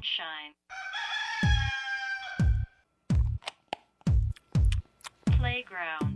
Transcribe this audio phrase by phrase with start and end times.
[0.00, 0.54] Sunshine.
[5.38, 6.09] Playground.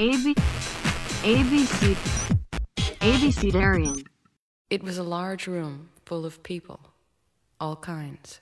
[0.00, 0.32] AB,
[1.24, 1.94] ABC,
[3.00, 4.06] ABCDarian.
[4.70, 6.80] It was a large room full of people,
[7.60, 8.40] all kinds.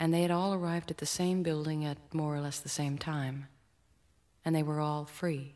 [0.00, 2.98] And they had all arrived at the same building at more or less the same
[2.98, 3.46] time.
[4.44, 5.54] And they were all free.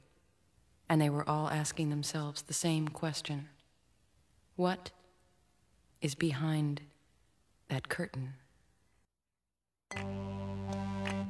[0.88, 3.48] And they were all asking themselves the same question
[4.54, 4.92] What
[6.00, 6.82] is behind
[7.68, 8.34] that curtain?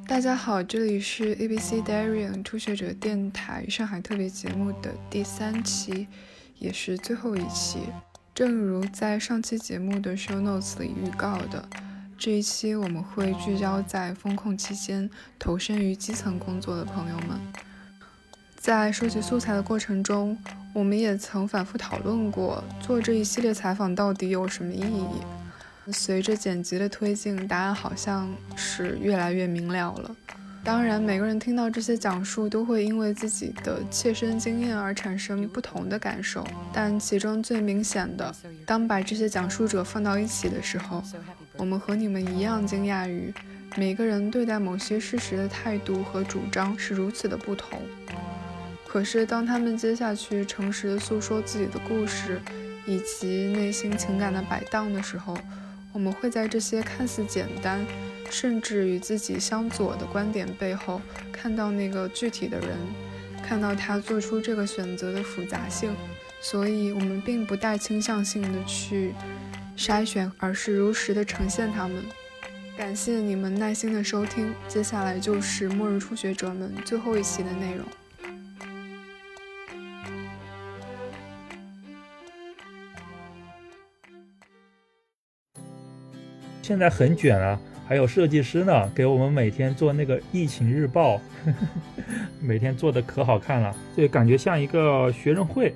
[0.07, 6.07] 大家好，这里是 ABC Darian 初学者电台上海特别节目的第三期，
[6.59, 7.79] 也是最后一期。
[8.35, 11.67] 正如在上期节目的 show notes 里预告的，
[12.17, 17.39] 这一期我们会聚焦在风控期间投身于基层工作的朋友们。
[18.55, 20.37] 在收集素材的过程中，
[20.73, 25.40] 我们也曾反复讨论过做这一系列采访到底有什么意义。
[25.91, 30.15] 随着剪辑的推进，答案好像是越来越明了了。
[30.63, 36.45] 当然，每个人听到这些讲述，都会因为自己的切身经验而产生不同的感受。
[36.71, 38.31] 但其中最明显的，
[38.63, 41.03] 当把这些讲述者放到一起的时候，
[41.57, 43.33] 我们和你们一样惊讶于
[43.75, 47.81] 每个人对待某些事实的态度和主张是如此的不同。
[48.87, 52.39] 可是，当他们接下去诚实的诉说自己的故事，
[52.85, 55.35] 以及内心情感的摆荡的时候，
[55.93, 57.85] 我们会在这些看似简单，
[58.29, 62.77] 甚至与自己相左的观点背后，看到那个具体的人，
[63.43, 65.95] 看到他做出这个选择的复杂性。
[66.41, 69.13] 所以，我们并不带倾向性的去
[69.77, 72.03] 筛选，而是如实的呈现他们。
[72.77, 77.85] 感谢你们耐心的收听，接下来就是末日初学者们最后一期的内容。
[86.61, 91.53] 现在很卷啊，还有设计师呢，给我们每天做那个疫情日报，呵 呵
[92.39, 95.73] 每天做的可好看了，就感觉像一个学生会。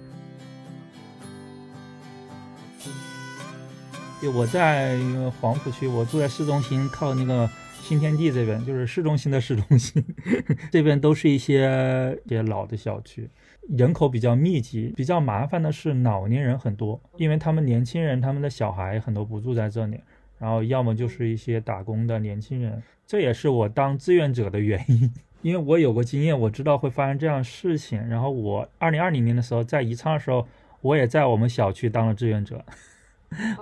[4.34, 4.98] 我在
[5.40, 7.48] 黄浦区，我住在市中心，靠那个
[7.84, 10.04] 新天地这边，就是市中心的市中心，
[10.72, 13.30] 这边都是一些些老的小区，
[13.70, 14.92] 人口比较密集。
[14.96, 20.00] 比较麻烦的是老年人很多，因为他们年轻人他们的小孩很多不住在这里。
[20.38, 28.06] 然后要么就是一些打工的年轻人，这也是我当志愿者的原因，因为我有过经验，我知道会发生这样事情。
[28.10, 30.46] 然后我二零二零年的时候在宜昌的时候，
[30.82, 32.66] 我也在我们小区当了志愿者，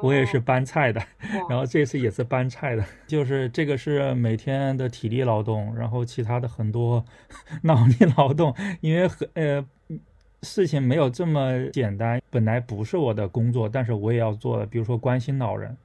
[0.01, 1.01] 我也是搬菜的。
[1.49, 7.05] 然后这次也是搬菜的，就是这个是每天的体力劳动，然后其他的很多
[7.61, 9.65] 脑力劳动，因为很呃
[10.41, 12.21] 事情没有这么简单。
[12.29, 15.77] 本来不是我的工作，但是我也要做的，比如说关心老人。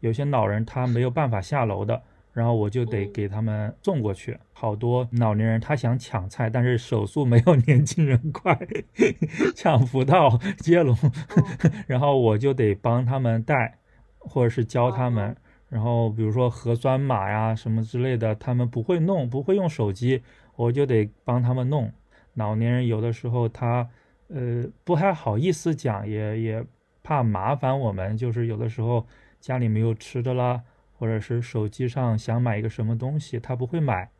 [0.00, 2.02] 有些老人他没有办法下楼的，
[2.32, 4.38] 然后我就得给他们送过去。
[4.52, 8.58] 好多老年人他想抢菜，但是手速没有年轻人快，
[9.54, 10.96] 抢不到接龙，
[11.86, 13.78] 然后我就得帮他们带，
[14.18, 15.36] 或者是教他们。
[15.68, 20.22] 然后比如说核酸码呀什么之类的，他们不会弄，不会用手机，
[20.54, 21.90] 我就得帮他们弄。
[22.34, 23.88] 老年人有的时候他
[24.28, 26.64] 呃不太好意思讲，也也
[27.02, 29.06] 怕麻烦我们，就是有的时候。
[29.46, 30.62] 家里没有吃的啦，
[30.98, 34.10] 或者是手机上想买一个什么东西，他不会买，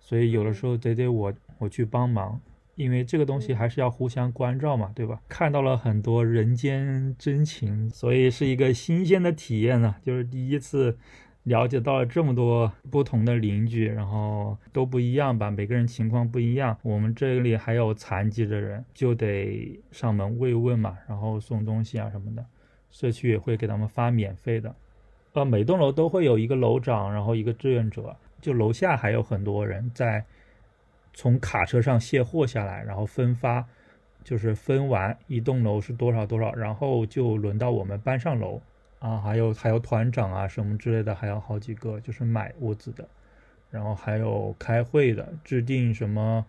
[0.00, 2.40] 所以有的时候得得我我去帮忙，
[2.76, 5.20] 因为这个东西还是要互相关照嘛，对吧？
[5.28, 10.96] 看到了很多人间真情，所以是一个新鲜的体验呢，就是第一次
[11.42, 16.78] 了解到了这么多不同的邻居，然后都不一样吧，每个人情况不一样。
[16.80, 22.42] 我们这里还有残疾的人，就得上门慰问嘛，然后送东西啊什么的。
[22.92, 24.72] 社区也会给他们发免费的，
[25.32, 30.24] 呃，每栋楼都会有一个楼长，然后一个志愿者，就楼下还有很多人在
[31.14, 33.66] 从卡车上卸货下来，然后分发，
[34.22, 38.60] 就是分完一栋楼是多少多少，然后就轮到我们搬上楼
[38.98, 43.08] 啊，还有还有团长啊什么之类的，还有好几个就是买物资的，
[43.70, 46.44] 然后还有开会的，制定什么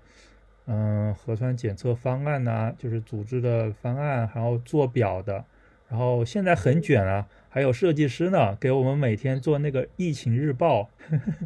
[0.66, 5.46] 嗯核酸检测方案呐，就是组织的方案，还有做表的。
[5.90, 10.90] 然后现在很卷啊，还有设计师呢，给我们每天做那个疫情日报。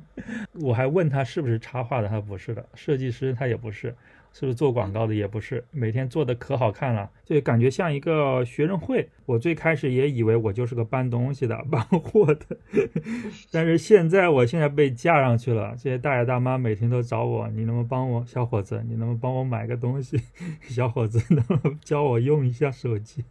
[0.62, 3.94] 我还问他是不是插画的，他不是的，设计师他也不是，
[4.32, 5.14] 是不是做广告的？
[5.14, 9.10] 也不是，每天做的可好看了，就感觉像一个学生会。
[9.26, 12.58] 我最开始也以为我就是个搬东西的、搬货的，
[13.52, 15.72] 但是现在我现在被架上去了。
[15.72, 20.22] 这些大爷大妈每天都找我，你能不能帮我，小伙子，你能不能帮我买个东西？
[20.70, 23.26] 小伙子，能不能教我用一下手机？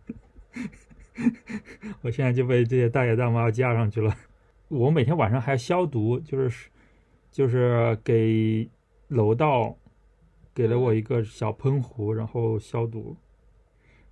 [2.03, 4.17] 我现在就被这些大爷大妈架上去了。
[4.69, 6.69] 我每天晚上还消毒，就是
[7.31, 8.69] 就是给
[9.09, 9.77] 楼道
[10.55, 13.17] 给了我一个小喷壶，然后消毒。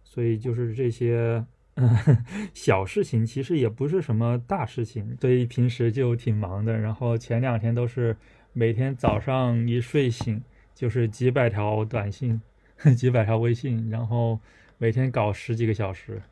[0.02, 1.88] 所以就是这些嗯
[2.54, 6.78] 小事情，其实也不是什么大事情，所以平时就挺忙的。
[6.78, 8.16] 然后前两天都是
[8.52, 10.42] 每天早上一睡醒
[10.74, 12.40] 就是几百条短信、
[12.96, 14.38] 几百条微信，然后
[14.78, 16.22] 每天搞十几个小时。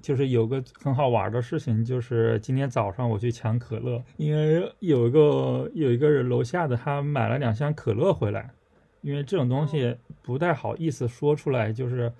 [0.00, 8.50] 就是有个很好玩的事情，就是今天早上我去抢可乐，因为有一个有一个人楼下的他买了两箱可乐回来，
[9.00, 12.12] 因为这种东西不太好意思说出来，就是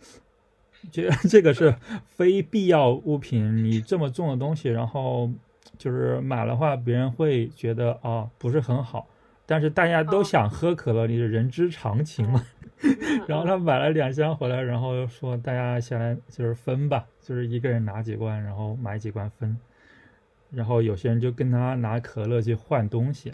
[0.90, 5.30] 这 这个是非必要物品，你这么重的东西，然后
[5.76, 9.08] 就是买的话，别人会觉得啊不是很好，
[9.46, 12.44] 但是大家都想喝可乐，你是人之常情嘛。
[13.26, 19.56] 然后他买了两箱回来，然后说大家先来就是分吧，就是一个人拿几罐，然后买几罐分。
[20.50, 23.32] 然后有些人就跟他拿可乐去换东西。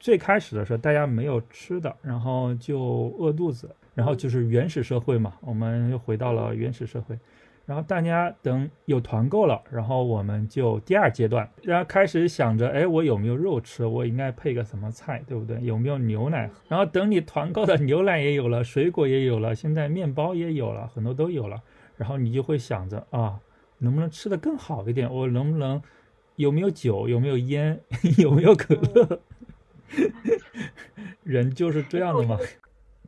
[0.00, 7.18] 最开始的时候大家没有吃的，然后就饿肚子，然后就是原始社会嘛，我们又回到了原始社会。
[7.66, 13.86] 然后大家等有团购了，然后我们就第二阶段，然后开始想着，哎，我有没有肉吃？
[13.86, 15.58] 我应该配个什么菜，对不对？
[15.62, 16.50] 有没有牛奶？
[16.68, 21.62] 然后等你团购的牛奶也有了，水果也有了，现在面包也有了，很多都有了。
[21.96, 23.40] 然后你就会想着啊，
[23.78, 25.10] 能不能吃的更好一点？
[25.10, 25.80] 我能不能
[26.36, 27.08] 有没有酒？
[27.08, 27.80] 有没有烟？
[28.18, 29.20] 有没有可乐？
[31.22, 32.38] 人就是这样的嘛。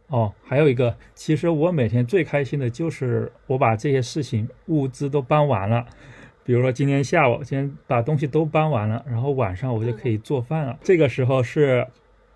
[0.09, 5.85] 哦，还有一个，其实我每天最开心的就是我把这些事情物资都搬完了，
[6.45, 10.79] 比如说今天下午，今天把东西都搬完了，然后晚上我就可以做饭了。
[10.83, 11.85] 这个时候是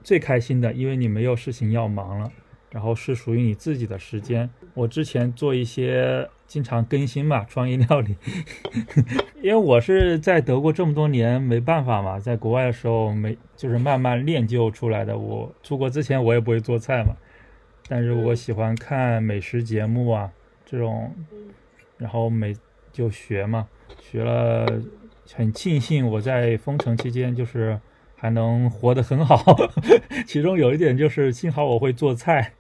[0.03, 2.33] 最开心的，因为你没有事情要忙了，
[2.71, 4.51] 然后是属于你自己的时间。
[4.75, 8.17] 我之前做一些经常更新嘛， 创意料理，
[9.41, 15.17] 因为我是在德国这么多年没办法嘛，在国外的时候没就是慢慢练就出来的。
[15.17, 17.15] 我出国之前我也不会做菜嘛。
[17.91, 20.31] 但是我喜欢看美食节目啊，
[20.65, 21.13] 这种，
[21.99, 22.55] 然后每
[22.93, 23.67] 就学嘛，
[24.01, 24.81] 学了，
[25.35, 27.77] 很庆幸我在封城期间就是
[28.15, 29.45] 还能活得很好，
[30.25, 32.53] 其中有一点就是幸好我会做菜。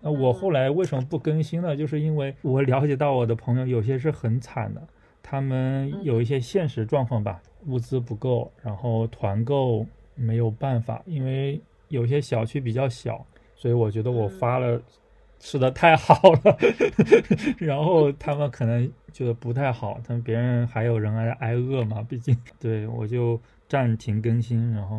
[0.00, 1.76] 那我后来为什么不更新呢？
[1.76, 4.82] 就是因为我了解到我的朋友有些是很惨的，
[5.22, 9.86] 他们有一些现实状况吧，物资不够，然后团购
[10.16, 13.24] 没有办法，因为有些小区比较小。
[13.56, 14.80] 所以我觉得我发了，
[15.40, 16.14] 吃的太好
[16.44, 16.58] 了，
[17.58, 22.36] 然后他们可能觉得不太好，他们别人还有人挨挨饿嘛，毕竟。
[22.60, 24.96] 对我就暂停更新，然后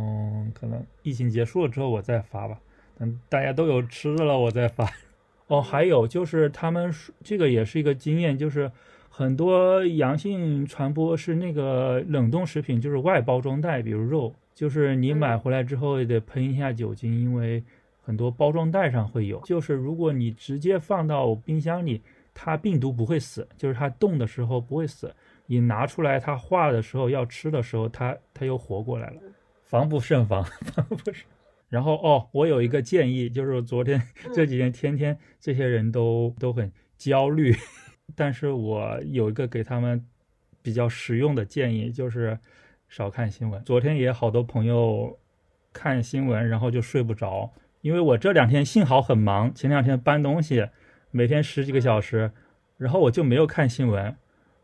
[0.54, 2.60] 可能疫情结束了之后我再发吧，
[2.98, 4.92] 等大家都有吃的了我再发。
[5.48, 6.92] 哦，还有就是他们
[7.24, 8.72] 这个也是一个经验，就是
[9.10, 17.64] 很多阳性传播是那个冷冻食品，就是外包装袋，比如肉，就是你买回来之后也得喷一下酒精，因为。
[18.08, 22.02] 很多包装袋上会有，就是如果你直接放到冰箱里，
[22.34, 25.14] 它病毒不会死，就是它冻的时候不会死。
[25.46, 29.22] 你拿出来它化的时候要吃的时候，它它又活过来了，
[29.66, 31.14] 防不胜防，防不胜。
[31.68, 34.02] 然后哦，我有一个建议，就是昨天
[34.34, 37.54] 这几天天天这些人都都很焦虑，
[38.16, 40.02] 但是我有一个给他们
[40.62, 42.40] 比较实用的建议，就是
[42.88, 43.62] 少看新闻。
[43.66, 45.20] 昨天也好多朋友
[45.74, 47.52] 看新闻，然后就睡不着。
[47.82, 50.68] 因为我这两天幸好很忙，前两天搬东西，
[51.12, 52.32] 每天十几个小时，
[52.78, 54.16] 然后我就没有看新闻，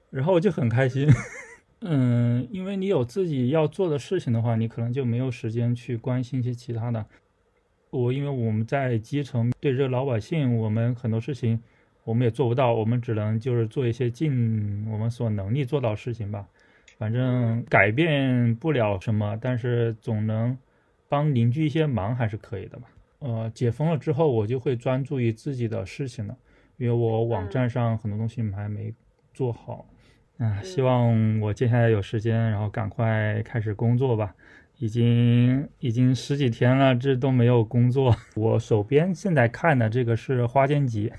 [0.10, 1.08] 然后我就很开心。
[1.86, 7.06] 嗯，因为你有自己要做的事情的话，你可能就没有时间去关心一些其他的。
[7.90, 11.62] 我因为我们在基层对这个老百姓，我们很多事情
[12.04, 16.48] 我们也做不到，我们只能就是做一些尽我们所能力做到事情吧。
[16.98, 20.58] 反正改变不了什么，但是总能
[21.10, 22.88] 帮邻居一些忙还是可以的吧。
[23.26, 26.36] 呃，解封了之后，我就会专注于自己的事情了，
[26.76, 28.94] 因为我网站上很多东西还没
[29.34, 29.86] 做好。
[30.40, 34.36] 啊，希望我接下来有时间，然后赶快开始工作吧。
[34.78, 38.14] 已经已经十几天了，这都没有工作。
[38.36, 41.10] 我手边现在看的这个是《花间集》，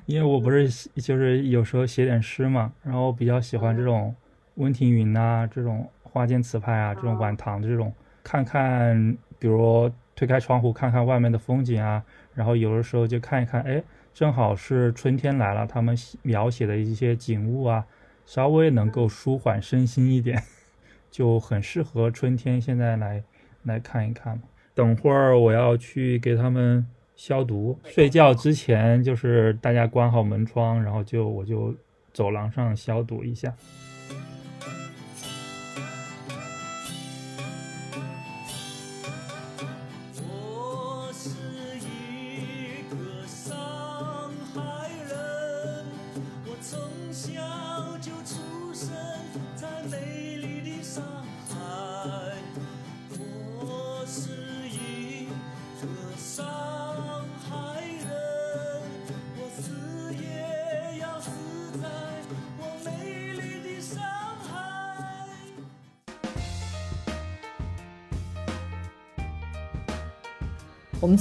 [0.06, 4.14] 因为我不是就是有时候写点诗嘛，然后比较喜欢这种
[4.54, 7.92] 温庭筠呐，这种花间词派啊，这种晚唐的这种，
[8.22, 9.92] 看看比如。
[10.16, 12.04] 推开窗户看看外面的风景啊，
[12.34, 17.84] 然后有的时候就看一看，哎，正好是春天来了，他们描写的一些景物啊，
[18.24, 20.42] 稍微能够舒缓身心一点，
[21.10, 23.22] 就很适合春天现在来
[23.64, 24.44] 来看一看嘛。
[24.74, 31.74] 等会儿我要去给他们消毒，睡觉之前就是大家关好门窗，然后就我就
[32.12, 33.52] 走廊上消毒一下。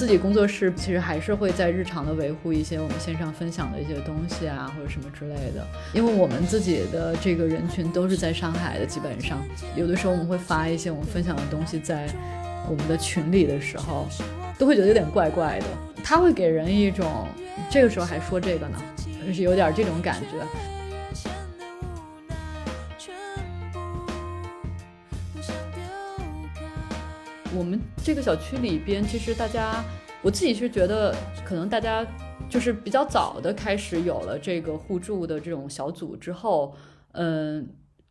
[0.03, 5.65] 自己工作室其实还是会在日常的维护一些我们线上分享的一些东西啊，或者什么之类的。
[5.93, 9.41] 因为我们自己的这个人群都是在上海的，基本上
[9.77, 12.05] 有的时候我们会发一些我们分享的东西在
[12.69, 14.05] 我们的群里的时候，
[14.59, 15.65] 都会觉得有点怪怪的。
[16.03, 17.25] 他会给人一种
[17.71, 18.77] 这个时候还说这个呢，
[19.25, 20.72] 就是有点这种感觉。
[27.63, 29.81] 我们这个小区里边，其实大家，
[30.21, 31.15] 我自己是觉得，
[31.45, 32.05] 可能大家
[32.49, 36.75] 就是比较早的开始有了这个互助的这种小组之后，
[37.13, 37.65] 嗯，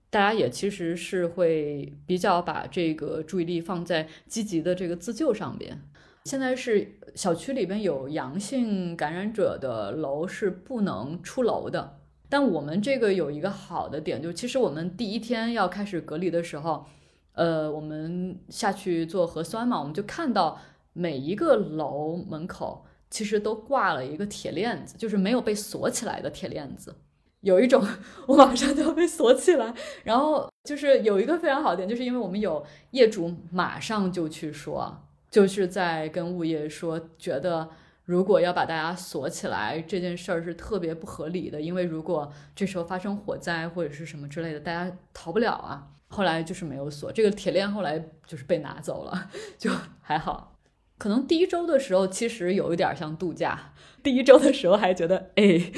[0.09, 5.83] 大家也其实是会比较把这个注意力放在积极的这个自救上边。
[6.25, 11.99] 现在是小区里边有阳性感染者的楼是不能出楼的，
[12.31, 16.87] 但我们这个有一个好的点，就是其实我们第一天要开始隔离的时候，
[17.35, 20.59] 呃，我们下去做核酸嘛，我们就看到
[20.93, 26.95] 每一个楼门口其实都挂了一个铁链子，就是没有被锁起来的铁链子。
[27.41, 27.85] 有一种
[28.27, 29.75] 我马上就要被锁起来，
[30.05, 34.97] 然后就是有一个非常好的点，就是因为我们有业主马上就去说，
[35.29, 37.69] 就是在跟物业说，觉得
[38.05, 45.89] 如果要把大家锁起来这件事儿是特别不合理的，因为如果这时候发生火灾或者是什么之类的，大家逃不了啊。
[46.09, 49.71] 后来就是没有锁，这个铁链后来就是被拿走了， 就
[50.03, 50.59] 还好。
[50.99, 55.73] 可能第一周的时候其实有一点像度假，第一周的时候还觉得，哎，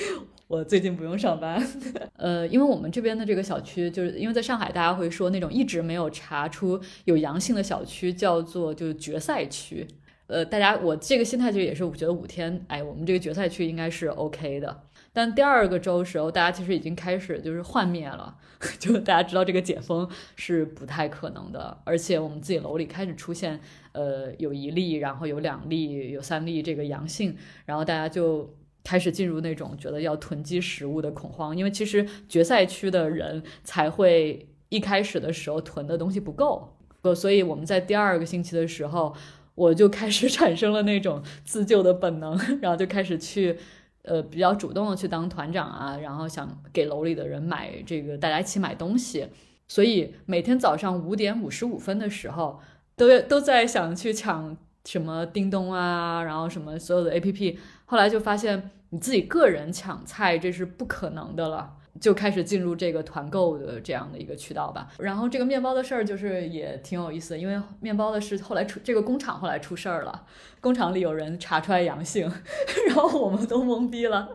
[0.48, 1.64] 我最近不用上班。
[2.16, 9.86] 呃，因为我们这边的这个小区，就是因为在上海，大家会说那种一直没有查出有阳性的小区叫做就是决赛区。
[10.26, 14.82] 呃，大家我这个心态就也是，我觉得五天，哎，我们这个决赛区应该是 OK 的。
[15.12, 18.36] 但第二个周时候，大家其实已经开始就是幻灭了，
[18.80, 23.60] 就大家知道这个解封是不太可能的，而且我们自己楼里开始出现，
[23.92, 28.52] 呃，有一例，然后有两例，有三例这个阳性，然后大家就
[28.82, 36.76] 开始进入那种觉得要囤积食物的恐慌，因为其实决赛区的人才会一开始的时候囤的东西不够，
[37.14, 39.14] 所以我们在第二个星期的时候，
[39.54, 43.58] 我就开始 产生了那种自救的本能，然后就开始去。
[44.06, 49.26] 呃，比较主动的去当团长啊，然后想给楼里的人买这个，大家一起买东西，
[49.66, 52.60] 所以每天早上五点五十五分的时候，
[52.96, 57.56] 都都在想去抢什么叮咚啊，然后什么所有的 APP，
[57.86, 61.78] 后来就发现你自己个人抢菜这是不可能的了。
[62.00, 64.88] 就开始进入这个团购的这样的一个渠道吧。
[64.98, 70.26] 然后这个面包的事儿就是也挺有意思的，因为面包的事后来出这个工厂后来出事儿了，
[70.60, 72.30] 工厂里有人查出来阳性，
[72.88, 74.28] 然后我们都懵逼了，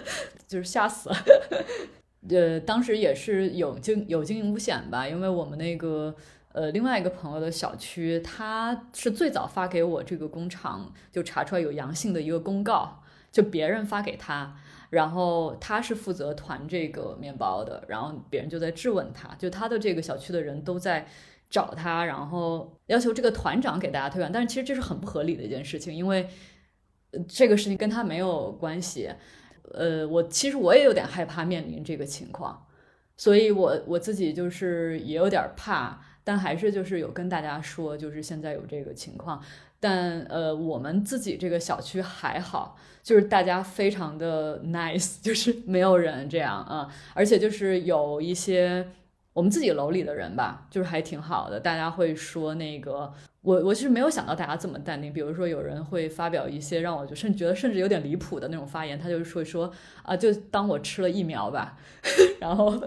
[0.46, 1.16] 就是吓死了。
[2.28, 6.14] 呃，当时也是有经有经营五险吧，因为我们那个
[6.52, 14.56] 呃另外一个朋友的小区，他是最早发给我这个工厂就查出来有阳性的一个公告，就别人发给他。
[14.96, 21.06] 然后他是负责团这个面包的，然后别人就在质问他，就他的这个小区的人都在
[21.50, 26.26] 找他，然后要求这个团长给大家退款，但是其实这是很不合理的一件事情，因为
[27.28, 29.10] 这个事情跟他没有关系。
[29.74, 32.66] 呃，我其实我也有点害怕面临这个情况，
[33.18, 39.42] 所以我我自己就是也有点怕，但还是就是有跟大家说，就是现在有这个情况。
[39.78, 48.88] 但呃，我们自己这个小区还好，就是大家非常的 nice，就是没有人这样啊，而且就是有一些
[49.36, 53.12] 我们自己楼里的人吧，就是还挺好的，大家会说那个。
[53.42, 59.70] 我我其实没有想到大家这么淡定，比如说有人会发表一些让我就甚至觉得甚至有点离谱的那种发言，他就是说
[60.02, 61.76] 啊，就当我吃了疫苗吧，
[62.40, 62.82] 然后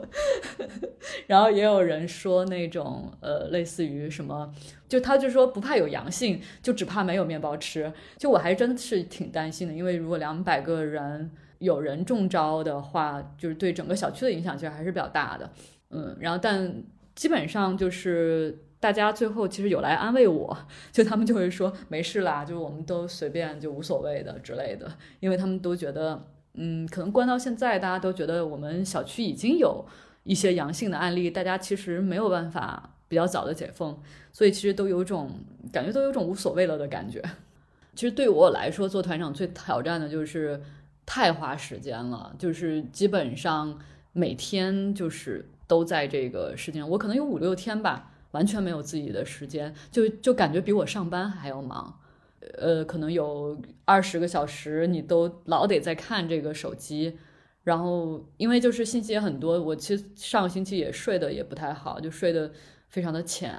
[1.28, 4.52] 然后也有人说那种呃类似于什么，
[4.90, 7.94] 就他就说不怕有阳性，就只怕没有面包吃。
[8.18, 11.30] 就我还真是挺担心的，因为如果两百个人
[11.60, 15.50] 有人中招的话，就是对整个小区的影响其实还是比较大的。
[15.90, 16.84] 嗯，然后但
[17.16, 18.60] 基本上就是。
[18.82, 20.58] 大家最后其实有来安慰我，
[20.90, 29.86] 就他们就会说没事啦，就我们都随便就无所谓的之类的，因为他们都觉得，嗯，可能关到现在，大家都觉得我们小区已经有
[30.24, 34.00] 一些阳性的案例，大家其实没有办法比较早的解封，
[34.32, 35.30] 所以其实都有种
[35.74, 37.22] 感觉，都有种无所谓了的感觉。
[37.96, 40.58] 其实对我来说，做团长最挑战的就是
[41.06, 43.78] 太花时间了，就是基本上
[44.14, 48.12] 每天就是都在这个事情，我可能有五六天吧。
[48.32, 52.00] 完全没有自己的时间，就就感觉比我上班还要忙，
[52.60, 57.18] 呃，可能有二十个小时，你都老得在看这个手机，
[57.64, 62.52] 然后因为就是信息也很多，我其实上个星期也睡得也不太好，就睡得
[62.88, 63.52] 非常的浅，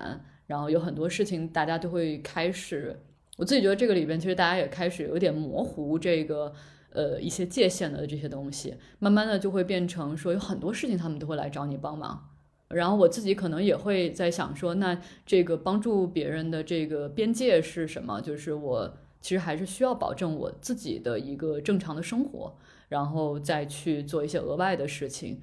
[0.46, 2.96] 然后有很多事情大家都会开始，
[3.38, 6.52] 我自己觉得这个里边其实大家也开始有点模糊这个
[6.92, 12.28] 呃一些界限的这些东西，慢慢的就会变成说有很多事情他们都会来找你帮忙。
[12.68, 18.20] 然后我自己可能也会在想说，那这个帮助别人的这个边界是什么？
[18.20, 22.56] 就是我其实还是需要保证我自己的一个正常的生活，
[22.88, 25.40] 然后再去做一些额外的事情。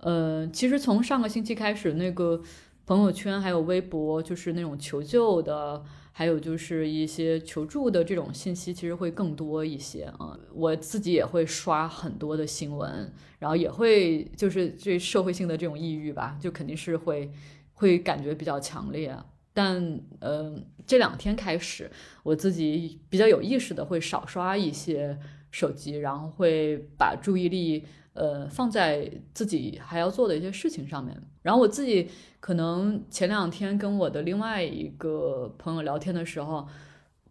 [0.00, 2.42] 呃，其实从上个星期开始，那个
[2.84, 5.82] 朋友圈还有微博，就是那种求救的。
[6.18, 10.34] 还有就是一些求助的这种信息，其实会更多一些啊。
[10.54, 17.30] 我自己也会刷很多的新闻，然后也会就是这社会性的这种抑郁吧，就肯定是会
[17.74, 19.14] 会感觉比较强烈。
[19.52, 21.90] 但呃，这两天开始，
[22.22, 25.18] 我自己比较有意识的会少刷一些
[25.50, 27.84] 手机，然后会把注意力
[28.16, 31.16] 呃放在自己还要做的一些事情上面。
[31.42, 32.08] 然后我自己。
[32.38, 36.64] 可能前两天跟我的另外一个朋友聊天的时候，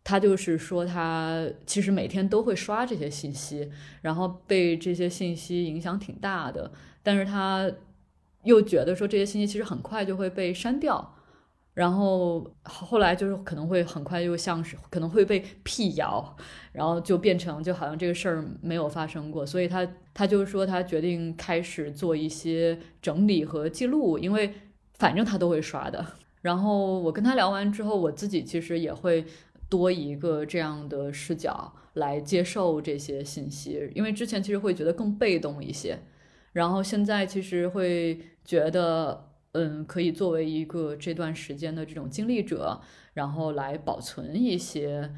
[0.04, 6.70] 他就是说他其实每天都会刷这些信息，然后被这些信息影响挺大的，
[7.02, 7.72] 但是他
[8.44, 11.15] 又觉得说这些信息其实很快就会被删掉，
[11.76, 16.36] 然后后来就是可能会很快又像是可能会被辟谣，
[16.72, 24.52] 然后就变成就好像这个事儿没有发生过，所以他他就说他决定开始做一些整理和记录，因为。
[24.98, 26.06] 反正他都会刷的，
[26.42, 29.26] 然后我跟他聊完之后，我自己其实也会
[29.68, 36.00] 多一个这样的视角来接受这些信息，因为之前其实会觉得更被动一些，
[36.54, 42.80] 然后现在其实会觉得，嗯，可以作为一个这段时间的这种经历者，
[43.14, 45.10] 然后来保存一些，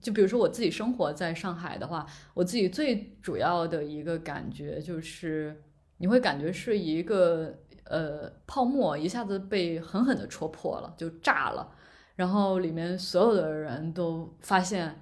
[0.00, 5.62] 就比如说我自己生活在上海的话，我自己最主要的一个感觉就是，
[5.98, 7.58] 你会感觉是一个。
[7.86, 11.68] 呃，泡沫一下子被狠狠的戳破了，就炸了，
[12.14, 14.98] 然后里面所有的人都发现，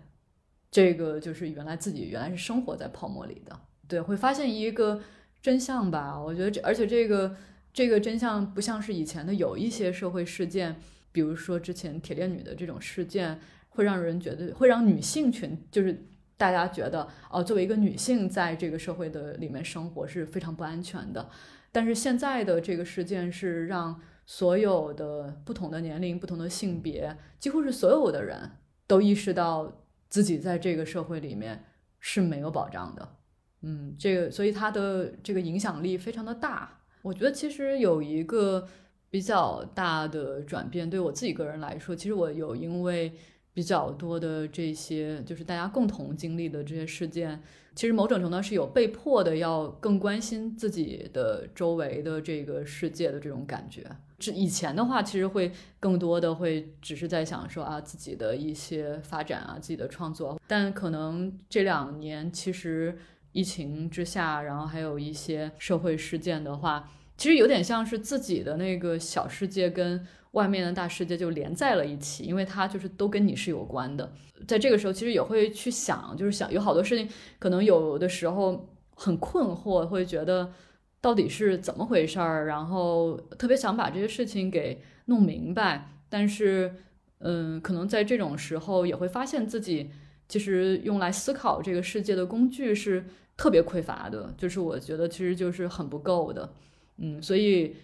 [0.73, 5.01] 这个就是原来自己原来是生活在泡沫里的，对，会发现一个
[5.41, 6.19] 真相吧。
[6.21, 7.37] 我觉得这，而且这个
[7.81, 10.77] 这个真相不像是以前的有一些社会事件，
[11.13, 13.41] 比如说之前铁链女的这种事件，
[13.71, 21.31] 会让人觉得会让女性群就是大家觉得哦，作为一个女性在这个社会的里面生活是非常不安全的。
[21.73, 31.65] 但是现在的这个事件是让所有的不同的年龄、不同的性别，几乎是所有的人都意识到自己在这个社会里面
[31.99, 33.17] 是没有保障的。
[33.63, 36.77] 嗯，这个所以它的这个影响力非常的大。
[37.03, 38.67] 我觉得其实有一个
[39.11, 43.13] 比较大的转变，对我自己个人来说，其实我有因为
[43.53, 47.41] 比较多的这些就是大家共同经历的这些事件。
[47.75, 53.87] 其实某种程度是有被迫的，要更关心自己的周围的这个世界的这种感觉。
[54.19, 60.39] 这以前的话，其实会更多的会只是在想说啊自己的一些发展啊，自己的创作。
[60.47, 62.99] 但可能这两年，其实
[63.33, 70.07] 疫情之下，然后还有一些社会事件的话，其实有点像是自己的那个小世界跟。
[70.33, 74.13] 外面的大世界就连在了一起，因为它就是都跟你是有关的。
[74.47, 77.09] 在这个时候，其实也会去想，就是想有好多事情，
[77.41, 80.53] 可能有的时候很困惑，会觉得
[81.01, 85.89] 到底是怎么回事儿，然后特别想把这些事情给弄明白。
[86.09, 86.77] 但是，
[87.19, 89.91] 嗯，可能在这种时候也会发现自己
[90.31, 93.05] 其实用来思考这个世界的工具是
[93.37, 96.51] 特别匮乏的，就是我觉得其实就是很不够的。
[96.97, 97.77] 嗯，所以。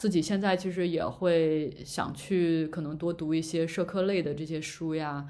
[0.00, 5.26] 自己现在其实也会想去可能多读一些社科类的这些书呀，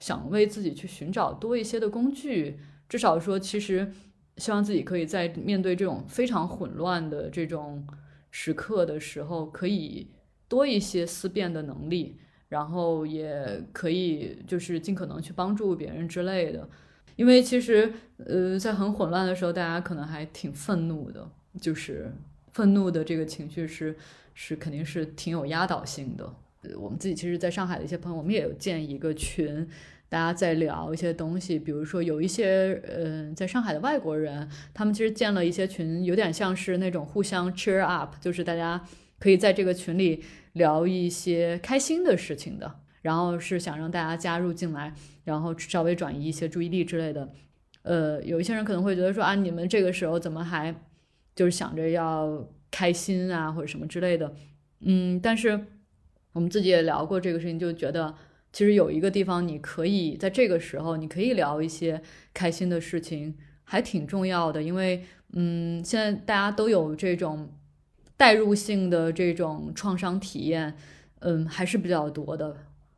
[0.00, 2.58] 想为自己去寻找多一些的工具，
[2.88, 3.92] 至少说其实
[4.38, 7.86] 希望自己可以在面对这种非常混乱的这种
[8.30, 10.08] 时刻的时候，可以
[10.48, 12.16] 多一些思辨的能力，
[12.54, 16.68] 然后也可以就是尽可能去帮助别人之类的。
[17.16, 17.92] 因为其实
[18.24, 21.28] 呃，在很混乱的时候，大家可能还挺愤怒的，
[21.60, 22.12] 就是
[22.52, 23.96] 愤怒的这个情绪是
[24.34, 26.32] 是肯定是挺有压倒性的。
[26.62, 29.68] 呃我们自己其实在上海的一些朋友，我们也有建一个群，
[30.08, 38.80] 大家在聊一些东西，比如说有一些嗯、呃在上海的外国人，他们其实建了一些群，有点像是那种互相 cheer up，就是大家
[39.18, 40.22] 可以在这个群里
[40.54, 47.30] 聊一些开心的事情的，然后是想让大家加入进来，然后稍微转移一些注意力之类的。
[47.82, 50.74] 呃，有一些人可能会觉得说啊，你们这个时候怎么还
[51.36, 54.34] 就是想着要开心啊或者什么之类的，
[54.80, 55.66] 嗯，但是
[56.32, 58.14] 我们自己也聊过这个事情，就觉得
[58.52, 62.00] 其实有一个地方你可以在这个时候你可以聊一些
[62.32, 67.52] 开心的事情，还挺重要的，因为嗯，现在大家都有这种
[68.16, 70.74] 代入性的这种创伤体验，
[71.20, 72.56] 嗯，还是比较多的。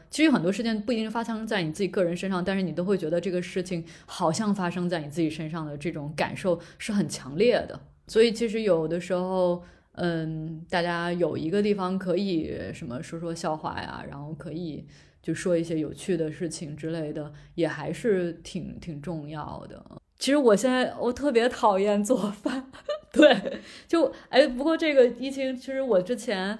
[0.08, 7.78] 其实很多事情不一定发生在你自己个人身上，但是你都会觉得这个事情好像发生在你自己身上的这种感受是很强烈的。
[8.06, 14.86] 所以其实有的时候，嗯，大家有一个地方可以什么说说笑话呀，然后可以
[15.20, 19.84] 就说一些有趣的事情之类的，也还是挺挺重要的。
[20.18, 22.70] 其实我现在我特别讨厌做饭，
[23.12, 26.58] 对，就哎，不过这个疫情，其实我之前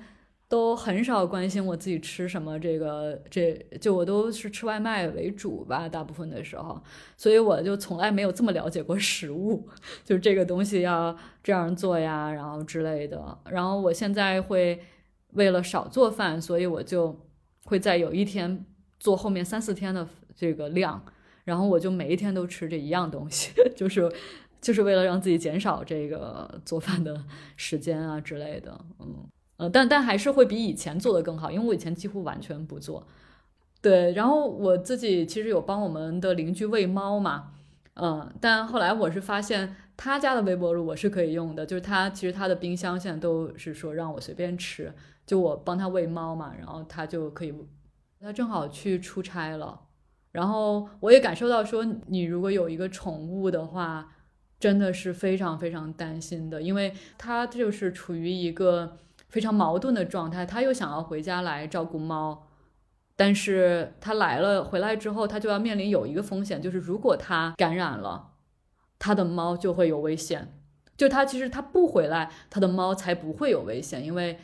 [0.48, 6.80] 都很少关心我自己吃什么，这个这就我都是吃外卖为主吧，大部分的时候，
[7.16, 9.66] 所以我就从来没有这么了解过食物，
[10.04, 13.38] 就这个东西要这样做呀，然后之类的。
[13.50, 14.80] 然后我现在会
[15.32, 17.18] 为了少做饭，所以我就
[17.64, 18.64] 会在有一天
[19.00, 21.04] 做后面三四天的这个量，
[21.46, 24.12] 然后我就每一天都吃这一样东西， 就是
[24.60, 27.24] 就是为了让自己减少这个做饭的
[27.56, 29.26] 时间啊之类的，嗯。
[29.58, 33.06] 呃，但但还是会比以前做的更好，因为我以前几乎完全不做。
[33.80, 37.52] 对，然后我自己其实有帮我们的邻居喂猫嘛，
[37.94, 44.92] 嗯，但后来我是发现他家的微波炉我是可以用的，就是他其实他的冰箱现在都是说让我随便吃，
[45.24, 47.54] 就我帮他喂猫嘛，然后他就可以，
[48.20, 49.80] 他正好去出差了，
[50.36, 54.08] 然后我也感受到说，你如果有一个宠物的话，
[54.60, 58.98] 真的是非常非常担心的，因为它就是处于一个。
[59.28, 62.46] 非常矛盾的状态，它又想要回家来照顾猫，
[63.16, 68.30] 但是它来了回来之后，它就要面临有一个风险，就是如果它感染了，
[69.00, 70.54] 它的猫就会有危险。
[70.96, 74.38] 就它其实它不回来，它的猫才不会有危险，因为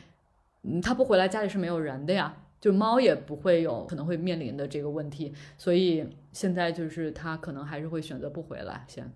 [0.63, 9.11] 嗯他不回来家里是没有人的呀，就猫也不会有可能会面临的这个问题，所以现在就是他可能还是会选择不回来先。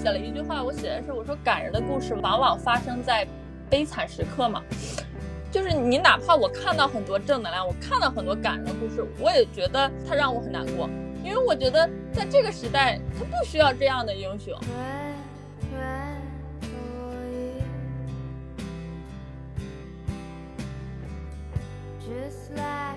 [0.00, 3.26] 写了一句话，我写的是我说感人的故事往往发生在
[3.68, 4.62] 悲惨时刻嘛，
[5.52, 10.88] 就是你哪怕我看到很多正能量，我看到很多感人的故事，我也觉得它让我很难过，
[11.22, 14.58] 因为我觉得在这个时代，它不需要这样的英雄。
[22.00, 22.89] Just like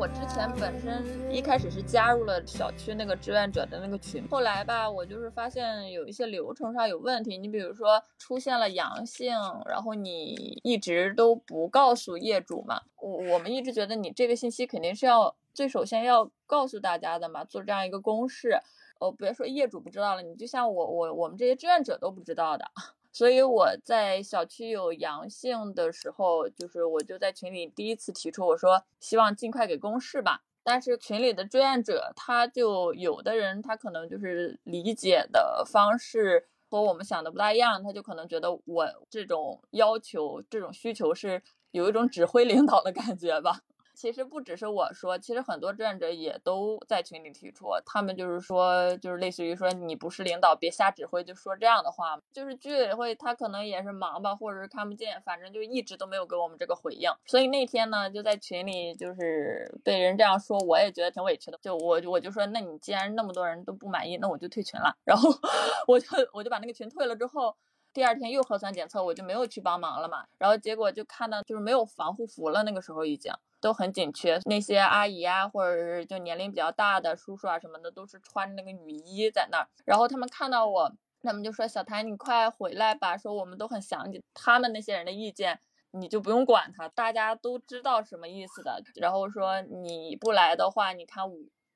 [0.00, 7.36] 我之前本身一开始是加入了小区那个志愿者的那个群，后来吧，我就是发现有一些流程上有问题。
[7.36, 9.30] 你比如说出现了阳性，
[9.68, 18.58] 然后你一直都不告诉业主嘛，我我们一直觉得你这个信息肯定是要最首先要告诉大家的嘛，做这样一个公示。
[19.00, 22.64] 哦，别说业主不知道了，你就像我我我们这些志愿者都不知道的。
[23.12, 30.42] 所以我在小区有阳性的时候，就是我就在群里第一次提出，我说希望尽快给公示吧。
[30.62, 43.62] 但是群里的志愿者，他就有的人他可能就是理解的方式和我们想的不大一样，他就可能觉得我这种要求、这种需求是有一种指挥领导的感觉吧。
[44.00, 52.18] 其实不只是我说，其实很多志愿者也都在群里提出，他们就是说，就是类似于说你不是领导，别瞎指挥，就说这样的话。
[52.32, 57.10] 就是居委会他可能也是忙吧，或者是看不见，反正就一直都没有给我们这个回应。
[57.26, 61.58] 所以那天呢，就在群里就是被人这样说，我也觉得挺委屈的。
[61.60, 64.96] 就我我就说，那你既然那么多人都不满意，那我就退群了。
[65.04, 65.28] 然后
[65.86, 67.54] 我就我就把那个群退了之后。
[67.92, 70.24] 第二天又核酸检测，我就没有去帮忙了嘛。
[70.38, 74.38] 然后结果就看到就是没有防护服了，那个时候已经都很紧缺。
[74.44, 79.68] 那些阿姨啊，或者是就年龄比较大的叔叔啊什么的，都是穿那个雨衣在那儿。
[79.84, 85.58] 然后他们看到我，他们就说：“小谭，你快回来吧，说我们都很想你。”他们那些人的意见
[85.90, 88.82] 你就不用管他，大家都知道什么意思的。
[88.94, 91.24] 然后说你不来的话，你看。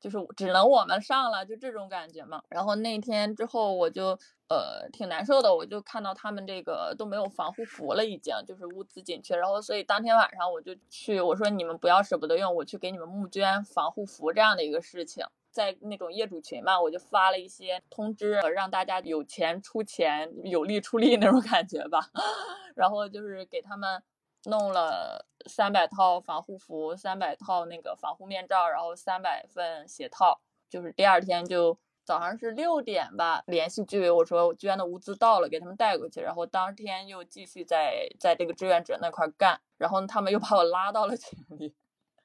[0.04, 2.42] 就是只能我们上了，就这种感觉嘛。
[2.50, 4.08] 然后那天之后，我就
[4.50, 9.34] 呃挺难受的，我就看到他们这个都没有防护服了，已经就是物资紧缺。
[9.34, 22.10] 然后所以当天晚上我就去，我说你们不要舍不得用，我去给你们募捐防护服这样的一个事情，在那种业主群嘛，我就发了一些通知，让大家有钱出钱，有力出力那种感觉吧。
[22.76, 24.02] 然后就是给他们。
[24.44, 30.40] 弄了三百套防护服，三百套那个防护面罩，然后三百份鞋套。
[30.68, 36.20] 就是第二天就早上是六点吧，联系居委我说我捐的物资到了，给他们带过去。
[36.20, 41.74] 然后当天又继续在在这个志愿者那块干，然后他们又把我拉到了群里。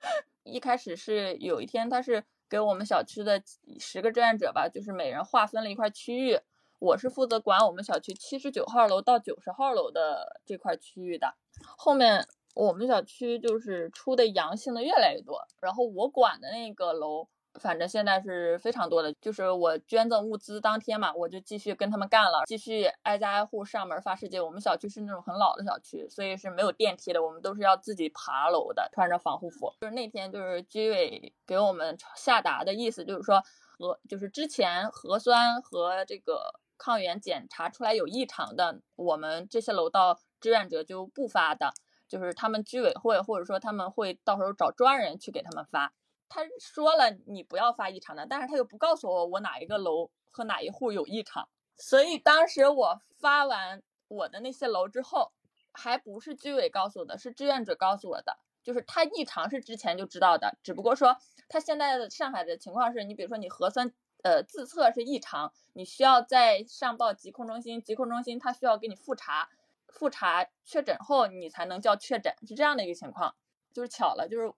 [0.44, 3.42] 一开始是有一天，他是给我们小区的
[3.80, 6.40] 十个志愿者吧，就是每人划分了一块区域，
[6.80, 11.36] 我是负责管我们小区七十九号楼到九十号楼的这块区域的。
[11.78, 19.14] 后面我们小区就是出的阳性的越来越多，然后我管的那个楼，反正现在是非常多的。
[19.22, 24.44] 就是我捐赠物资当天嘛，我就继续跟他们干了，继续挨家挨户上门发示件。
[24.44, 29.74] 我们小区是那种很老的小区，所以是没有电梯的，我们都是要自己爬楼的，穿着防护服。
[29.82, 33.44] 就是那天就是居委给我们下达的意思，就是说
[33.78, 36.42] 核就是之前核酸和这个
[36.80, 40.20] 抗原检查出来有异常的，我们这些楼道。
[40.42, 41.74] 志愿者就不发的，
[42.08, 45.94] 就是他们居委会或者说他们会到时候找专人去给他们发。
[46.30, 51.50] 他说了你不要发异常的，但是他又不告诉我我哪一个楼和哪一户有异常。
[51.76, 55.34] 所以当时我发完我的那些楼之后，
[55.74, 61.18] 还不是居委告诉我的，是志愿者告诉我的，就是他异常是之前就知道的，只不过说
[61.50, 69.50] 他现在的上海的情况是你比如说你核酸呃自测是异常，你需要再上报疾控中心，疾控中心他需要给你复查。
[69.92, 73.34] 复查确诊后，你才能叫确诊，是这样的一个情况。
[73.74, 74.54] 就是巧了，就是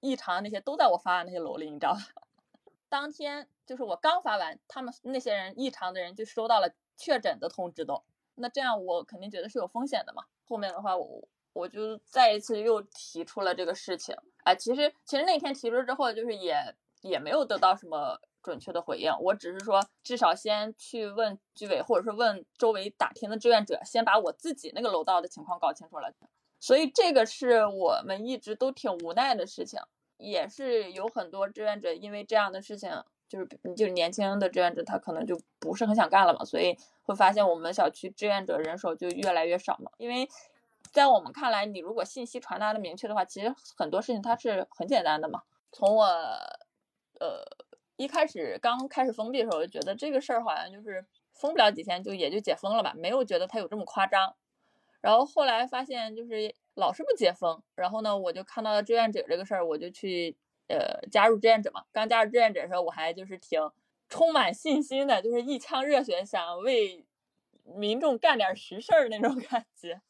[0.00, 2.00] 异常那些都在我发的那些楼里，你知道吧？
[2.90, 8.02] 当天就是我刚发完，他们那些人异常的人就收到了确诊的通知都。
[8.34, 10.24] 那这样我肯定觉得是有风险的嘛。
[10.44, 14.16] 后面的话，我我就再一次又提出了这个事情。
[14.42, 16.56] 哎，其实其实那天提出之后，就是也
[17.02, 18.20] 也没有得到什么。
[18.42, 26.12] 准确的回应，我只是说，至少先去问居委，或者是问周围打听的志愿者，先把我自己那个楼道的情况搞清楚了。
[26.58, 29.80] 所以这个是我们一直都挺无奈的事情，
[30.16, 32.90] 也是有很多志愿者因为这样的事情，
[33.28, 39.90] 就是就是年轻的志愿者他可能就不是很想干了嘛，所以会发现我们小区志愿者人手就越来越少嘛。
[39.98, 40.28] 因为
[40.92, 45.42] 在我们看来，你如果信息传达的明确的话，其实很多事情它是很简单的嘛。
[45.70, 46.04] 从我，
[47.20, 47.44] 呃。
[48.02, 54.34] 一开始刚开始封闭的时候，就觉得这个事儿好像就是封不了几天就也就解封了吧，没有觉得它有这么夸张。
[55.00, 60.36] 然后后来发现就是老是不解封，然后呢，我就看到了志愿者这个事儿，我就去
[60.66, 61.84] 呃加入志愿者嘛。
[61.92, 63.60] 刚加入志愿者的时候，我还就是挺
[64.08, 67.06] 充满信心的，就是一腔热血想为
[67.64, 70.00] 民众干点实事儿那种感觉。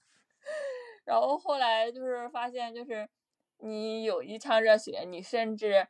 [1.05, 3.07] 然后后来就是发现，就是
[3.59, 5.89] 你有一腔热血，你甚至。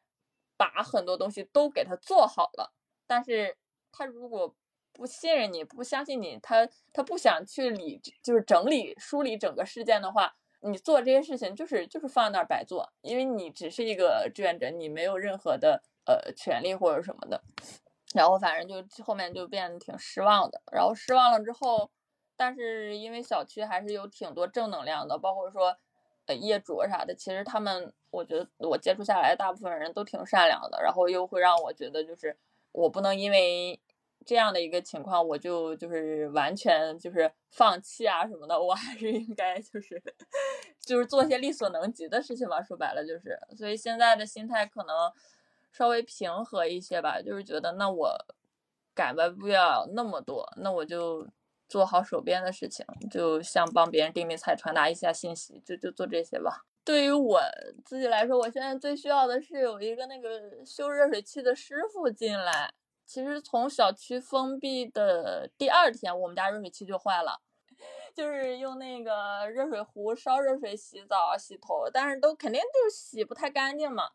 [0.63, 2.73] 把很多东西都给他做好了，
[3.05, 3.57] 但是
[3.91, 4.55] 他如果
[4.93, 17.43] 不信任你，不相信你，他他不想去理，就是整理梳理整个事件的话，你做这些事情就是就是放那儿白做，因为你只是一个志愿者，你没有任何的呃权利或者什么的。
[18.15, 21.91] 然后反正就后面就变得挺失望的，然后失望了之后，
[22.37, 25.77] 但是因为小区还是有挺多正能量的，包括说。
[26.27, 32.37] 呃，业主啥的，其实他们，我觉得我接触下来，大部分人都挺善良的，然后又会让我觉得，就是
[32.71, 33.81] 我不能因为
[34.25, 40.01] 这样的一个情况，我就就是完全就是放弃啊什么的，我还是应该就是
[40.79, 42.63] 就是做些力所能及的事情吧。
[42.63, 44.95] 说白了就是，所以现在的心态可能
[45.73, 48.17] 稍微平和一些吧，就是觉得那我
[48.95, 51.27] 改变不了那么多，那我就。
[51.73, 56.67] 做好手边的事情，就像帮别人订订菜、传达一下信息，就就做这些吧。
[56.85, 57.41] 对于我
[57.83, 62.75] 自己来说，我现在最需要的是有一个那个修热水器的师傅进来。
[63.07, 67.41] 其实从小区封闭的第二天，我们家热水器就坏了，
[68.15, 74.11] 就是用那个热水壶烧热水洗澡、洗头，但是都肯定就是洗不太干净嘛。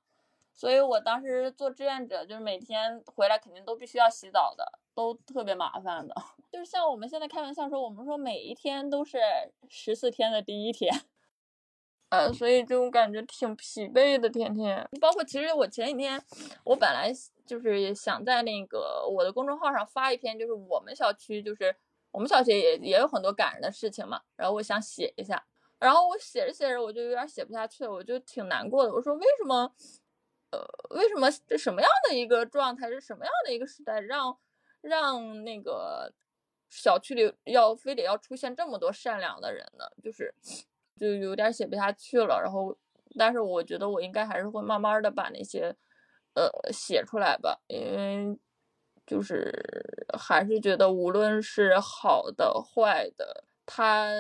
[0.58, 6.16] 所以我当时做志愿者，就是每天回来肯定都必须要洗澡的，都特别麻烦的。
[6.52, 9.20] 就是像我们现在开玩笑说，我们说每一天都是
[9.70, 10.92] 十四天的第一天，
[12.10, 14.90] 呃，所以就感觉挺疲惫的，天天。
[15.00, 16.20] 包括其实我前几天，
[16.64, 17.14] 我本来
[17.46, 21.76] 就是想在那个我的公众号上发一篇，就是我们小区，就是
[22.10, 25.46] 我们小区也也有很多感人的事情嘛，然后我想写一下，
[25.78, 28.92] 然后我写着写着我就有点写不下去了，我就挺难过的。
[28.92, 29.72] 我说为什么？
[30.50, 34.38] 呃，为什么这什么样的一个状态，是什么样的一个时代，让
[34.80, 36.14] 让那个
[36.70, 39.84] 小区里要非得要出现这么多善良的人呢？
[40.02, 40.34] 就是
[40.98, 42.40] 就有点写不下去了。
[42.42, 42.78] 然后，
[43.18, 45.76] 但是我觉得我应该还是会慢慢的把那些
[46.34, 48.40] 呃写出来吧，因为
[49.06, 54.14] 就是还是觉得无论是好的坏的，它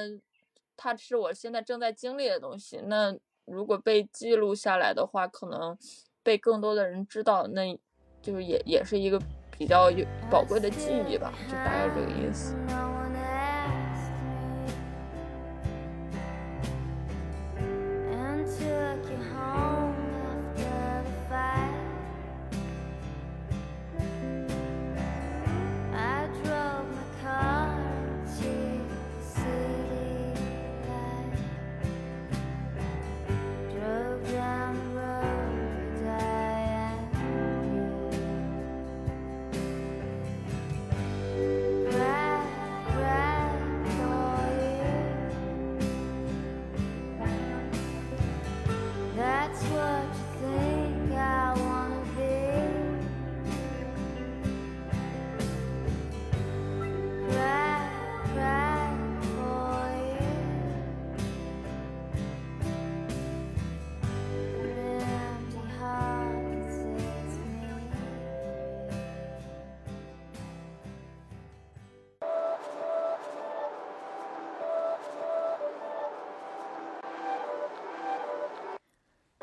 [0.75, 2.81] 它是我现在正在经历的东西。
[2.83, 5.77] 那如果被记录下来的话，可能。
[6.27, 7.73] 被更多的人知道，那
[8.21, 9.17] 就是也也是一个
[9.57, 12.53] 比较有宝贵的记忆吧，就大概这个意思。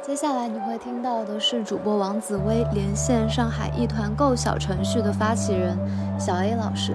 [0.06, 5.74] 接下来你会听到的是主播王紫薇连线上海一团购小程序的发起人
[6.20, 6.94] 小 A 老师。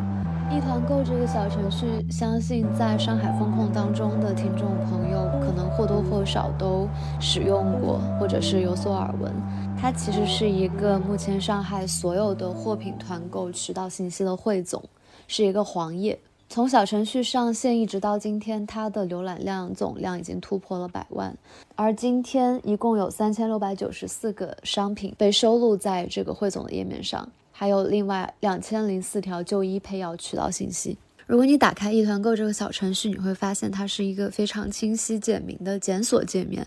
[0.51, 6.87] 一团购这个小程序，相信在上海风控当中的听众朋友可能或多或少都
[7.19, 9.33] 使用过，或者是有所耳闻。
[9.75, 14.83] 它其实是一个目前上海所有的货品团购渠道信息的汇总，
[15.27, 16.19] 是一个黄页。
[16.49, 21.37] 从小程序上线一直到今天，它的浏览量总量已经突破了百万。
[21.75, 30.97] 而今天一共有三千六百九十四个商品被收录在这个汇总的页面上，还有另外两千零四条就医配药渠道信息。
[31.27, 36.65] 如果你打开易团购这个小程序，你会发现它是一个非常清晰简明的检索界面。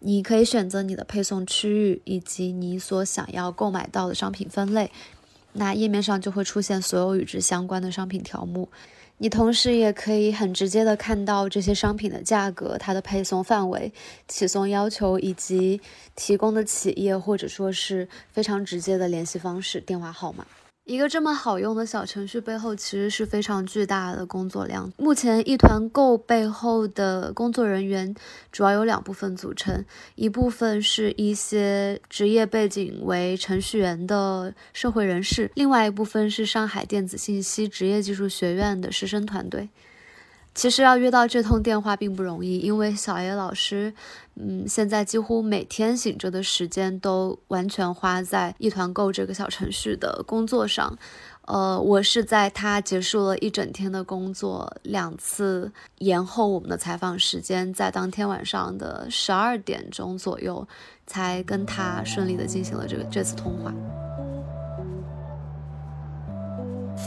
[0.00, 4.90] 你可以选择你的配送区域以及你所想要购买到的商品分类，
[5.52, 8.68] 那页面上就会出现所有与之相关的商品条目。
[9.22, 13.92] 你同时也可以很直接的看到这些商品的价格、它的配送范围、
[14.26, 15.80] 起送要求以及
[16.16, 20.44] 提供的企业或者说是非常直接的联系方式、电话号码。
[20.84, 24.92] 一个这么好用的小程序背后，其实是非常巨大的工作量。
[24.96, 28.12] 目前一团购背后的工作人员
[28.50, 29.84] 主要有两部分组成，
[30.16, 39.68] 一部分是一些职业背景为程序员的社会人士，另外一部分是上海电子信息职业技术学院的师生团队。
[40.54, 43.94] 其实要约到这通电话并不容易，因为小野老师，
[44.34, 50.96] 嗯，现在几乎每天醒着的时间都完全花在一团购这个小程序的工作上。
[51.46, 60.66] 呃，我是在他结束了一整天的工作，两次延后我们的采访时间，在当天晚上的十二点钟左右，
[61.06, 63.74] 才跟他顺利的进行了这个这次通话。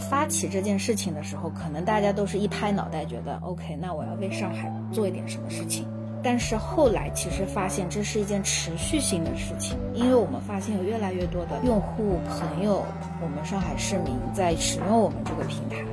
[0.10, 5.88] 发起这件事情的时候，可能大家都是一拍脑袋，觉得 OK，那我要为上海做一点什么事情。
[6.26, 12.84] 但是后来其实发现这是一件持续性的事情，因为我们发现有越来越多的用户朋友，
[13.22, 15.86] 我们上海市民在使用我们这个平台，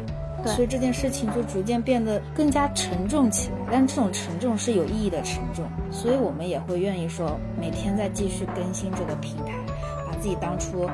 [0.51, 3.57] 所以这件事情就逐渐变得更加沉重起来。
[3.71, 9.53] 但这种沉重是有意义的沉重，所以我们也会愿意说每天在继续更新这个平台，
[10.09, 10.88] 把自己当初。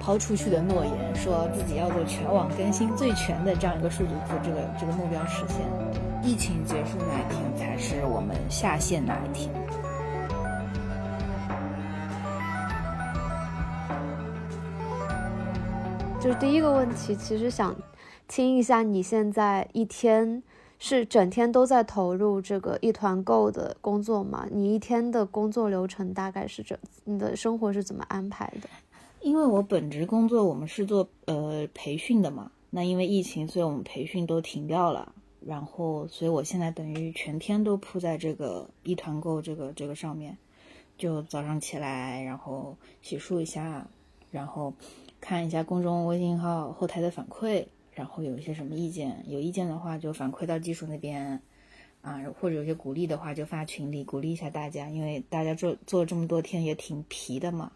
[0.00, 5.64] 抛出去的诺言，说自己要做全网更新最全的这样一个数据库，这个这个目标实现。
[6.26, 9.52] 疫情结束那一天才是我们下线那一天。
[16.18, 17.76] 就是第一个问题，其实想
[18.26, 20.42] 听一下你现在一天
[20.78, 24.46] 是整天都在投入这个一团购的工作吗？
[24.50, 28.68] 你一天的工作流程大概是这，你的生活是怎么安排的？
[29.20, 35.12] 因为我本职工作我们是做呃培训的嘛，那因为疫情，所以我们培训都停掉了，
[35.46, 40.36] 然后所以我现在等于全天都扑在这个一团购这个这个上面，
[40.96, 43.86] 就早上起来，然后洗漱一下，
[44.30, 44.72] 然后
[45.20, 51.40] 看一下公众微信号后台的反馈，然后有一些什么意见，有意见的话就反馈到技术那边。
[52.02, 57.72] 啊，或者有些鼓励的话就发群里鼓励一下大家，因为大家做做这么多天也挺疲的嘛。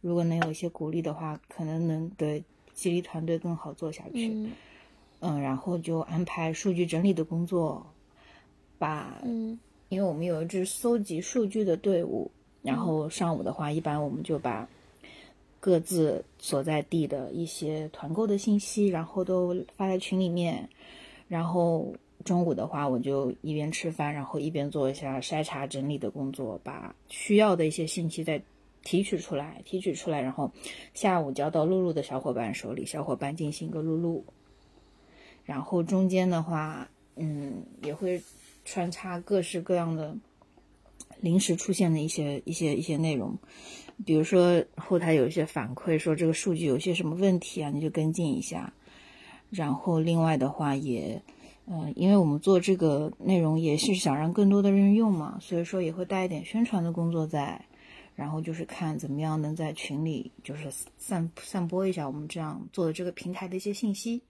[0.00, 2.42] 如果能有一些鼓励的话，可能能对
[2.74, 4.30] 激励团队更好做下去。
[4.30, 4.50] 嗯
[5.20, 7.84] 嗯，然后就安排数据整理的工作，
[8.78, 9.58] 把，嗯
[9.88, 12.30] 因为我们有一支搜集数据的队伍，
[12.62, 14.68] 然后上午的话，一般我们就把
[15.60, 20.68] 各自所在地的一些团购的信息，然后都发在群里面，
[21.26, 28.40] 然后中午的话，我就一边吃饭，然后一边做一下筛查整理的工作，把需要的一些信息再
[28.84, 30.52] 提取出来，提取出来，然后
[30.92, 34.24] 下午交到录入的小伙伴手里，小伙伴进行一个录入。
[35.48, 36.86] 然后中间的话，
[37.16, 38.20] 嗯，也会
[38.66, 40.14] 穿插各式各样的
[41.22, 43.34] 临时出现的一些一些一些内容，
[44.04, 48.70] 比如说后台有一些反馈说这个数据有些什么问题啊，你就跟进一下。
[49.48, 51.22] 然后另外的话也，
[51.66, 57.64] 嗯、因为我们做这个内容也是想让更多的人用嘛，所以说也会带一点宣传的工作在。
[58.14, 60.68] 然后就是看怎么样能在群里就是
[60.98, 64.20] 散散播一下我们这样做的这个平台的一些信息，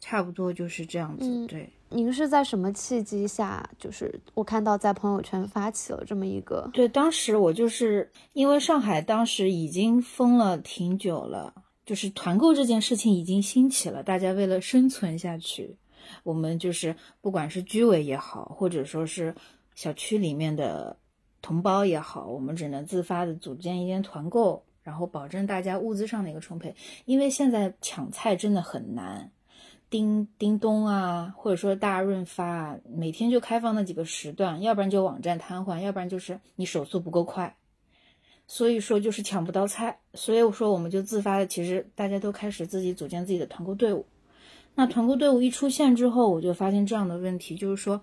[0.00, 1.26] 差不多就是这样子。
[1.26, 15.76] 嗯对，您是在什么契机下，就是我看到在朋友圈发起了这么一个，对，当时我就是因为上海当时已经封了挺久了，就是团购这件事情已经兴起了，大家为了生存下去，
[16.22, 19.34] 我们就是不管是居委也好，或者说是
[19.74, 20.96] 小区里面的
[21.40, 26.74] 同胞也好，我们只能自发的组建一间团购，然后保证大家物资上的一个充沛，
[27.04, 29.30] 因为现在抢菜真的很难。
[29.88, 37.56] 叮叮咚啊，或者说大润发啊，每天就开放那几个时段，要不然就网站瘫痪，要不然就是你手速不够快，
[38.46, 39.98] 所以说就是抢不到菜。
[40.14, 44.04] 所以我说我们就自发的，其实大家都开始自己组建自己的团购队伍。
[44.74, 48.00] 那团购队伍一出现之后，我就发现这样的问题，就是说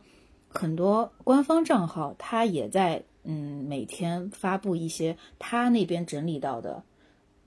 [0.47, 6.81] 很多官方账号他也在嗯每天发布一些他那边整理到的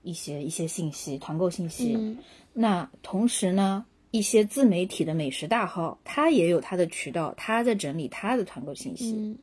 [0.03, 1.95] 一些一些信息，团购信息。
[1.97, 2.17] 嗯
[2.59, 9.13] 那同时呢，一些自媒体的美食大号，它也有它的渠道，它在整理它的团购信息。
[9.13, 9.37] 嗯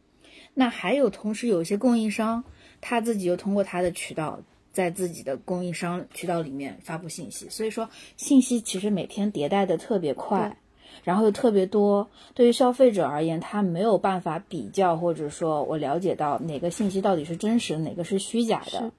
[0.57, 2.45] 那还有，同时有一些供应商，
[2.81, 4.39] 他自己又通过他的渠道，
[4.71, 7.49] 在自己的供应商渠道里面发布信息。
[7.51, 10.57] 所以说，信息其实每天迭代的特别快，
[11.03, 12.09] 然后又特别多。
[12.35, 18.93] 对于消费者而言，他没有办法比较，或者说我了解到哪个信息到底是真实的，哪个是虚假的。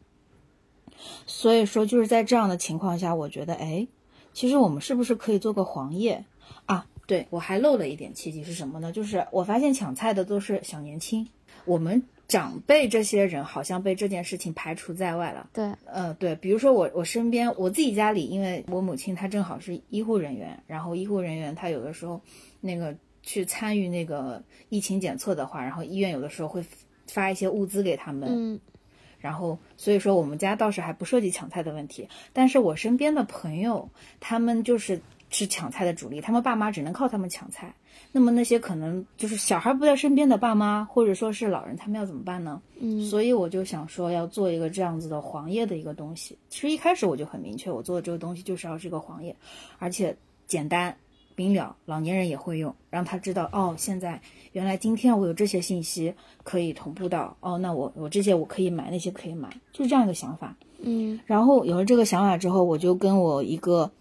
[1.26, 3.88] 所以说，就是在这样的情况下，我觉得，哎，
[4.36, 6.26] 其实我们是不是可以做个黄页
[6.66, 6.86] 啊？
[7.08, 8.92] 对我还漏了一点契机是什么呢？
[8.92, 11.30] 就是我发现抢菜的都是小年轻，
[11.64, 15.50] 我们长辈这些人好像被这件事情排除在外了。
[15.54, 22.20] 对，呃，对，比如说我我身边我自己家里，因为我母亲她正好是医护人员，然后医护人员她有的时候
[22.60, 26.66] 那个去参与那个疫情检测的话，然后医院有的时候会
[27.08, 28.60] 发一些物资给他们，嗯
[29.26, 35.02] 然后所以说我们家倒是还不涉及抢菜的问题，但是我身边的朋友他们就是
[35.32, 37.74] 是抢菜的主力，他们爸妈只能靠他们抢菜。
[38.12, 42.62] 那么那些可能就是小孩不在身边的爸妈，或者说是老人，他们要怎么办呢？
[42.80, 46.38] 嗯，所以我就想说要做一个这样子的黄页的一个东西。
[46.50, 49.36] 其实一开始我就很明确，我做的这个东西就是要是个黄页，
[49.80, 50.16] 而且
[50.46, 50.96] 简单
[51.36, 54.22] 明了，老年人也会用，让他知道哦，现在
[54.54, 56.14] 原来今天我有这些信息
[56.44, 60.56] 可以同步到哦，那我我这些我可以买，那些可以买，就是这样一个想法。
[60.80, 63.92] 嗯然后有了这个想法之后，我就跟我一个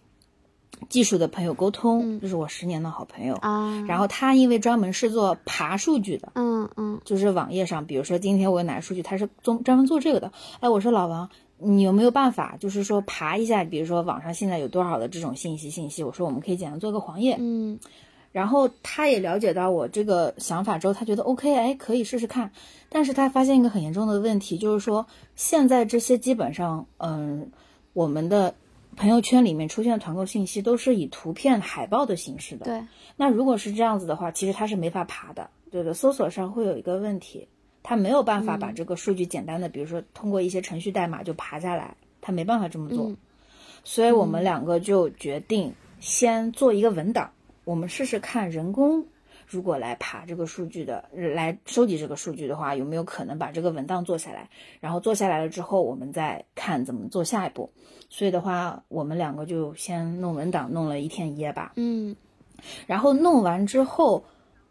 [0.88, 3.34] 技术的朋友沟通，嗯这是我十年的好朋友。
[3.36, 10.30] 啊，然后他因为专门是做爬数据的，嗯嗯就是网页上，比如说今天我有哪个数据，他是专专门做这个的。
[10.60, 16.02] 哎，我说老王，你有没有办法，就是说爬一下，比如说网上现在有多少的这种信息信息？
[16.02, 17.36] 我说我们可以简单做个黄页。
[17.38, 17.78] 嗯
[18.32, 22.50] 然后他也了解到我这个想法之后，他觉得 OK，哎，可以试试看。
[22.88, 27.52] 但是他发现一个很严重的问题，就是说现在这些基本上，嗯，
[27.92, 28.56] 我们的
[28.96, 32.64] 朋友圈里面出现的团购信息都是以图片海报的形式的。
[32.64, 32.84] 对，
[33.16, 37.46] 那如果是这样子的话，其实他是没法爬的，对的，搜索上会有一个问题，
[37.84, 43.06] 它没有办法把这个数据简单的，比如说通过一些程序代码就爬下来，它没办法这么做。
[43.06, 43.16] 嗯
[43.86, 45.70] 所以我们两个就决定
[46.00, 47.30] 先做一个文档，
[47.64, 49.04] 我们试试看人工
[49.46, 54.48] 如果来爬这个数据的，来收集这个数据的话，有没有可能把这个文档做下来？
[54.80, 57.70] 然后做下来了之后，我们再看怎么做下一步。
[58.08, 61.74] 所以的话，我们两个就先弄文档，弄了一天一夜吧。
[61.76, 62.16] 嗯
[62.86, 64.24] 然后弄完之后，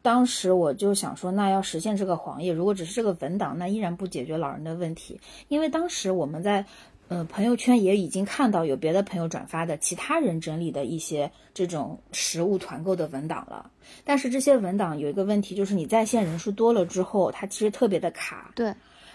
[0.04, 6.64] 当时我就想说，那要实现这个黄页，如果只是这个文档，那依然不解决老人的问题，因为当时我们在。
[7.10, 13.70] 呃，朋友圈也已经看到有别的朋友转发的其他人整理的一些这种实物团购的文档了，
[14.06, 18.52] 但是这些文档有一个问题，就是你在线人数多了之后，它其实特别的卡。
[18.56, 18.74] 对，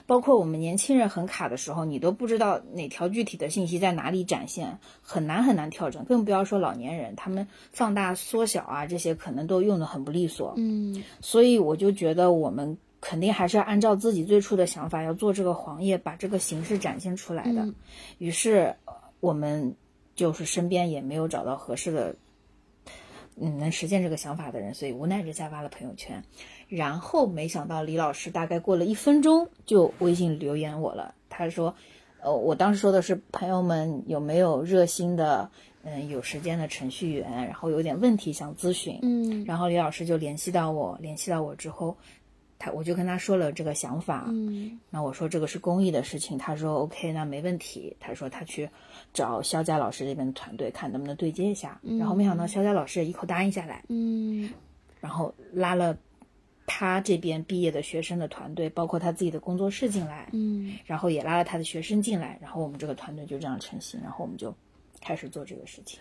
[0.08, 10.54] 包括我们年轻人很卡的时候，你都不知道哪条具体的信息在哪里展现，很难很难调整，更不要说老年人，他们放大、缩小啊这些可能都用的很不利索。
[10.56, 17.66] 嗯所以我就觉得我们肯定还是要按照自己最初的想法，要做这个黄页，把这个形式展现出来的。
[17.66, 17.74] 嗯
[18.16, 19.76] 于是呃我们
[20.16, 22.16] 就是身边也没有找到合适的，
[23.36, 26.24] 嗯，能实现这个想法的人，所以无奈之下发了朋友圈。
[26.68, 31.74] 然后没想到李老师大概过了一分钟就微信留言我了，他说，
[32.20, 35.50] 呃，我当时说的是朋友们有没有热心的，
[35.82, 39.44] 嗯，有时间的程序员，然后有点问题想咨询，嗯。
[39.46, 41.96] 然后李老师就联系到我，联系到我之后，
[42.58, 44.78] 他我就跟他说了这个想法，嗯。
[44.90, 47.96] 那我说这个是公益的事情，他说 OK，那没问题。
[47.98, 48.68] 他说他去
[49.14, 51.80] 找肖佳老师这边的团队，看能不能对接一下。
[51.98, 54.50] 然后没想到肖佳老师也一口答应下来，嗯。
[55.00, 55.96] 然后拉了
[56.68, 64.54] 他这边毕业的学生的团队，包括他自己的工作室进来，嗯然后也拉了他的学生进来，然后我们这个团队就这样成型，然后我们就
[65.00, 65.98] 开始做这个事情。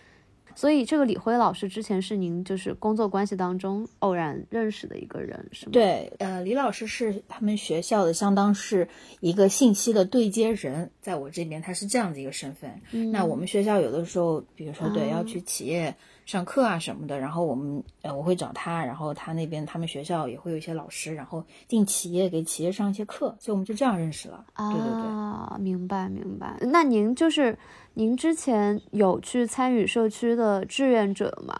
[0.56, 8.88] 所以这个李辉老师之前是您就是工作关系当中偶然认识的一个人，是吗？，对，呃，李老师是他们学校的，相当是
[9.20, 12.82] 一个信息的对接人，在我这边他是这样的一个身份。
[12.92, 15.96] 嗯那我们学校有的时候，比如说对、啊要去企业
[16.28, 24.46] 上课啊什么的，然后我们呃我会找他，然后他那边他们学校也会有一些老师，然后进企业给企业上一些课，所以我们就这样认识了。
[24.58, 25.02] 对对对。
[25.02, 26.58] 啊，明白明白。
[26.60, 27.58] 那您就是
[27.94, 31.56] 您之前有去参与社区的志愿者吗？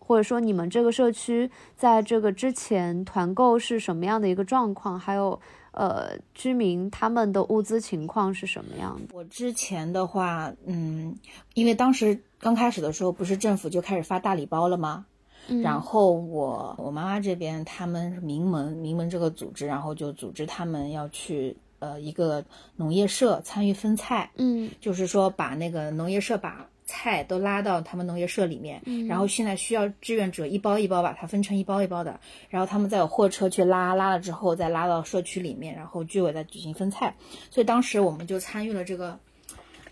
[0.00, 4.98] 或者说你们这个社区在这个之前团购是什么样的一个状况？
[4.98, 5.40] 还有
[5.74, 9.14] 呃，居民他们的物资情况是什么样的？
[9.14, 11.14] 我之前的话，嗯，
[11.54, 15.04] 因为当时刚开始的时候，不是政府就开始发大礼包了吗？
[15.46, 22.42] 嗯然后我我妈妈这边他们是民盟民盟这个组织，然后就组织他们要去呃一个
[22.76, 32.20] 农业社参与分菜，嗯就是说把那个农业社把菜都拉到他们农业社里面，嗯然后现在需要志愿者一包一包把它分成一包一包的，
[32.50, 37.16] 然后他们再有货车去拉，拉了之后再拉到社区里面，然后居委再举行分菜，
[37.50, 39.18] 所以当时我们就参与了这个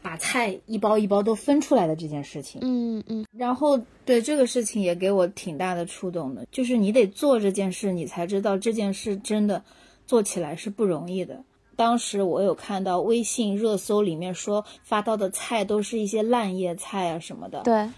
[0.03, 2.61] 把菜一包一包都分出来的这件事情。
[2.63, 9.65] 嗯嗯然后对这个事情也给我挺大的触动的，就是你得做这件事，你才知道这件事真的
[10.07, 11.45] 做起来是不容易的。
[11.83, 17.91] 当时我有看到微信热搜里面说发到的菜都是一些烂叶菜啊什么的，对，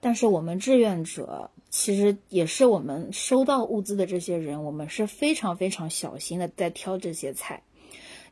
[0.00, 7.62] 但是我们志愿者其实也是我们收到物资的这些人，我们是非常非常小心的在挑这些菜，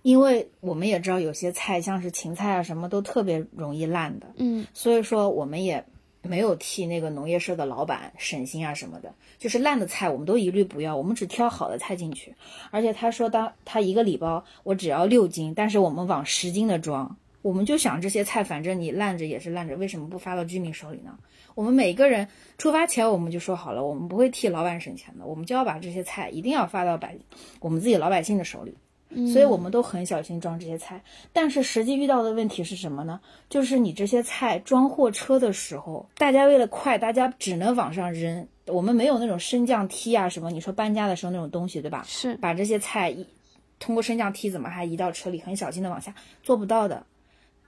[0.03, 4.67] 因为我们也知道有些菜像是芹菜啊什么都特别容易烂的，嗯。
[4.75, 5.85] 所以说我们也
[6.27, 12.35] 没有替那个农业社的老板省心啊什么的，就是烂的菜我们都一律不要，我们只挑好的菜进去。
[12.71, 17.17] 而且他说当他一个礼包我只要六斤，但是我们往十斤的装。
[17.43, 21.17] 我们就想这些菜，反正你烂着也是烂着，为什么不发到居民手里呢？
[21.55, 22.27] 我们每个人
[22.59, 27.17] 出发前我们就说好了，我们不会替老板省钱的，我们就要把这些菜一定要发到百
[27.61, 28.75] 我们自己老百姓的手里。
[29.33, 31.01] 所以我们都很小心装这些菜，
[31.33, 33.21] 但是实际遇到的问题是什么呢？
[33.49, 38.47] 就是你这些菜装货车的时候，大家为了快，大家只能往上扔。
[38.67, 42.05] 我们没有那种升降梯啊什么，你说搬家的时候那种东西，对吧？
[42.07, 43.25] 是把这些菜一
[43.79, 47.07] 通过升降梯怎么还移到车里，很小心的往下，做不到的。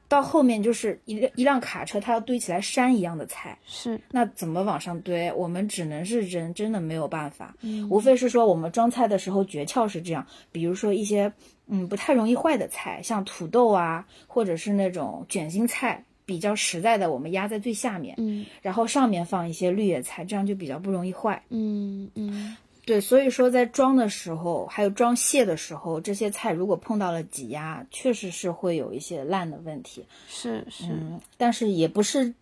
[0.08, 5.30] 到后面就是一辆一辆卡车，它要堆起来山一样的菜，是，那怎么往上堆？
[5.34, 7.54] 我们只能是人，真的没有办法。
[7.60, 11.30] 嗯无非是说我们装菜的时候诀窍是这样，比如说一些
[11.66, 21.42] 嗯不太容易坏的菜，像土豆啊，或者是那种卷心菜，比较实在的，我们压在最下面，嗯然后上面放一些绿叶菜，这样就比较不容易坏。
[21.50, 22.56] 嗯嗯
[22.88, 30.06] 对，所以说在装的时候，还有装卸的时候，这些菜如果碰到了挤压，确实是会有一些烂的问题。
[30.26, 32.32] 是是，嗯，但是也不是，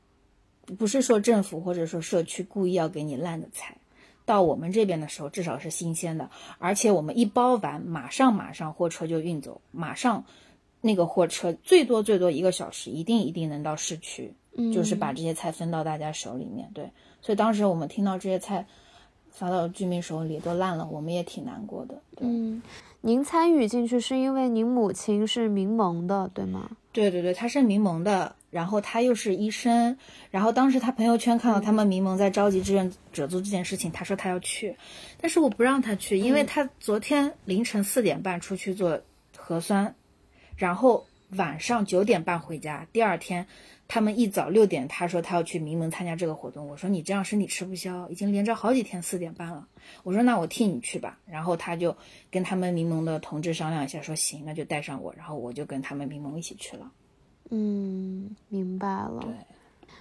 [0.79, 3.77] 不是说政府或者说社区故意要给你烂的菜，
[4.25, 10.25] 到我们这边的时候至少是新鲜的，而且我们一包完，马上马上货车就运走，马上
[10.81, 14.33] 那个货车最多最多一个小时，一定一定能到市区，
[14.73, 16.71] 就是把这些菜分到大家手里面。
[16.73, 18.65] 对，所以当时我们听到这些菜
[19.37, 21.95] 发到居民手里都烂了，我们也挺难过的。
[22.17, 22.63] 对，嗯，
[23.03, 26.71] 您参与进去是因为您母亲是民盟的，对吗？
[26.91, 29.99] 对对对，她是民盟的，然后她又是医生，
[30.31, 34.75] 然后当时她朋友圈看到他们民盟在召集志愿者做这件事情，她说她要去，
[35.21, 38.99] 但是我不让她去，因为她昨天凌晨四点半出去做
[39.37, 39.95] 核酸，
[40.57, 41.05] 然后
[41.37, 43.47] 晚上九点半回家，第二天
[43.89, 49.67] 他们一早六点，他说他要去名门参加这个活动，我说你这样身体吃不消，已经连着好几天四点半了，
[50.03, 51.97] 我说那我替你去吧，然后他就
[52.31, 56.91] 跟他们名门的同志商量一下，说行，那就带上我，然后我就跟他们名门一起去了。
[57.51, 59.21] 嗯，明白了。
[59.23, 59.33] 对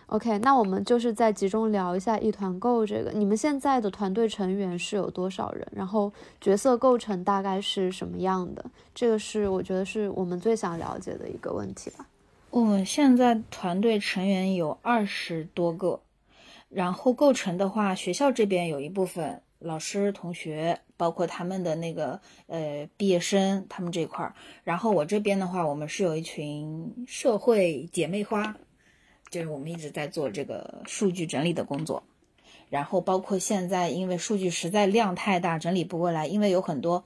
[0.07, 3.11] OK，那我们就是再集中聊一下一团购这个。
[3.11, 5.67] 你们现在的团队成员是有多少人？
[5.71, 8.63] 然后角色构成大概是什么样的？
[8.93, 12.07] 这个是我觉得是我们最想了解的一个问题吧。
[12.55, 15.99] 我们现在团队成员有二十多个，
[16.69, 24.33] 然后构成的话，学校这边有一部分老师、同学，包括他们的那个呃毕业生，他们这块儿。
[24.63, 28.55] 然后我这边的话，我们是有一群社会姐妹花，
[29.29, 32.03] 就是我们一直在做这个数据整理的工作。
[32.69, 37.03] 然后包括现在，因为数据实在量太大，整理不过来，因为有很多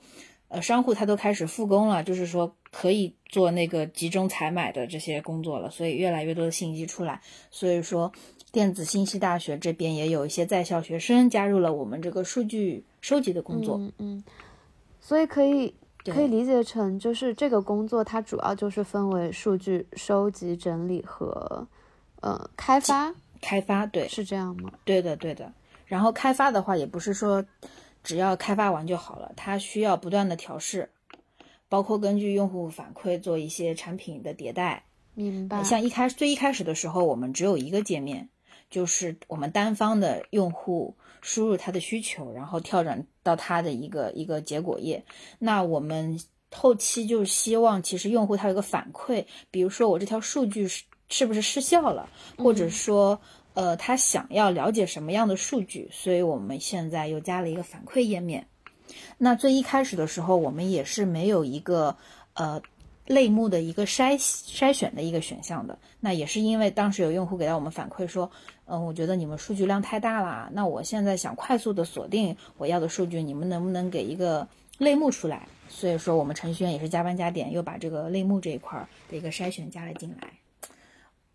[0.50, 8.12] 呃商户他都开始复工了，就是说可以做那个集中采买的这些工作了，所以越来越多的信息出来，所以说
[8.52, 13.78] 电子信息大学这边也有一些在校学生加入了我们这个数据收集的工作。
[13.78, 14.24] 嗯嗯，
[15.00, 15.72] 所以可以
[16.04, 21.66] 可以理解成，就是这个工作它主要就是分为数据收集、整理和
[22.20, 24.72] 呃开发，开发对，是这样吗？
[24.84, 25.52] 对的对的。
[25.86, 27.44] 然后开发的话，也不是说
[28.02, 30.90] 只要开发完就好了，它需要不断的调试，
[31.68, 34.84] 包括根据用户反馈做一些产品的迭代。
[35.14, 35.62] 明白。
[35.62, 38.28] 像一开始最一开始的时候，我们只有一个界面，
[38.70, 45.04] 就是我们单方的用户输入他的需求，然后跳转到他的一个一个结果页。
[45.38, 46.18] 那我们
[46.50, 53.20] 后期就是希望，其实用户他有个反馈，比如说我这条数据是是不是失效了，或者说。
[53.54, 58.46] 呃，他想要了解什么样的数据，所以我们现在又加了一个反馈页面。
[59.18, 61.96] 那最一开始的时候，我们也是没有一个
[62.34, 62.60] 呃
[63.06, 65.78] 类目的一个筛筛选的一个选项的。
[66.00, 68.30] 那也是因为当时有用户给到我们反馈说，
[68.66, 74.46] 嗯、我觉得你们数据量太大啦，那我现在想快速的锁定我要的数据，你们能不能给一个
[74.78, 75.46] 类目出来？
[75.68, 80.32] 所以说，我们程序员也是加班加点，又把这个类目这一块儿的一个筛选加了进来。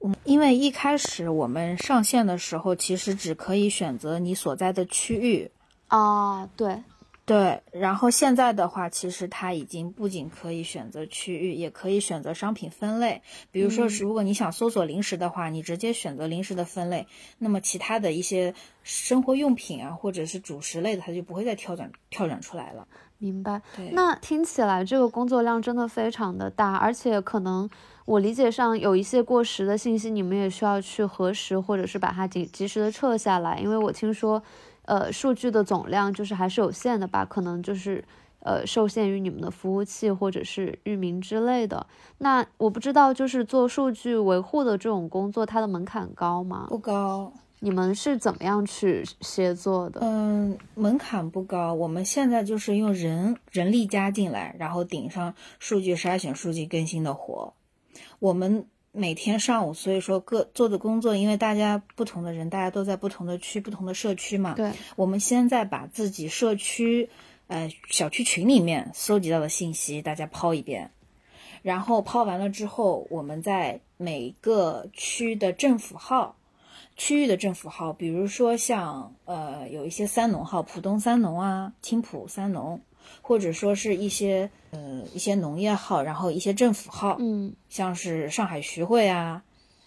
[0.06, 5.50] 嗯，因为一开始我们上线的时候，其实只可以选择你所在的区域，
[5.88, 6.84] 啊，对，
[7.26, 13.20] 对，然后现在的话，其实它已经不仅可以选择区域，也可以选择商品分类。
[13.50, 17.08] 比如说是，如果你想搜索零食的话，你直接选择零食的分类，
[17.40, 18.54] 那么其他的一些
[18.84, 22.88] 生活用品啊，或者是主食类的，它就不会再跳转跳转出来了。
[23.18, 23.60] 明白。
[23.94, 27.68] 那听起来这个工作量真的非常的大，而且可能
[28.06, 34.42] 我理解上有一些过时的信息，你们也需要去核实，或者是把它及及时的撤下来，因为我听说，
[34.84, 38.06] 呃，数据的总量就是还是有限的吧，可能就是
[38.42, 41.88] 呃受限于你们的服务器或者是域名之类的。
[42.20, 46.68] 那我不知道，就是做数据维护的这种工作，它的门槛高吗？
[46.70, 47.34] 不高。
[47.62, 50.02] 你们是怎么样去协作的？
[50.04, 57.52] 嗯，门槛不高，我们现在就是用人人力加进来，然后顶上数据筛选、数据更新的活。
[58.20, 64.54] 我们每天上午，所以说各做的工作，因为大家不同的人，大家都在不同的区、不同的社区嘛。
[64.54, 67.10] 对，我们现在把自己社区、
[67.48, 70.92] 呃小区群里面搜集到的信息，大家抛一遍，
[71.62, 76.36] 然后抛完了之后，我们在每个区的政府号。
[76.98, 82.80] 区域的政府号，比如说像呃有一些三农号，浦东三农啊、青浦三农，
[83.22, 89.44] 或者说是一些呃一些农业号，然后一些政府号，嗯，像是上海徐汇啊、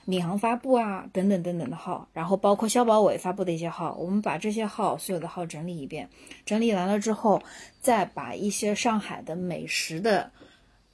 [0.07, 6.09] 闵行发布啊等等等等的号，然后包括消保委发布的一些号，我们把这些号所有的号整理一遍，
[6.45, 7.43] 整理完了之后，
[7.81, 10.31] 再把一些上海的美食的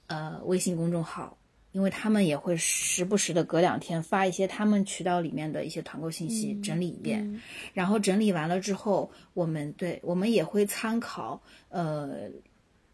[0.06, 1.36] 呃微信公众号。
[1.74, 7.20] 因为他们也会时不时的隔两天发一些他们渠道里面的一些团购信息，嗯整理一遍。
[7.28, 12.30] 嗯然后整理完了之后，我们对我们也会参考，呃，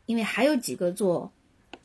[0.07, 1.31] 因为还有几个做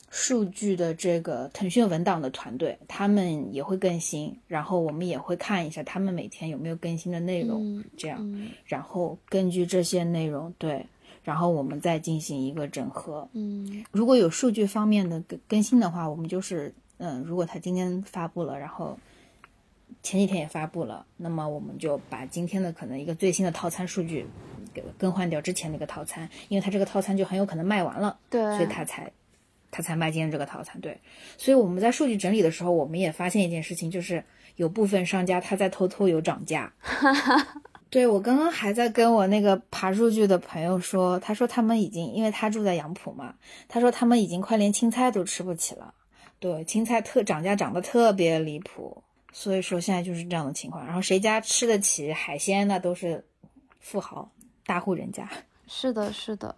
[0.09, 10.85] 数据的这个腾讯文档的团队，他们也会更新，然后我们也会看一下他们每天有没有更新的内容，嗯这样，嗯然后根据这些内容，对，
[11.23, 13.27] 然后我们再进行一个整合。
[13.33, 18.97] 嗯如果有数据方面的更更新的话，我们就是，嗯，如果他今天发布了，然后
[20.01, 24.25] 前几天也发布了，那么我们就把今天的可能一个最新的套餐数据
[24.73, 29.11] 给更换掉之前那个套餐，因为它这个套餐就很有可能卖完了，对，所以他才
[29.71, 30.79] 他才卖今天这个套餐。
[30.79, 30.99] 对，
[31.37, 34.23] 所以我们在数据整理的时候，我们也发现一件事情，就是
[34.55, 36.71] 有部分商家他在偷偷有涨价。
[37.91, 43.35] 对我刚刚还在跟我那个爬数据的朋友说，他说他们已经，因为他住在杨浦嘛，
[43.69, 45.93] 他说他们已经快连青菜都吃不起了。
[46.39, 50.85] 对，青菜特涨价涨得特别离谱，所以说现在就是这样的情况。
[50.85, 53.25] 然后谁家吃得起海鲜，那都是
[53.79, 54.29] 富豪
[54.65, 55.27] 大户人家。
[55.67, 56.55] 是的，是的，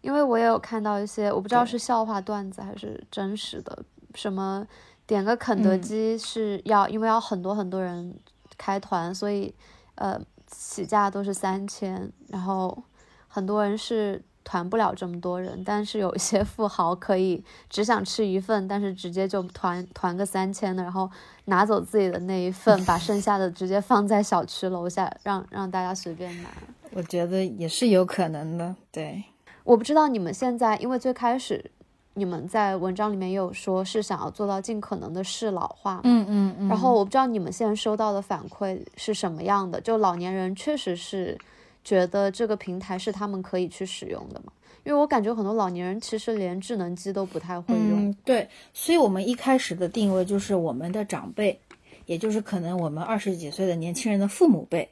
[0.00, 3.84] 因为我也有看到一些，我不知道是笑话段子还是真实的，
[4.14, 4.64] 什么
[5.06, 8.16] 点个肯德嗯基是要，因为要很多很多人
[8.56, 9.52] 开团，所以
[9.96, 12.84] 呃起价都是三千，然后
[13.26, 21.10] 很多人是团不了这么多人，但是有一些富豪可以只想吃一份，但是直接就团团个三千的，然后
[21.46, 26.48] 拿走自己的那一份，把剩下的直接放在小区楼下，让让大家随便拿。
[26.92, 29.24] 我觉得也是有可能的，对。
[29.64, 31.70] 我不知道你们现在，因为最开始
[32.14, 36.68] 你们在文章里面也有说是想要做到尽可能的适老化，嗯嗯嗯。
[36.68, 41.38] 然后我不知道你们现在收到的反馈是什么样的，就老年人确实是
[41.84, 44.52] 觉得这个平台是他们可以去使用的嘛？
[44.84, 48.08] 因为我感觉很多老年人其实连智能机都不太会用。
[48.08, 51.58] 嗯，对，所以我们一开始的定位就是我们的长辈，
[52.06, 54.88] 也就是可能我们二十几岁的年轻人的父母辈。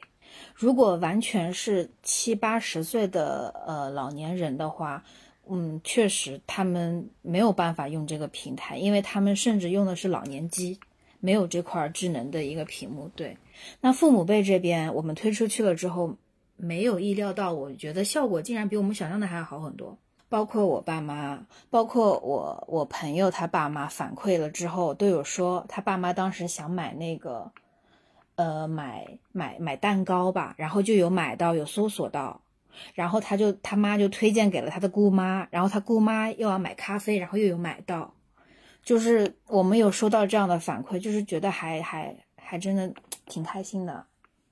[0.55, 5.03] 如果完全是七八十岁的呃老年人的话，
[5.49, 10.79] 嗯，确实他们没有办法用这个平台，因为他们甚至用的是老年机，
[11.19, 13.09] 没有这块智能的一个屏幕。
[13.13, 13.35] 对，
[13.81, 16.15] 那父母辈这边我们推出去了之后，
[16.61, 19.97] 没有意料到，我觉得效果竟然比我们想象的还要好很多。
[20.29, 27.51] 包括我爸妈，包括我我朋友他爸妈反馈了之后，都有说他爸妈当时想买那个，
[28.35, 32.39] 呃，买买买蛋糕吧，然后就有买到，有搜索到，
[32.93, 38.13] 然后他就他妈就推荐给了他的姑妈，然后他姑妈又要买咖啡，然后又有买到，
[38.83, 42.93] 就是我们有收到这样的反馈，就是觉得还还还真的
[43.25, 44.05] 挺开心的。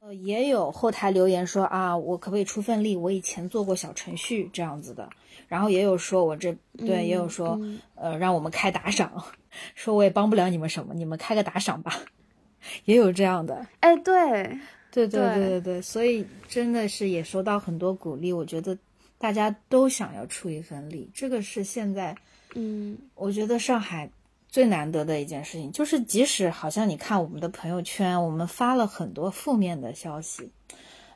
[0.09, 2.95] 呃，也有后台留言说啊，我可不可以出份力？
[2.95, 5.07] 我以前做过小程序这样子的，
[5.47, 9.23] 然后也有说我这对，也有说、嗯呃让我们开打赏，
[9.75, 11.93] 说我也帮不了你们什么，你们开个打赏吧，
[12.85, 13.67] 也有这样的。
[13.81, 14.43] 哎，对，
[14.91, 18.75] 对对对对对对，所以真的是也收到很多鼓励，我觉得
[19.19, 22.15] 大家都想要出一份力，这个是现在
[22.55, 24.09] 嗯我觉得上海
[24.49, 30.51] 最难得的一件事情，就是即使好像你看我们的朋友圈，我们发了很多负面的消息，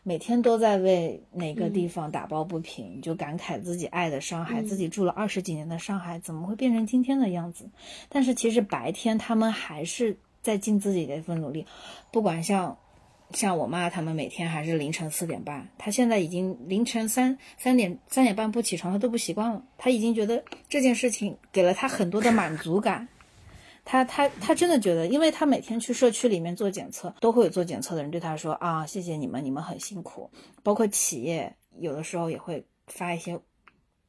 [0.03, 7.69] 每天都在为哪个地方打抱不平，就感慨自己爱的上海，嗯自己住了二十几年的上海怎么会变成今天的样子？
[8.07, 11.65] 但是其实白天他们还是在尽自己的一份努力，
[12.11, 12.77] 不管像。
[13.31, 19.63] 像我妈他们每天还是凌晨四点半，她现在已经凌晨三三点三点半不起床，她都不习惯了。
[19.75, 23.07] 她已经觉得这件事情给了她很多的满足感。
[23.86, 30.29] 她她她真的觉得，因为他每天去社区里面做检测，都会有做检测的人对他说啊，谢谢你们，你们很辛苦。
[30.63, 33.39] 包括企业有的时候也会发一些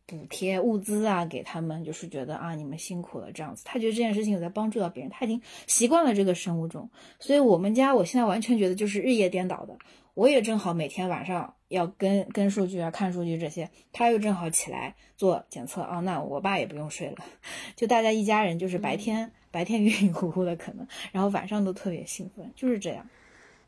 [0.07, 3.63] 补贴物资啊给他们，就是觉得啊你们辛苦了这样子。
[3.65, 6.91] 他觉得这件事情有在帮助到别人，他已经习惯了这个生物钟。
[7.19, 9.77] 所以我们家我现在完全觉得就是日夜颠倒的。
[10.15, 17.17] 我也正好每天晚上要跟跟数据啊、看数据这些，他又正好起来做检测啊，那我爸也不用睡了，
[17.75, 23.07] 就大家一家人就是白天、白天晕晕乎乎的可能， 然后晚上都特别兴奋，就是这样。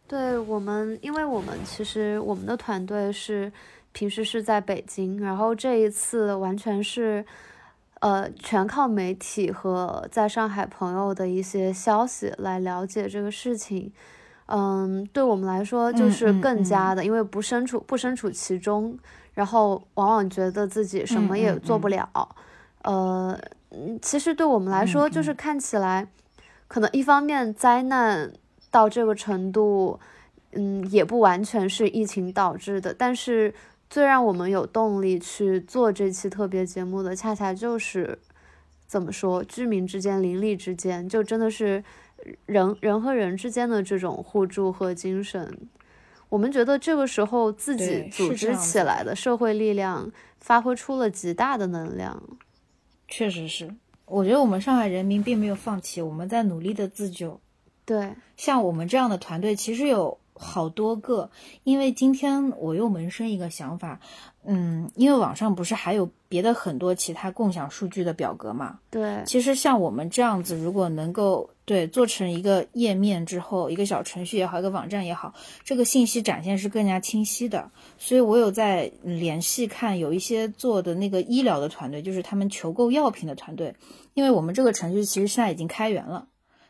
[0.08, 3.52] 对我们，因为我们其实我们的团队是
[3.92, 7.24] 平时是在北京，然后这一次完全是，
[8.00, 13.92] 呃，全靠媒体和在上海朋友的一些消息来了解这个事情。
[14.46, 18.96] 嗯，对我们来说就是更加的，因为不身处不身处其中，
[19.34, 22.08] 然后往往觉得自己什么也做不了。
[22.82, 23.36] 呃，
[23.70, 26.06] 嗯其实对我们来说，就是嗯看起来，
[26.68, 28.32] 可能一方面灾难
[28.70, 29.98] 到这个程度，
[30.52, 33.52] 嗯，也不完全是疫情导致的，但是
[33.90, 38.18] 最让我们有动力去做这期特别节目的，恰恰就是
[38.86, 41.82] 怎么说，居民之间、邻里之间，就真的是
[42.46, 45.68] 人人和人之间的这种互助和精神。
[46.28, 50.10] 我们觉得这个时候自己组织起来的社会力量
[50.40, 52.20] 发挥出了极大的能量。
[53.08, 57.40] 确实是，我觉得我们上海人民并没有放弃，我们在努力的自救。
[57.84, 61.30] 对，像我们这样的团队，其实有好多个。
[61.62, 64.00] 因为今天我又萌生一个想法，
[64.44, 68.80] 嗯，因为网上不是还有别的很多其他共享数据的表格嘛？
[68.90, 77.70] 对，其实像我们这样子，如果能够对做成一个页面之后，一个小程序也好，一个网站也好，这个信息展现是更加清晰的。
[77.98, 83.74] 所以我有在联系看有一些做的那个医疗的团队，就是他们求购药品的团队，
[84.14, 86.28] 因为我们这个程序其实现在已经开源了。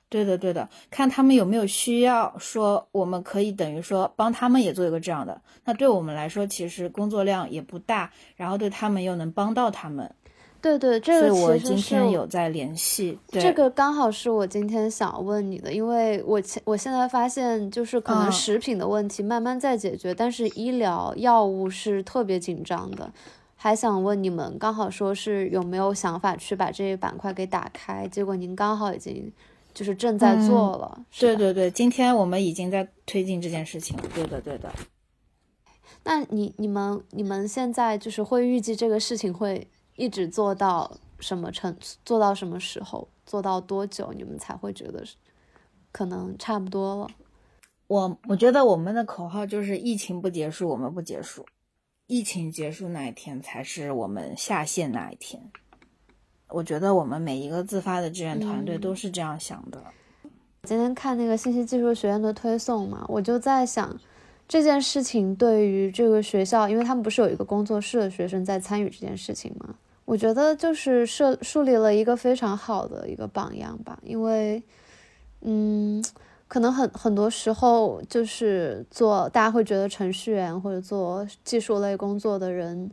[0.08, 10.14] 对的，对的，看他们有没有需要，说我们可以等于说帮他们也做一个这样的，那对我们来说其实工作量也不大，然后对他们又能帮到他们，
[10.60, 13.18] 对对，这个我今天有在联系。
[13.30, 23.12] 对这个刚好是我今天想问你的，因为我现我现在发现，就是可能嗯食品的问题慢慢在解决，但是医疗药物是特别紧张的。
[23.54, 28.06] 还想问你们，刚好说是有没有想法去把这一板块给打开？
[28.08, 29.32] 结果您刚好已经
[29.72, 34.02] 就是正在做了，对对对，今天我们已经在推进这件事情了。
[34.14, 34.70] 对的，对的。
[36.04, 45.04] 那你你们你们现在就是会预计这个事情会一直做到什么程，做到什么时候，做到多久，你们才会觉得
[45.90, 47.08] 可能差不多了？
[47.86, 51.46] 我我觉得我们的口号就是疫情不结束，我们不结束。
[52.06, 55.42] 疫情结束那一天才是我们下线那一天。
[56.48, 59.82] 我觉得我们每一个自发的志愿团队嗯都是这样想的。
[60.62, 63.98] 今天看那个信息技术学院的推送嘛，我就在想，
[64.46, 69.74] 这件事情对于这个学校，因为他们不是有一个工作室的学生在参与这件事情吗？
[70.06, 74.62] 我觉得就是设树立了一个非常好的一个榜样吧，因为，
[75.40, 76.02] 嗯，
[76.48, 82.88] 可能很很多时候就是做大家会觉得程序员或者做技术类工作的人，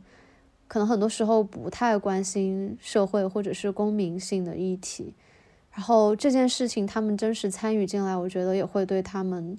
[0.66, 5.14] 可能很多时候不太关心社会或者是公民性的议题。
[5.70, 9.56] 然后这件事情他们真实参与进来，我觉得也会对他们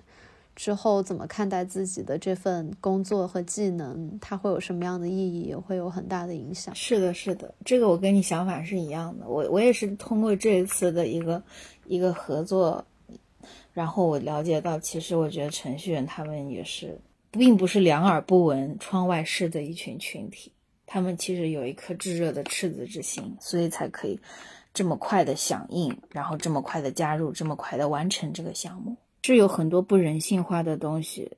[0.56, 6.74] 之后怎么看待自己的这份工作和技能，它会有什么样的意义，也会有很大的影响。
[6.74, 9.28] 是的，是的，这个我跟你想法是一样的。
[9.28, 11.44] 我我也是通过这一次的一个
[11.86, 12.84] 一个合作，
[13.74, 16.98] 然后我了解到，其实我觉得程序员他们也是，
[17.32, 20.52] 并不是两耳不闻窗外事的一群群体，
[20.86, 24.18] 他们其实有一颗炙热的赤子之心，所以才可以
[24.74, 28.96] 这么快的响应，然后这么快的加入，这么快的完成这个项目，
[29.26, 31.32] 是有很多不人性化的东西。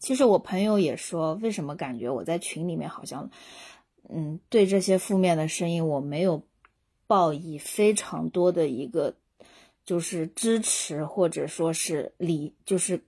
[0.00, 3.30] 其实我朋友也说，为什么感觉我在群里面好像，
[4.08, 6.42] 嗯，对这些负面的声音我没有
[7.06, 9.14] 报以非常多的一个
[9.84, 13.04] 就是支持或者说是理，就是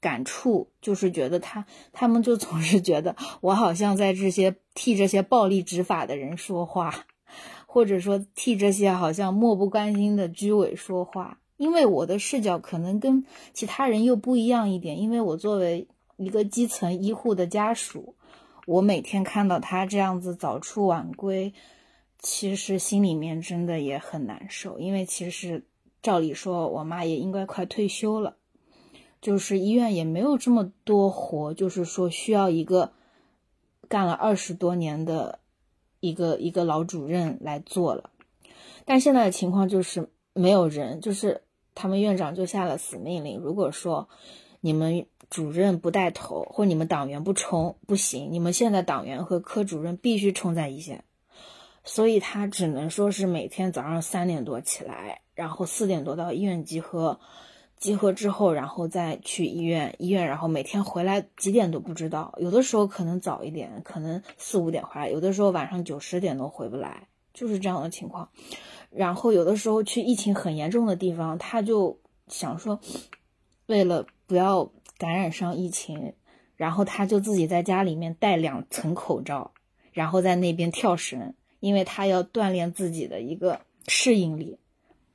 [0.00, 7.06] 感触，就是觉得他他们就总是觉得我好像在这些替这些暴力执法的人说话，
[7.66, 11.38] 或者说替这些好像漠不关心的居委说话。
[11.56, 18.14] 因为我的视角可能跟其他人又不一样一点，因为我作为一个基层医护的家属，
[18.66, 21.54] 我每天看到他这样子早出晚归，
[22.18, 24.78] 其实心里面真的也很难受。
[24.78, 25.64] 因为其实
[26.02, 28.36] 照理说，我妈也应该快退休了，
[29.20, 32.92] 就是医院也没有这么多活，就是说需要一个
[33.88, 35.40] 干了二十多年的
[36.00, 38.10] 一个一个老主任来做了。
[38.84, 41.42] 但现在的情况就是没有人，就是
[41.76, 44.08] 他们院长就下了死命令，如果说
[44.60, 51.04] 你们主任不带头，或你们党员不冲，不行，你们现在党员和科主任必须冲在一线。
[51.84, 57.20] 所以他只能说是每天早上三点多起来，然后四点多到医院集合，
[57.78, 68.30] 集合之后，然后再去医院，医院然后每天回来几点都不知道，有的时候可能早一点，可能四五点回来，有的时候晚上九十点都回不来，就是这样的情况。
[68.96, 72.80] 然后有的时候去疫情很严重的地方，他就想说，
[73.66, 76.14] 为了不要感染上疫情，
[76.56, 79.52] 然后他就自己在家里面戴两层口罩，
[79.92, 84.58] 然后在那边跳绳，因为他要锻炼自己的一个适应力，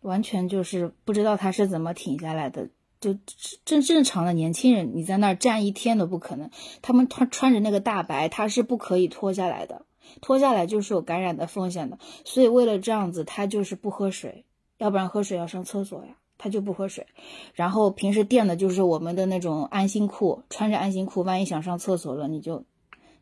[0.01, 2.69] 完全就是不知道他是怎么挺下来的。
[2.99, 3.17] 就
[3.65, 6.51] 正正常的年轻人，你在那儿站一天都不可能。
[6.83, 9.87] 他们穿穿着那个大白，他是不可以脱下来的。
[10.19, 14.43] 脱下来就是有感染的风险的，所以为了这样子，他就是不喝水，
[14.77, 17.05] 要不然喝水要上厕所呀，他就不喝水。
[17.53, 22.65] 然后平时垫的就是我们的那种安心裤，穿着安心裤，万一想上厕所了，你就，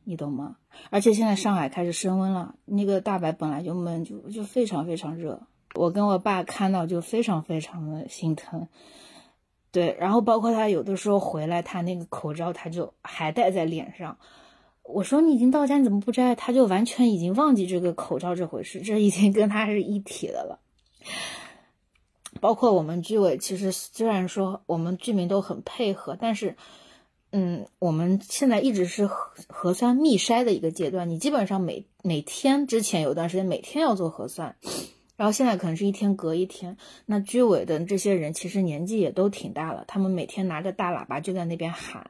[0.04, 0.56] 你懂吗？
[0.90, 5.42] 而且现在上海开始升温了，那个大白本来就闷，就就非常非常热，
[5.76, 8.68] 我跟我爸看到就非常非常的心疼。
[9.72, 14.18] 对，然后包括他有的时候回来，他那个口罩他就还戴在脸上。
[14.92, 16.34] 我说你已经到家，你怎么不摘？
[16.36, 20.60] 他就完全已经忘记这个口罩这回事，这已经跟他是一体的了。
[22.42, 26.56] 包括我们居委，其实虽然说我们居民都很配合，但是，
[27.32, 34.56] 嗯，我们现在一直是核核酸密筛的一个阶段，你基本上每每天之前有段时间每天要做核酸，
[35.18, 36.78] 然后现在可能是一天隔一天。
[37.06, 42.10] 那居委的这些人其实年纪也都挺大了，他们每天拿着大喇叭就在那边喊。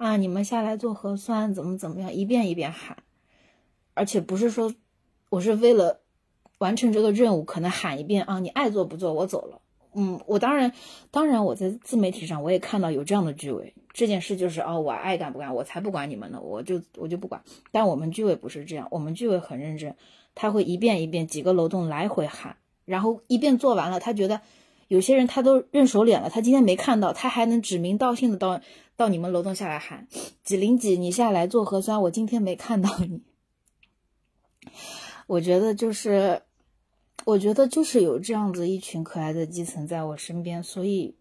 [0.00, 0.16] 啊！
[0.16, 2.96] 你们下来做核酸，怎么怎么样，一遍一遍喊，
[3.92, 4.74] 而且不是说
[5.28, 6.00] 我是为了
[6.56, 9.60] 完成这个任务，可能喊一遍啊，你爱做不做，我走了。
[9.92, 10.72] 嗯，我当然，
[11.10, 17.42] 当然我在自媒体上我也看到有这样的居委，这件事就是哦，我爱干不干，我才不管你们呢，我就我就不管。
[17.70, 19.94] 但我们居委不是这样，我们居委很认真，
[20.34, 24.40] 他会一遍一遍几个楼栋来回喊，然后一遍做完了，他觉得
[24.88, 28.62] 有些人他都认熟脸了，他今天没看到，他还能指名道姓的到。
[29.00, 30.06] 到你们楼栋下来喊
[30.44, 33.22] 几零几，你下来做核酸，我今天没看到你。
[35.26, 36.42] 我觉得就是，
[37.24, 41.14] 我觉得就是有这样子一群可爱的基层在我身边，所以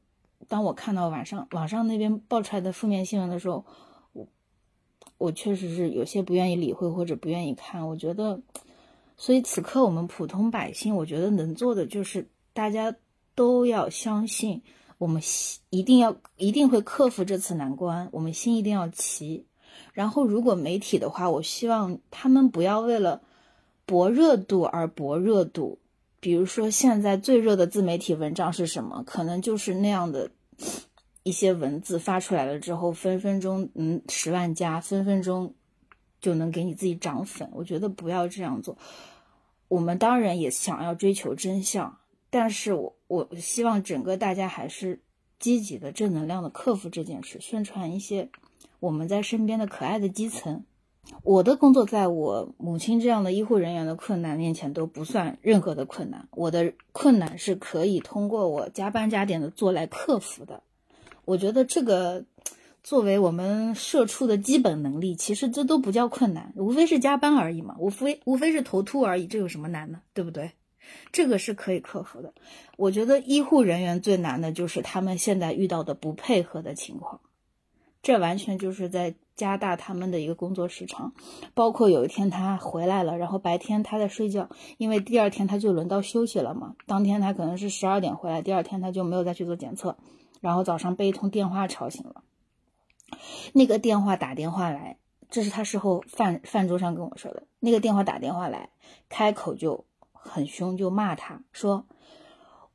[0.50, 3.64] 当我看到晚上网上那边爆出来的负面新闻的时候，
[4.12, 4.28] 我
[5.18, 7.88] 我确实是有些不愿意理会或者不愿意看。
[7.88, 8.42] 我觉得，
[9.16, 12.94] 所以此刻我们普通百姓，我觉得能做的就是大家
[13.36, 14.62] 都要相信。
[15.00, 19.48] 我们心一定要一定会克服这次难关，我们心一定要齐。
[19.94, 23.22] 然后，如果媒体的话，我希望他们不要为了
[23.86, 25.80] 博热度而博热度。
[26.20, 29.02] 比如说，现在最热的自媒体文章是什么？
[29.06, 30.30] 可能就是那样的
[31.24, 35.54] 一些文字发出来了之后，分分钟嗯十万加，分分钟
[36.20, 37.50] 就能给你自己涨粉。
[37.54, 38.78] 我觉得不要这样做。
[39.70, 41.98] 我们当然也想要追求真相。
[42.30, 45.02] 但是我我希望整个大家还是
[45.40, 48.30] 积极的、正能量的克服这件事，宣传一些
[48.80, 50.64] 我们在身边的可爱的基层。
[51.24, 60.62] 我的工作在我母亲这样的医护人员的困难面前都不算任何的困难，我的困难是可以通过我加班加点的做来克服的。
[61.26, 62.26] 我觉得这个
[62.84, 70.52] 作为我们社畜的基本能力，其实这都不叫困难，无非是加班而已嘛，无非无非是头秃而已，这有什么难的，对不对？
[71.12, 72.34] 这个是可以克服的。
[72.78, 77.20] 我觉得医护人员最难的就是他们现在遇到的不配合的情况，
[78.02, 81.14] 这完全就是在加大他们的一个工作时长。
[81.54, 86.76] 包括有一天他回来了，然后白天他在睡觉，因为第二天他就轮到休息了嘛。
[86.86, 89.98] 当天他可能是十二点回来，第二天他就没有再去做检测，
[90.40, 92.24] 然后早上被一通电话吵醒了。
[93.54, 94.98] 那个电话打电话来，
[95.30, 97.44] 这是他事后饭饭桌上跟我说的。
[97.60, 98.70] 那个电话打电话来，
[99.10, 99.86] 开口就。
[100.22, 101.86] 很凶，就骂他说：“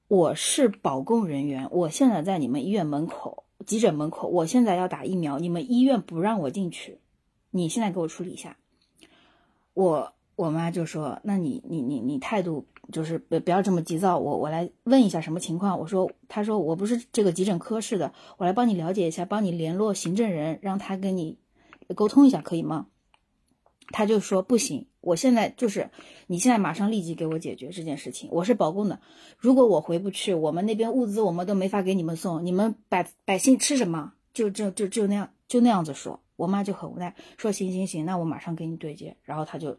[0.09, 6.99] 我是保供人员，我现在在你们医院门口、急诊门口，我现在要打疫苗，你们医院不让我进去，
[7.51, 8.57] 你现在给我处理一下。”
[9.75, 21.39] 我我妈就说：“那你你你你态度就是不不要这么急躁，我我来问一下什么情况。”我说：“他说我不是这个急诊科室的，我来帮你了解一下，帮你联络行政人，让他跟你
[21.95, 22.87] 沟通一下，可以吗？”
[23.89, 25.91] 他就说不行，我现在就是
[26.27, 28.29] 你现在马上立即给我解决这件事情。
[28.33, 29.01] 我是保供的，
[29.39, 34.13] 如果我回不去，我们那边物资我们都没法给你们送，你们百百姓吃什么？
[34.33, 36.21] 就就就就那样就那样子说。
[36.37, 39.17] 我妈就很无奈，说行行行，那我马上给你对接。
[39.23, 39.79] 然后他就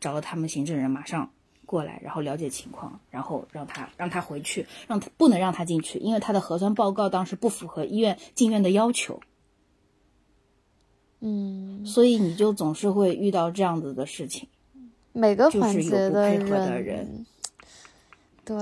[0.00, 1.30] 找了他们行政人马上
[1.66, 9.20] 过来，然后了解情况，然后让他让他回去，让他不能让他进去，因为他的核酸报告当时不符合医院进院的要求。
[11.20, 14.48] 嗯，所以你就总是会遇到这样子的事情，
[15.12, 17.26] 每个环节的人。
[18.44, 18.56] 对，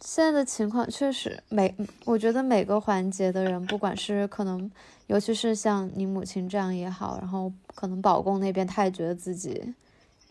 [0.00, 4.70] 现在的情况确实每，我觉得每个环节的人，不管是可能，
[5.06, 9.62] 尤其是像你母亲这样也好，然后可能保供那边他也觉得自己，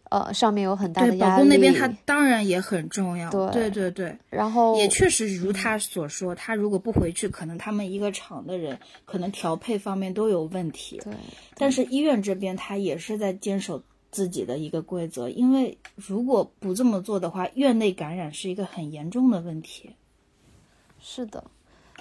[0.10, 1.32] 呃，上面有很大的对，压力。
[1.32, 3.30] 保供那边他当然也很重要。
[3.30, 10.99] 对对对对，然后也确实如他所说，他如果不回去，可能他们一个厂的人可能调配方面都有问题。
[11.03, 11.14] 对，
[11.55, 19.91] 但是医院这边他也是在坚守自己的一个规则，因为如果不这么做的话，院内感染是一个很严重的问题。
[20.99, 21.43] 是的，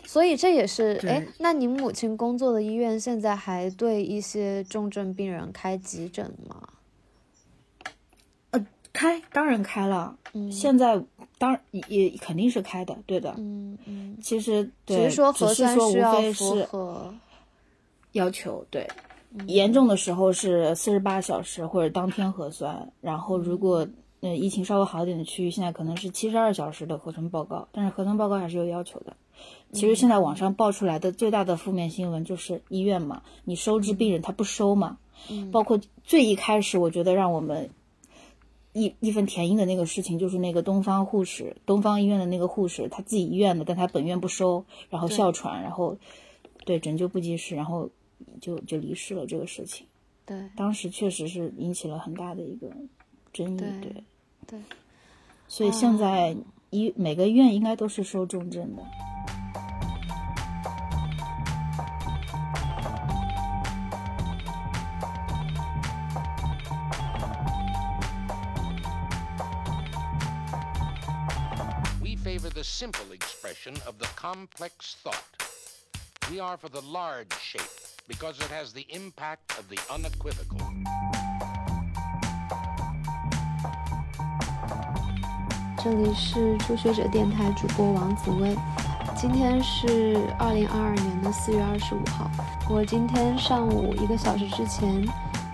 [0.04, 6.66] 所以这也是对哎，那您母亲工作的医院现在还对一些重症病人开急诊吗？
[8.92, 10.50] 开当然开了，嗯。
[10.50, 11.02] 现在
[11.38, 13.34] 当然也也肯定是开的，对的。
[13.38, 17.14] 嗯嗯，其实只对，是说核只是说无酸需要非是符合。
[18.12, 18.88] 要求，对，
[19.32, 19.48] 嗯。
[19.48, 23.86] 严重的时候是四十八小时或者当天核酸，然后如果
[24.20, 29.16] 呃疫情稍微好一点的区域，现在可能是七十二小时的核酸报告，但是核酸报告还是有要求的。
[29.72, 34.98] 其实现在网上爆出来的最大的负面新闻就是医院嘛，你收治病人他不收嘛，
[35.52, 37.70] 包括最一开始我觉得让我们
[38.78, 45.96] 义义愤填膺的那个事情，就是那个东方护士，东方医院的那个护士，他自己医院的，但他本院不收，然后哮喘，然后
[46.64, 47.90] 对拯救不及时，然后
[48.40, 49.86] 就就离世了这个事情。
[50.24, 52.70] 对当时确实是引起了很大的一个
[53.32, 53.92] 争议，对对，
[54.46, 54.60] 对，
[55.48, 56.36] 所以现在
[56.70, 58.82] 医每个医院应该都是收重症的。
[72.68, 75.42] Simple expression of the complex thought.
[76.30, 77.62] We are for the large shape
[78.06, 80.60] because it has the impact of the unequivocal.
[85.82, 88.54] 这里是初学者电台主播王紫薇，
[89.16, 92.30] 今天是二零二二年的四月二十五号。
[92.68, 95.02] 我今天上午一个小时之前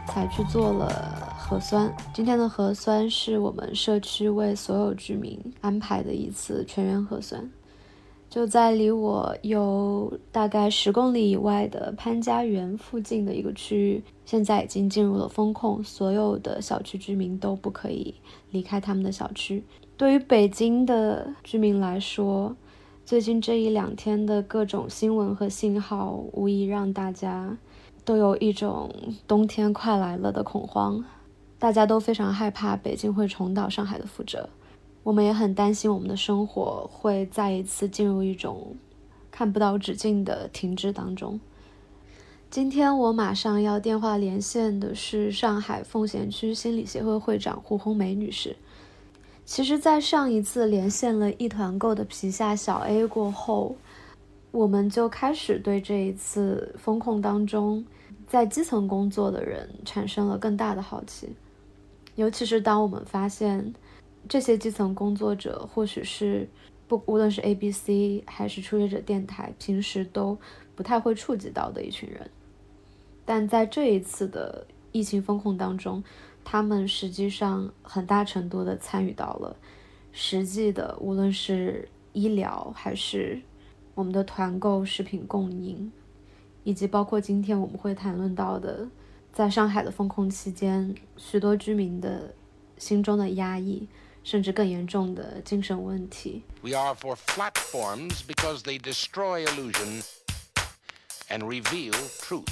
[0.08, 1.13] 才去做了
[1.46, 1.94] 核酸。
[2.14, 7.50] 今天的核酸是我们社区为所有居民安排的一次全员核酸，
[8.30, 18.14] 就在离我有大概十公里以外的潘家园附近的一个区域，现在已经进入了封控，所有的小区居民都不可以
[18.50, 19.62] 离开他们的小区。
[19.98, 22.56] 对于北京的居民来说，
[23.04, 27.58] 最近这一两天的各种新闻和信号，无疑让大家
[28.02, 28.90] 都有一种
[29.28, 31.04] 冬天快来了的恐慌。
[31.58, 34.48] 大家都非常害怕北京会重蹈上海的覆辙，
[35.02, 38.76] 我们也很担心我们的生活会再一次进入一种
[39.30, 41.40] 看不到止境的停滞当中。
[42.50, 48.56] 今天我马上要电话连线的是上海奉贤区心理协会会长胡红梅女士。
[49.44, 53.76] 其实，在上一次连线了一团购的皮下小 A 过后，
[54.50, 57.84] 我们就开始对这一次风控当中
[58.26, 61.30] 在基层工作的人产生了更大的好奇。
[62.16, 63.74] 尤其是当我们发现，
[64.28, 66.48] 这些基层工作者或许是
[66.86, 70.38] 不无论是 ABC 还是初学者电台，平时都
[70.74, 72.30] 不太会触及到的一群人，
[73.24, 76.02] 但在这一次的疫情风控当中，
[76.44, 79.56] 他们实际上很大程度的参与到了
[80.12, 83.40] 实际的，无论是医疗还是
[83.94, 85.90] 我们的团购、食品供应，
[86.62, 88.86] 以及包括今天我们会谈论到的，
[89.34, 92.32] 在上海的封控期间，许多居民的
[92.78, 93.88] 心中的压抑，
[94.22, 96.44] 甚至更严重的精神问题。
[96.62, 100.04] We are for platforms because they destroy illusion
[101.28, 102.46] and reveal truth.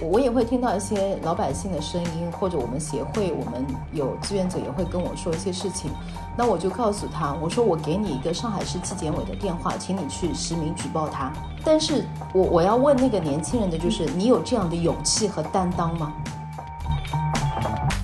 [0.00, 5.92] 我也会听到一些老百姓的声音，或者我们协会，我们有志愿者也会跟我说一些事情。
[6.36, 11.30] 那我就告诉他，我说我给你一个上海市纪检委的电话，请你去实名举报他。
[11.64, 16.12] 但是我我要问那个年轻人的就是，你有这样的勇气和担当吗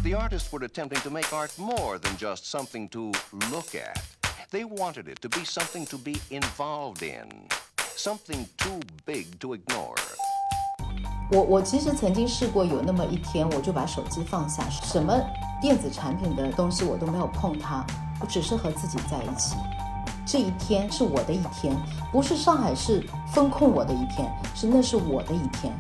[0.02, 3.12] ？The artists were attempting to make art more than just something to
[3.50, 3.96] look at.
[4.50, 7.28] They wanted it to be something to be involved in,
[7.96, 9.96] something too big to ignore.
[11.30, 15.14] 我我其实曾经试过有那么一天，我就把手机放下，什么
[15.60, 17.84] 电子产品的东西我都没有碰它，
[18.20, 19.56] 我只是和自己在一起。
[20.26, 21.74] 这一天是我的一天，
[22.12, 23.02] 不是上海市
[23.32, 25.72] 封控我的一天，是那是我的一天。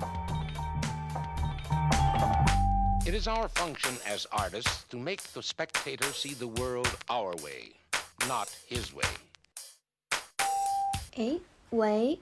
[3.04, 7.72] It is our function as artists to make the spectator see the world our way,
[8.28, 9.06] not his way.
[11.16, 11.38] 哎，
[11.70, 12.18] 喂，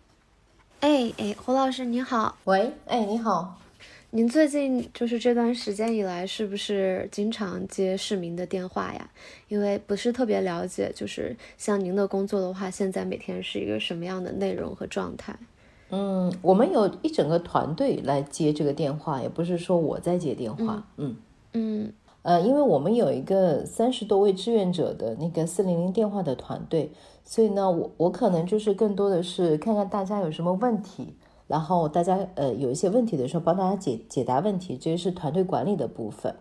[0.81, 3.59] 哎哎，胡老师你好，喂，哎，你好，
[4.17, 9.11] 您最近就是这段时间以来，是不是经常接市民的电话呀？
[9.49, 15.37] 因为不是特别了解，就是像您的工作的话，现在每天是一个什么样的内容和状态？
[15.91, 21.15] 嗯，我们有一整个团队来接这个电话，也不是说我在接电话，嗯
[21.53, 21.93] 嗯
[22.23, 26.91] 呃，因为我们有一个三十多位志愿者的那个四零零电话的团队，
[27.23, 31.13] 所以呢，我我可能就是更多的是看看大家有什么问题，
[31.47, 36.35] 然后大家呃有一些问题的时候帮大家解解答问题，这是团队管理的部分。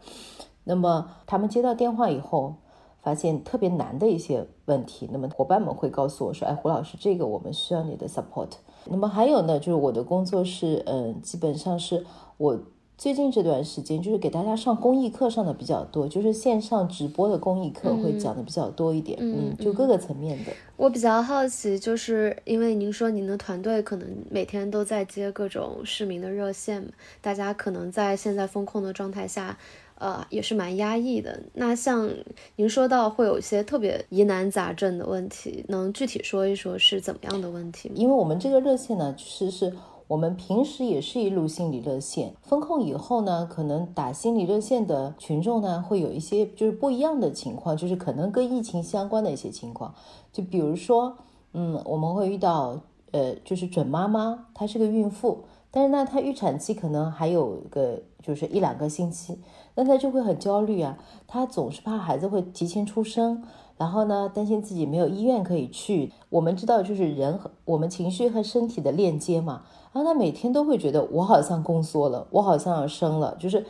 [0.64, 2.56] 那么他们接到电话以后，
[3.02, 8.50] 发现特别难的一些问题，那么伙伴们会告诉我说：“哎，胡老师，这个我们需要你的 support。”
[8.90, 12.04] 那么还有呢，就是我的工作是，嗯，基本上是
[12.38, 12.60] 我
[12.98, 20.52] 最近这段时间就是给大家上公益课上的比较多，就是线上直播的公益课会讲的比较多一点，嗯嗯，就各个层面的。
[20.78, 26.90] 我比较好奇，就是因为您说您的团队可能每天都在接各种市民的热线，
[27.22, 29.58] 大家可能在现在风控的状态下，
[30.00, 31.42] 呃，也是蛮压抑的。
[31.54, 32.10] 那像
[32.56, 37.96] 您说到会有一些特别疑难杂症的问题，能具体说一说是怎么样的问题吗？
[37.98, 39.74] 因为我们这个热线呢，其实是
[40.08, 49.96] 我们平时也是一路心理热线，风控以后呢，可能打心理热线的群众呢，会有一些就是不一样的情况，就是可能跟疫情相关的一些情况，
[50.32, 51.18] 就比如说，
[51.54, 52.80] 嗯，我们会遇到，
[53.12, 55.40] 呃，就是准妈妈，她是个孕妇，
[55.72, 59.40] 但是呢，她预产期可能还有个就是一两个星期。
[59.74, 63.44] 那她就会很焦虑啊，她总是怕孩子会提前出生，
[63.78, 66.14] 然后呢，担心自己没有医院可以去。
[66.30, 69.64] 我们知道，就是人和我们情绪和身体的链接嘛。
[69.96, 73.66] 然后他每天都会觉得我好像宫缩了，我好像要生了，就是，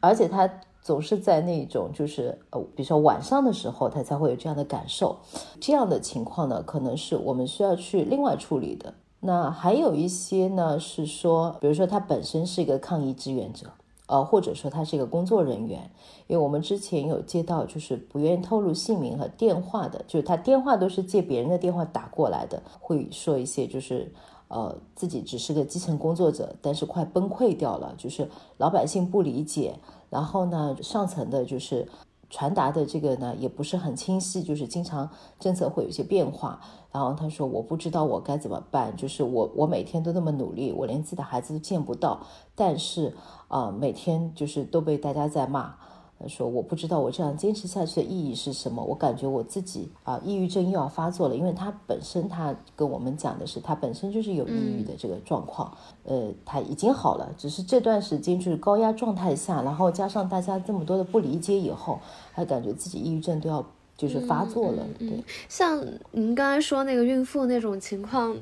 [0.00, 0.50] 而且他
[0.80, 5.18] 总是在那种就是呃，比如说晚上的时候，他才会有这样的感受。
[5.60, 8.94] 这样的情况呢，可能是我们需要去另外处理的。
[9.20, 13.66] 那还有一些呢，是说，比如说他本身是一个抗疫志愿者。
[14.06, 15.90] 呃，或者说他是一个工作人员，
[16.28, 24.10] 因为我们之前有接到就是不愿意透露姓名和电话的，就是他电话都是借别人的电话打过来的，会说一些就是
[24.48, 29.78] 呃自己只是个基层工作者，但是快崩溃掉了，就是老百姓不理解，
[30.10, 31.86] 然后呢上层的就是
[32.28, 35.08] 传达的这个呢也不是很清晰，就是经常
[35.38, 36.60] 政策会有一些变化。
[36.90, 42.20] 然后他说：“我不知道我该怎么办，就是我我每天都那么努力，我连自己的孩子都见不到，
[42.54, 43.14] 但是
[43.48, 45.74] 啊，每天就是都被大家在骂。
[46.20, 62.00] 他说我不知道我这样坚持下去的意义是什么，我感觉我自己啊，抑郁症又要发作了，因为他本身他跟我们讲的是他本身就是有抑郁的这个状况，呃，他已经好了，只是这段时间就是高压状态下，然后加上大家这么多的不理解以后，
[62.34, 63.64] 他感觉自己抑郁症都要。”
[63.98, 65.24] 就是发作了，对。
[65.48, 68.36] 像您刚才说那个孕妇那种情况，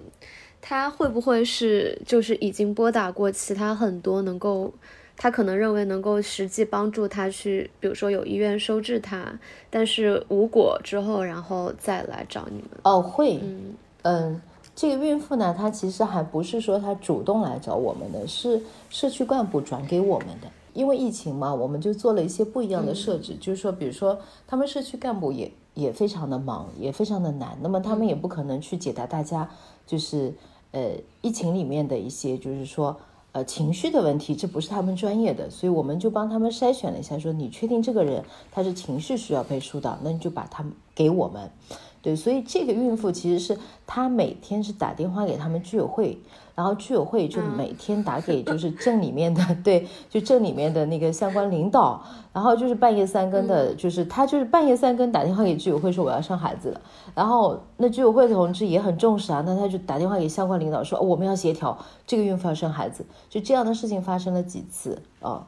[0.61, 4.71] 她会不会是就是已经拨打过其他很多能够，
[5.17, 9.39] 她可能认为能够实际帮助他去，比如说有医院收治他，
[9.71, 12.71] 但是无果之后，然后再来找你们？
[12.83, 14.43] 哦，会，嗯嗯，
[14.75, 18.61] 这个孕妇呢，她其实还不是说她主动来找我们的，是
[18.91, 20.49] 社区干部转给我们的。
[20.75, 29.49] 因为疫情嘛，我们就做了一些不一样的设置，就是说，比如说，他们社区干部也也非常的忙，也非常的难，那么他们也不可能去解答大家，
[29.87, 30.35] 就是
[30.73, 30.91] 呃
[31.23, 32.95] 疫情里面的一些，就是说
[33.37, 40.65] 呃情绪的问题，这不是他们专业的，所以我们就帮他们筛选了一下，说你确定这个人他是情绪需要被疏导，那你就把他
[40.95, 41.51] 给我们。
[42.01, 46.19] 对，所以这个孕妇其实是她每天是打电话给他们居委会，
[46.57, 52.03] 然后居委会就每天打给就是镇里面的， 对，就镇里面的那个相关领导，
[52.33, 56.81] 然后就是半夜三更的，就是他就是半夜三更打电话给居委会说我要生孩子了，
[57.15, 61.77] 然后那居委会的同志也很重视啊，那他就打电话给相关领导说我们要协调
[62.07, 65.47] 这个孕妇要生孩子，就这样的事情发生了几次啊，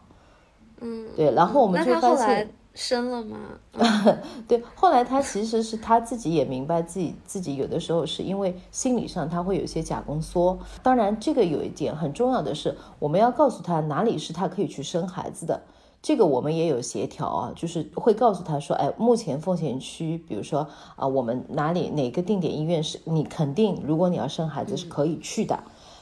[0.83, 2.51] 嗯，对，然后我们就发现。
[2.81, 3.37] 生了吗？
[4.47, 10.57] 对，后来他其实是他自己也明白自己自己有的时候是因为心理上他会有一些假宫缩。
[10.81, 15.61] 当然，这个有一点很重要的是，我们要告诉他哪里是他可以去生孩子的。
[16.01, 25.59] 这个我们也有协调啊，就是会告诉他说，哎，目前奉贤区，比如说啊，我们哪里哪个定点医院是你肯定，如果你要生孩子是可以去的。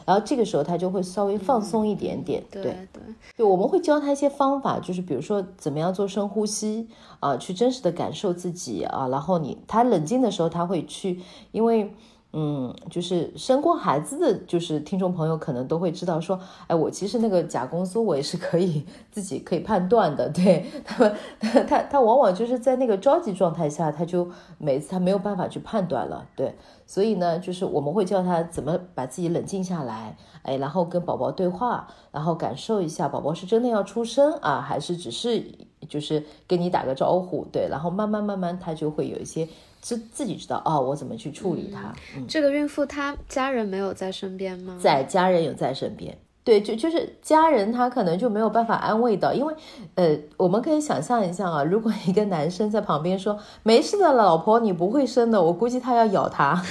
[0.06, 2.74] 然后这个时候他就会稍微放松一点点，对对
[3.36, 6.88] 对，我们会教他一些方法，就是比如说怎么样做深呼吸
[7.20, 11.20] 啊，去真实的感受自己啊，然后你他冷静的时候他会去，
[11.52, 11.92] 因为。
[12.38, 20.28] 嗯，就是生过孩子的，就是听众朋友可能都会知道，说，哎，我其实那个假宫缩，我也是可以自己可以判断的。
[20.28, 21.16] 对 他们，
[21.66, 26.26] 他他往往就是在那个着急状态下，他就每次他没有办法去判断了。
[26.36, 26.54] 对，
[26.86, 35.42] 所以呢，就是我们会教他怎么把自己冷静下来，哎，然后跟宝宝对话，然后感受一下宝宝是真的要出生啊，还是只是
[35.88, 37.46] 就是跟你打个招呼？
[37.50, 39.48] 对，然后慢慢慢慢他就会有一些。
[39.86, 41.94] 是自己知道哦，我怎么去处理它？
[42.26, 44.76] 这个孕妇她家人没有在身边吗？
[44.82, 46.18] 在，家人有在身边。
[46.42, 49.54] 对，就就是家人他可能就没有办法安慰到，因为
[49.94, 56.60] 呃，我们可以想象一下啊，如果一个男生在旁边说没事的，老婆你不会生的，我估计他要咬他。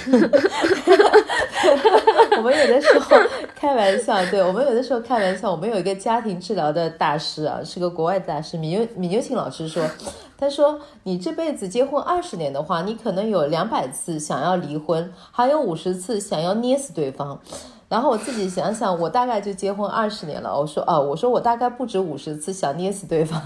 [2.36, 3.16] 我们有的时候
[3.54, 9.82] 开玩笑，对我们有的时候开玩笑，我们有一个家庭治疗的大师啊，是个国外大师，米牛米牛琴老师说。
[10.38, 17.40] 他说：“你这辈子结婚二十年的话，你可能有两百次想要离婚，还有五十次想要捏死对方。”
[17.88, 20.58] 然后我自己想想，我大概就结婚二十年了。
[20.58, 23.40] 我说啊，我说我大概不止五十次想捏死对方。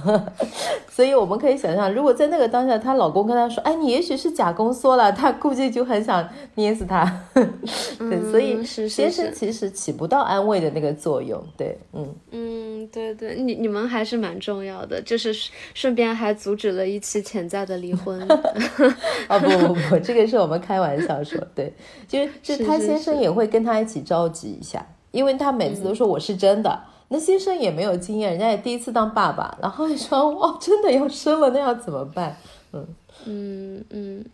[0.91, 7.23] 所以我们可以想象，如果在那个当下，她老公跟她说：“哎，你也许是假宫缩了。”她估计就很想捏死他。
[7.33, 11.43] 对，所以先生其实起不到安慰的那个作用。
[11.57, 12.81] 对，嗯嗯。
[12.81, 15.35] 嗯，对对，你你们还是蛮重要的，就是
[15.75, 18.21] 顺便还阻止了一起潜在的离婚。
[19.29, 21.73] 啊不不不，这个是我们开玩笑说，对，
[22.09, 32.37] 就是就是他先生也会跟他一起着急一下，因为他每次都说我是真的，那先生也没有经验，人家也第一次当爸爸，然后你说哇真的要生了，那要怎么办？
[32.73, 32.87] 嗯
[33.27, 34.25] 嗯嗯，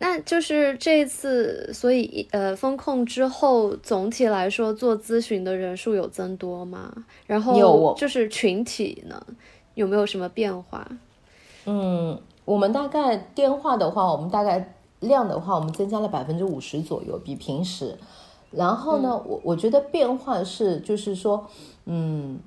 [0.00, 6.92] 那就是这一次，所以呃，风控之后，总体来说做咨询的人数有增多吗？
[7.26, 9.24] 然后就是群体呢，
[9.74, 10.86] 有没有什么变化？
[11.66, 17.96] 嗯，我们大概电话的话，我们大概量的话，我们增加了百分之五十左右，比平时。
[18.56, 21.46] 然后呢，我我觉得变化是，就是说，
[21.86, 22.38] 嗯，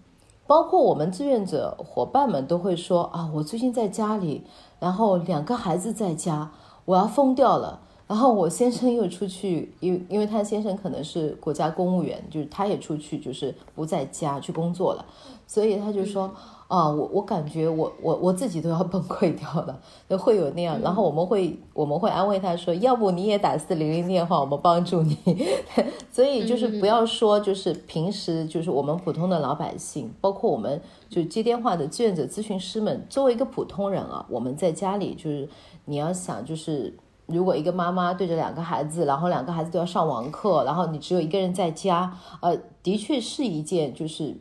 [0.46, 4.44] 包括我们志愿者伙伴们都会说啊，我最近在家里。
[4.80, 6.52] 然后两个孩子在家，
[6.86, 7.80] 我要疯掉了。
[8.08, 15.06] 然后我先生又出去，因因为他先生可能是国家公务员，就是他也出去，就是不在家去工作了，
[15.46, 16.32] 所以他就说。
[16.68, 19.80] 啊，我我感觉我我我自己都要 崩溃掉了，
[20.10, 20.78] 就会有那样。
[20.82, 25.18] 然后我们会我们会安慰他说，要不你也打四零零电话，我们帮助你。
[26.12, 35.48] 所以就是不要说，就是平时就是我们普通的老百姓，包括我们就接电话的志愿者咨询师们，作为一个普通人啊，我们在家里就是
[35.86, 44.36] 你要想，就是如果一个妈妈对着两个孩子，然后两个孩子都要上网课，然后你只有一个人在家，呃，的确是一件就是。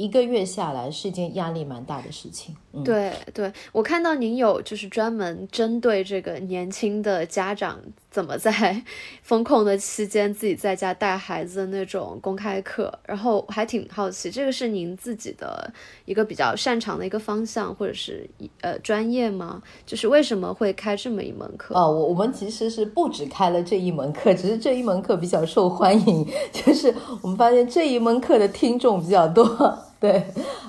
[0.00, 2.56] 一个月下来是一件压力蛮大的事情。
[2.82, 7.78] 对对，我看到您有就是专门针对这个年轻的家长
[8.10, 8.82] 怎么在
[9.22, 15.70] 风控的期间自己在家带孩子的那种公开课，然后还挺好奇，这个是您自己的
[16.06, 18.26] 一个比较擅长的一个方向或者是
[18.62, 19.60] 呃专业吗？
[19.84, 21.74] 就是为什么会开这么一门课？
[21.74, 29.89] 哦，我我们其实是不止开了这一门课，只是这一门课比较受欢迎， 就是我们发现这一门课的听众比较多。
[30.00, 30.24] 对，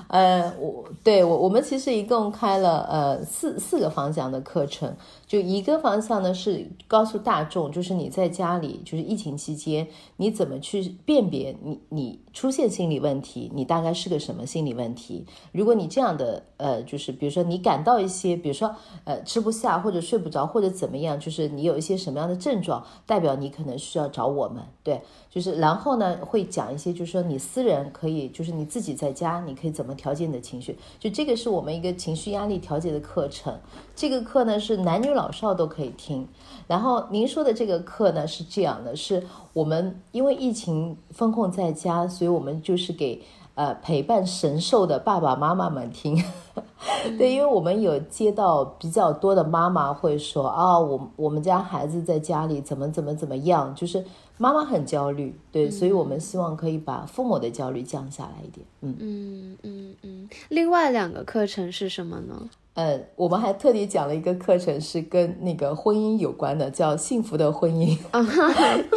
[0.08, 4.94] 呃，我对我我们其实一共开了呃四四个方向的课程。
[5.32, 9.88] 就一个方向呢，是告诉大众，就是你在家里，就是疫情期间，
[10.18, 15.24] 你怎么去辨别你你出现心理问题，你大概是个什么心理问题？
[15.50, 24.62] 如果你这样的呃，就是比如说你感到一些，比如说呃吃不下或者睡不着或者怎么样，就是你有一些什么样的症状，代表你可能需要找我们。
[24.82, 25.00] 对，
[25.30, 30.76] 就是然后呢会讲一些，就是说你私人可以，就是你自己在家，你可以怎么调节你的情绪？
[31.00, 33.58] 就这个是我们一个情绪压力调节的课程。
[33.96, 36.26] 这个课呢是男女老少都可以听，
[36.66, 39.22] 然后您说的这个课呢是这样的，是
[39.52, 43.22] 我们因为疫情封控在家，所以我们就是给
[43.54, 46.22] 呃陪伴神兽的爸爸妈妈们听。
[47.18, 54.04] 对，因为我们有接到比较多的妈妈会说啊，我我们家孩子在家里怎么怎么怎么样，就是
[54.36, 55.38] 妈妈很焦虑。
[55.50, 58.66] 对，所以我们希望可以把父母的焦虑降下来一点。
[58.80, 60.28] 嗯嗯嗯嗯。
[60.48, 62.48] 另外两个课程是什么呢？
[62.74, 67.94] 呃，我们还特地讲了一个课程，是跟那个婚姻有关的，叫《幸福的婚姻》。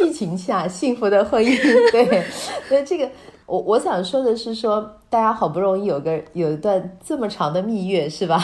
[0.02, 1.56] 疫情下幸福的婚姻，
[1.92, 2.24] 对。
[2.70, 3.10] 那这个，
[3.44, 4.80] 我我想说的是，说
[5.10, 8.42] 大家好不容易有个有一段这么长的蜜月，是吧？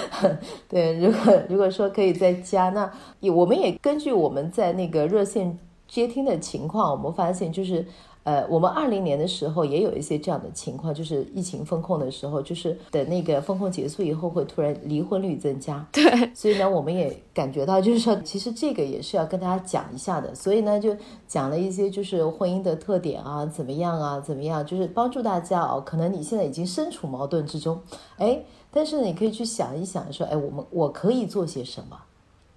[0.68, 5.58] 对，如果如果说可以在家，那也我们也根据我们在那个热线
[5.88, 7.86] 接听的情况，我们发现就是。
[8.28, 15.88] 呃，我们二零年的时候也有一些这样的情况，就是疫情封控的时候，就是等那个封控结束以后，会突然离婚率增加。
[15.90, 20.34] 对，所以呢，我们也感觉到，就是说，其实这个也是要跟大家讲一下的。
[20.34, 20.94] 所以呢，就
[21.26, 25.82] 讲了一些就是婚姻的特点啊，怎么样啊，怎么样，就是帮助大家哦。
[25.82, 27.80] 可能你现在已经身处矛盾之中，
[28.18, 31.96] 哎，但是你可以去想一想，说，哎，我们我可以做些什么？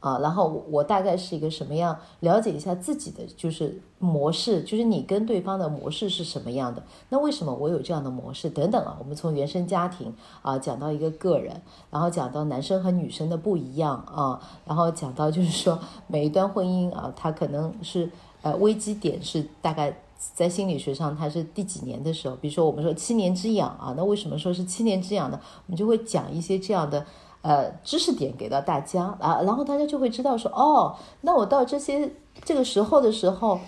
[0.02, 1.98] 啊，然后我大概是一个什么样？
[2.22, 6.84] 了解一下自己的就是模式，就是你跟对方的模式是什么样的？
[7.10, 8.50] 那为什么我有这样的模式？
[8.50, 10.12] 等等啊，我们从原生家庭
[10.42, 11.62] 啊讲到一个个人，
[11.92, 18.10] 然后讲到男生和女生的不一样啊，然后讲到就是说每一段婚姻啊，它可能是
[18.42, 22.36] 呃危机点是大概在心理学上它是第几年的时候？
[22.38, 25.40] 比如说我们说七年之痒啊，那为什么说是七年之痒呢？
[25.68, 27.06] 我们就会讲一些这样的。
[27.42, 32.12] 呃，知识点给到大家啊，然后大家就会知道说，哦，那我到这些
[32.46, 33.60] 这个时候的时候，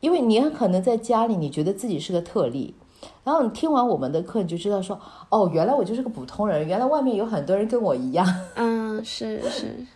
[0.00, 2.74] 因为你很可能在家里，你觉得自己是个特例，
[3.22, 4.98] 然后你听完我们的课，你就知道说，
[5.28, 8.26] 哦，原来我就是个普通人，原来外面有很多人跟我一样。
[8.54, 9.86] 嗯，是是。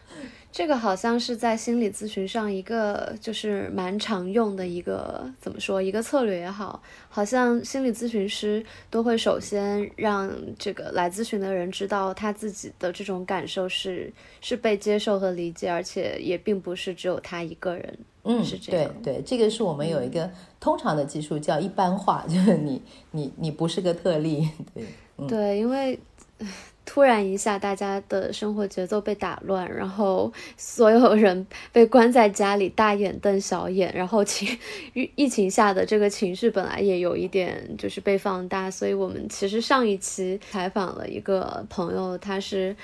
[0.55, 17.99] 这个好像是在心理咨询上一个就是蛮常用的一个怎么说一个策略也好，好像心理咨询师都会首先让这个来咨询的人知道他自己的这种感受是是被接受和理解，而且也并不是只有他一个人。
[18.23, 18.95] 嗯，是这样。
[19.03, 24.85] 对对，这个是我们有一个通常的技术叫一般化， 就是你你你不是个特例， 对，
[25.19, 25.99] 嗯、对，因为
[26.39, 26.47] 呃
[26.85, 34.49] 突然一下大家的生活节奏被打乱，然后所有人被关在家里，大眼瞪小眼，然后情
[34.95, 42.77] 疫疫情下的这个情绪本来也有一点就是被放大，所以我们其实上一期采访了一个朋友，他是。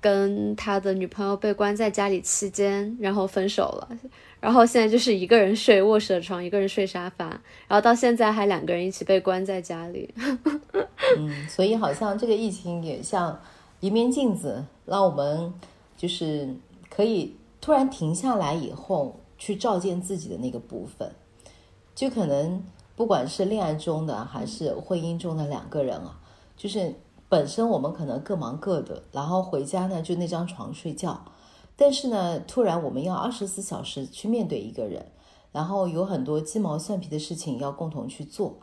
[0.00, 3.88] 跟他的女朋友被关在家里期间，然后分手了，
[4.44, 7.24] 然后现在就是一个人睡卧室的床，一个人睡沙发，
[7.66, 10.12] 然后到现在还两个人一起被关在家里。
[11.16, 13.40] 嗯，所以好像这个疫情也像
[13.80, 15.50] 一面镜子，让我们
[15.96, 16.54] 就是
[16.90, 21.10] 可以突然停下来以后去照见自己的那个部分，
[21.94, 22.62] 就可能
[22.94, 26.20] 不管是恋爱中的还是婚姻中的两个人啊，
[26.54, 26.94] 就是。
[27.26, 31.20] 本身我们可能各忙各的，然后回家呢就那张床睡觉，
[31.76, 35.04] 但是呢，突然我们要二十四小时去面对一个人，
[35.52, 38.58] 然后有很多鸡毛蒜皮的事情要共同去做，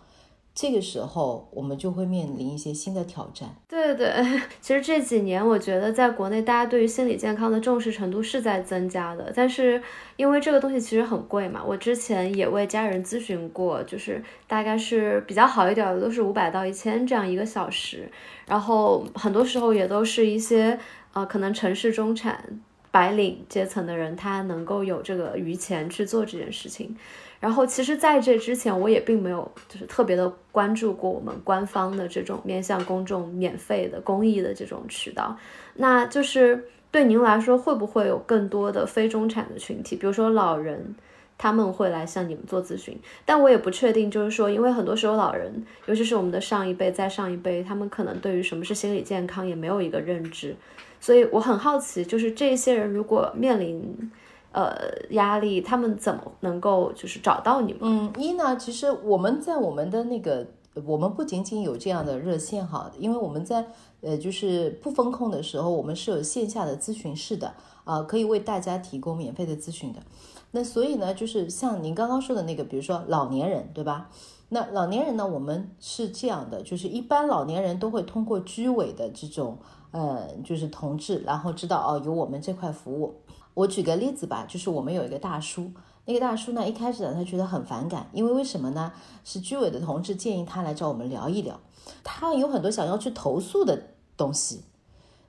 [0.53, 3.49] 这个时候我们就会面临一些新的挑战。
[3.67, 4.13] 对对，
[4.59, 9.81] 其实这几年我觉得在国内大家对于心理健康的重视程度是在增加的，但是
[10.17, 18.11] 因为这个东西其实很贵嘛，我之前也为家人咨询过，就是大概是比较好一点的都是五百到一千这样一个小时。
[18.45, 20.77] 然后很多时候也都是一些
[21.13, 22.61] 呃，可能城市中产
[22.91, 26.95] 白领阶层的人，他能够有这个余钱去做这件事情。
[27.39, 35.35] 然后其实在这之前，我也并没有就是特别的关注过我们官方的这种面向公众免费的公益的这种渠道。
[35.75, 40.93] 那就是对您来说，会不会有更多的非中产的群体，比如说老人？
[41.37, 42.95] 他们会来向你们做咨询，
[43.25, 45.51] 但我也不确定，就是说，因为很多时候老人，
[45.87, 50.55] 尤其是我们的上一辈、再上一辈，他们可能对于什么是心理健康也没有一个认知，
[51.01, 54.11] 所以我很好奇，就是这些人如果面临
[54.51, 54.73] 呃
[55.09, 57.79] 压力，他们怎么能够就是找到你们？
[57.81, 60.45] 嗯，一呢，其实我们在我们的那个，
[60.85, 63.65] 我们不仅仅有这样的热线哈，因为我们在
[64.01, 67.51] 呃就是不风控的时候，我们是有线下的咨询室的
[67.83, 69.99] 啊，可以为大家提供免费的咨询的。
[70.51, 74.09] 那所以呢，就是像您刚刚说的那个，比如说老年人，对吧？
[74.49, 79.57] 那老年人呢，我们是这样的，就是一般老年人都会通过居委的这种，
[79.91, 83.15] 呃，就是同志，然后知道哦，有我们这块服务。
[83.53, 85.71] 我举个例子吧，就是我们有一个大叔，
[86.05, 88.93] 那个大叔呢，一开始呢，他觉得很反感，因为为什么呢？
[89.23, 91.59] 是居委的同志建议他来找我们聊一聊，
[92.03, 94.63] 他有很多想要去投诉的东西。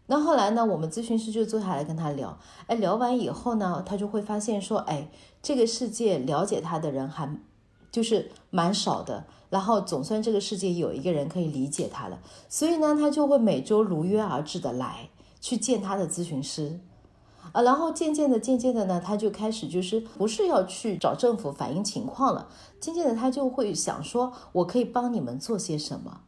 [0.06, 5.09] 那后来呢，我们咨询师就坐下来跟他聊，哎，聊完以后呢，他就会发现说，哎，
[5.43, 7.28] 这个世界了解他的人还
[7.90, 12.18] 就是蛮少的，然后总算这个世界有一个人可以理解他了，
[12.48, 15.10] 所以呢，他就会每周如约而至的来
[15.42, 16.80] 去见他的咨询师，
[17.52, 22.48] 啊，然后渐渐的、渐渐的呢，他就开始就是不是要去找政府反映情况了，
[22.80, 26.22] 渐渐的他就会想说，我可以帮你们做些什么，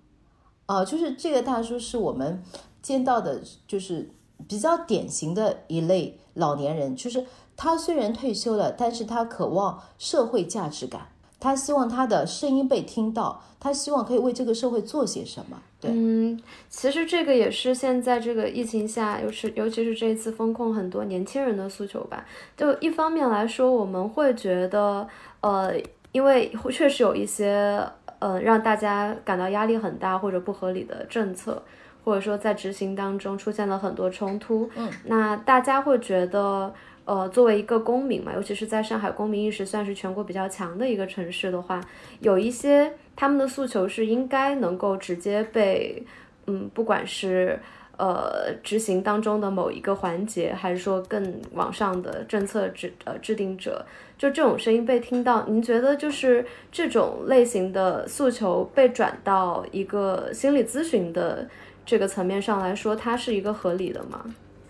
[0.67, 2.45] 啊，就是这个大叔是我们。
[2.83, 4.11] 见到的就是
[4.47, 7.25] 比较典型的一类老年人，就是
[7.57, 11.09] 他虽然退休了，但是他渴望社会价值感，
[11.45, 15.61] 他希望他的声音被听到，他希望可以为这个社会做些什么。
[15.79, 16.41] 对，嗯，
[16.71, 22.25] 其实这个也是现在这个疫情下，尤其尤其是这一次风控，很多年轻人的诉求吧。
[22.57, 25.07] 就一方面来说，我们会觉得，
[25.43, 25.75] 呃，
[26.13, 27.87] 因为确实有一些，
[28.21, 31.63] 呃，让大家感到压力很大或者不合理的政策。
[32.07, 36.71] 或者说在执行当中出现了很多冲突，嗯，那大家会觉得，
[37.05, 41.81] 呃，作为一个公民嘛，尤其是在上海，公民意识算是全国比较强的一个城市的话，
[42.21, 46.03] 有一些他们的诉求是应该能够直接被，
[46.47, 47.61] 嗯，不管是
[47.99, 53.85] 呃执行当中的某一个环节，还是说更往上的政策制呃制定者，
[54.17, 61.49] 就这种声音被听到，您觉得就是这种类型的诉求被转到一个心理咨询的？
[61.87, 64.25] 这个层面上来说，它是一个合理的吗？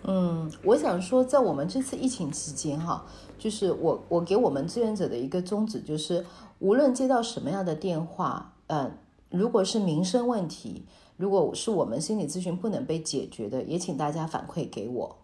[0.07, 3.03] 嗯，我想说，在我们这次疫情期间，哈，
[3.39, 6.23] 就是我我给我们志愿者的一个宗旨，就是
[6.59, 8.91] 无论接到什么样的电话，嗯，
[9.29, 10.83] 如果是民生问题，
[11.17, 15.15] 如果是我们心理咨询不能被解决的，也请大家反馈给我。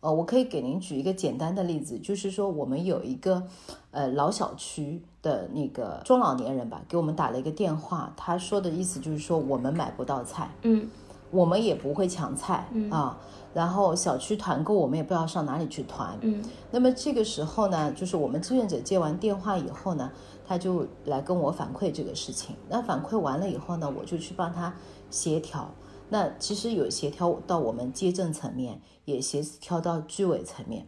[0.00, 3.44] 呃，我可以给您举一个简单的例子，就是说我们有一个
[3.92, 10.90] 呃老小区的那个中老年人吧，给我们打了一个电话，他说的意思就是说我们买不到菜，嗯。
[11.34, 13.18] 我们也不会抢菜啊，
[13.52, 16.16] 然后小区团购我们也不知道上哪里去团。
[16.20, 20.10] 嗯，那么这个时候呢，就是我们志愿者接完电话以后呢，
[20.46, 22.54] 他就来跟我反馈这个事情。
[22.68, 24.72] 那反馈完了以后呢，我就去帮他
[25.10, 25.74] 协调。
[26.10, 30.86] 那其实有协调到我们街政层面，也协调到居委层面。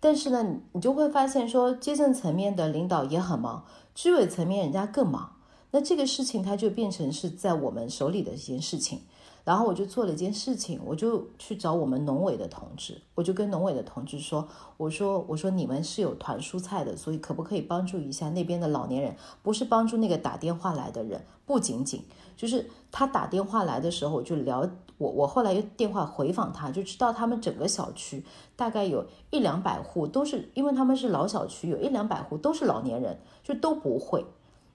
[0.00, 3.64] 但是呢，你你就会发现说，街镇层面的领导也很忙，
[3.94, 5.36] 居委层面人家更忙。
[5.70, 9.02] 那这个事情它就变成是在我们手里的一件事情。
[9.44, 14.48] 然后我就做了一件事情，我就去找我们农委的同志，我就跟农委的同志说，
[14.78, 19.14] 我说我说你们是有团蔬菜的，所以可不可以帮助一下那边的老年人？
[19.42, 22.02] 不是帮助那个打电话来的人，不仅仅
[22.38, 24.66] 就是他打电话来的时候，我就聊
[24.96, 28.24] 我我后来又电话回访他，就知道他们整个小区
[28.56, 34.24] 大概有一两百户都是，因为他们是老小区，有一两百户都是老年人，就都不会。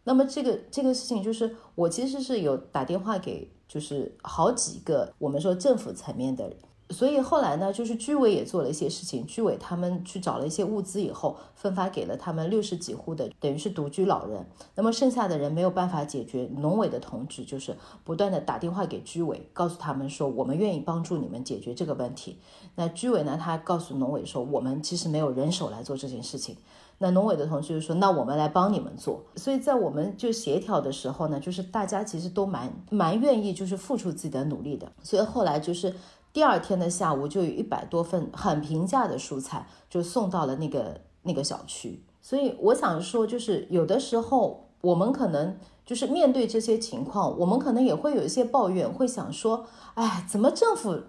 [0.03, 3.49] 那么这个这个事情就是我其实是有打电话给。
[3.69, 6.57] 就是好几个我们说政府层面的人，
[6.89, 14.43] 所以后来呢，就是居委也做了一些事情，居委他们去找了一些物资以后，分发给了他们六十几户的，等于是独居老人。
[14.73, 22.39] 那么剩下的人没有办法解决，农委的同志就是不断的打电话给居委，告诉他们说我们愿意帮助你们解决这个问题。
[22.73, 26.57] 那居委呢，他告诉农委说我们其实没有人手来做这件事情。
[27.01, 34.91] 那农委的同事就说：“那我们来帮你们做。”所以在我们就协调的时候呢，就是大家其实都蛮蛮愿意，就是付出自己的努力的。
[35.01, 35.95] 所以后来就是
[36.33, 42.03] 第二天的下午，就有一百多份很平价的蔬菜就送到了那个那个小区。
[42.21, 49.65] 所以我想说，就是有的时候我们可能就是面对这些情况，我们可能也会有一些抱怨，会想说
[49.95, 50.99] ：“哎，怎么政府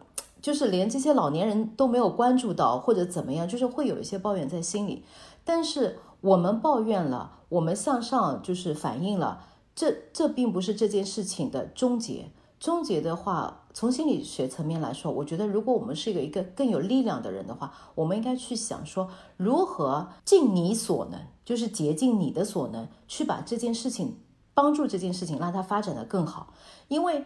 [0.41, 5.05] 就是连这些老年人都没有关注到，或者怎么样？”就是会有一些抱怨在心里。
[5.53, 9.43] 但是我们抱怨了，我们向上就是反映了，
[9.75, 12.31] 这这并不是这件事情的终结。
[12.61, 24.21] 终结的话，从心理学层面来说，我觉得如果我们是一个一个更有力量的人的话，我们应该去想说，如何尽你所能，就是竭尽你的所能，去把这件事情
[24.55, 26.55] 帮助这件事情让它发展的更好。
[26.87, 27.25] 因为，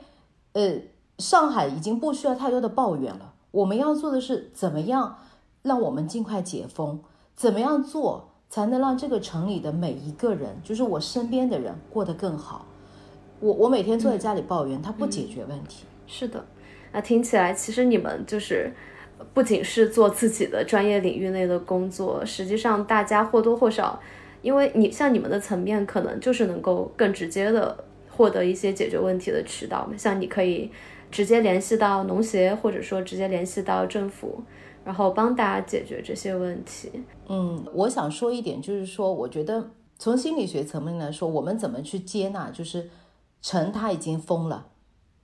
[0.54, 0.80] 呃，
[1.18, 5.18] 上海已经不需要太多的抱怨了，我们要做的是怎么样
[5.60, 7.02] 让我们尽快解封。
[7.36, 12.64] 怎么样做才能让这个城里的每一个人，就是我身边的人过得更好？
[13.40, 15.84] 我我每天坐在家里抱怨，它不解决问题。
[16.06, 16.44] 是的，
[16.92, 18.72] 那听起来其实你们就是
[19.34, 24.00] 不仅是做自己的专业领域内的工作，实际上大家或多或少，
[24.40, 29.96] 因为你像你们的层面，可能就是能够更直接的获得一些解决问题的渠道嘛。
[29.96, 30.70] 像你可以
[31.10, 34.42] 直接联系到农协，或者说直接联系到政府。
[34.84, 36.90] 然后帮大家解决这些问题。
[37.28, 42.90] 嗯，我想说一点，就是说，我觉得从心理学层面来说，我们怎么去接纳，就是
[43.40, 44.66] 陈他已经疯了，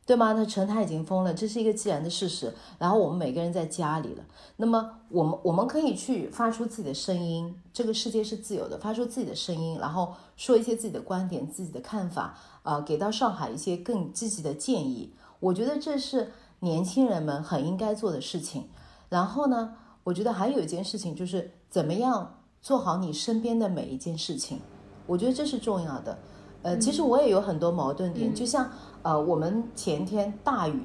[0.07, 0.33] 对吗？
[0.33, 2.53] 那陈他已经疯了，这是一个既然的事实。
[2.79, 4.25] 然后我们每个人在家里了，
[4.57, 7.55] 那么我们我们可以去发出自己的声音。
[7.73, 15.13] 这个世界是自由的，发出自己的声音，然后说一些自己的观点、自己的看法啊，给到上海一些更积极的建议。
[15.39, 18.69] 我觉得这是年轻人们很应该做的事情。
[19.11, 24.59] 然后呢，我觉得还有一件事情就是怎么样做好你身边的每一件事情，
[25.07, 26.17] 我觉得这是重要的。
[26.63, 28.71] 呃，其实我也有很多矛盾点，就像
[29.03, 30.83] 呃，我们前天大雨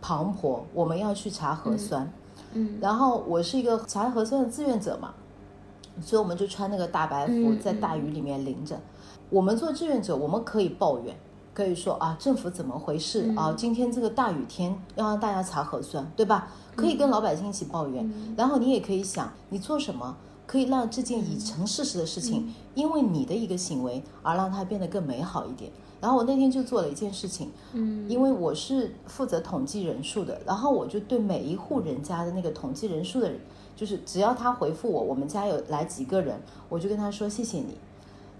[0.00, 2.10] 磅礴，我们要去查核酸，
[2.54, 5.14] 嗯，然后我是一个查核酸的志愿者嘛，
[6.00, 8.80] 所以我们就穿那个大白服，在大雨里面淋着。
[9.30, 11.14] 我们做志愿者，我们可以抱怨，
[11.58, 13.52] 可以说啊，政府怎么回事啊？
[13.58, 16.52] 今天这个大雨天要让大家查核酸，对吧？
[16.76, 20.16] 可以跟老百姓一起抱怨，然后你也可以想，你做什么
[20.46, 25.72] 可以让这件已成事实的事情，因为你的一个行为而让它变得更美好一点。
[26.00, 33.40] 然后我那天就做了一件事情，嗯，因为我是负责统计人数的，然后我就对每一户人家的那个统计人数的人，
[33.74, 37.76] 就是只要他回复我，我们家有来几个人，我就跟他说谢谢你。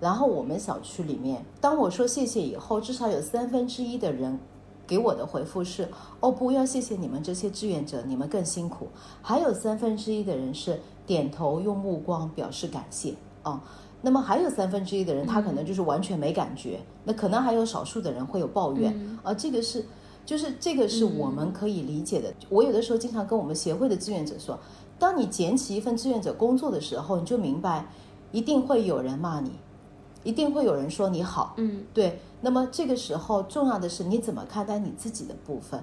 [0.01, 4.39] 然后我们小区里面，当我说谢谢以后，至少有三分之一的人。
[4.87, 5.87] 给我的回复是：
[6.21, 8.89] 哦，不要谢谢你们这些志愿者，你们更辛苦。
[9.21, 13.63] 还有三分之一的人是点头，用目光表示感谢啊。
[14.01, 16.81] 那么还有三分之一的人，他可能就是完全没感觉。
[17.05, 19.35] 那可能还有少数的人会有抱怨啊。
[19.35, 19.85] 这个是，
[20.25, 22.33] 就是这个是我们可以理解的。
[22.49, 24.59] 我有的时候经常跟我们协会的志愿者说，
[24.99, 27.85] 当你捡起一份志愿者工作的时候，你就明白，
[28.33, 29.51] 一定会有人骂你。
[30.25, 32.21] 一定会有人说你好，嗯，对。
[32.41, 35.83] 那么这个时候重要的是你怎么看待你自己的部分。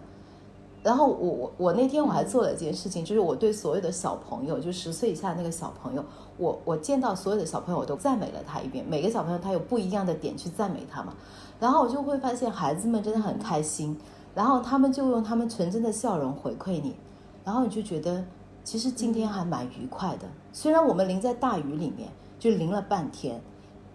[0.83, 6.05] 然后我我我那天我还做了一件事情，就是我对所有的小朋友，就十岁以下那个小朋友，
[6.37, 8.85] 我我见到所有的小朋友，我都赞美了他一遍。
[8.87, 11.13] 每个小朋友他有不一样的点去赞美他嘛。
[11.59, 13.97] 然后我就会发现孩子们真的很开心，
[14.35, 16.95] 然后他们就用他们纯真的笑容回馈你，
[17.43, 18.23] 然后你就觉得
[18.63, 20.27] 其实今天还蛮愉快的。
[20.53, 23.41] 虽然我们淋在大雨里面，就淋了半天。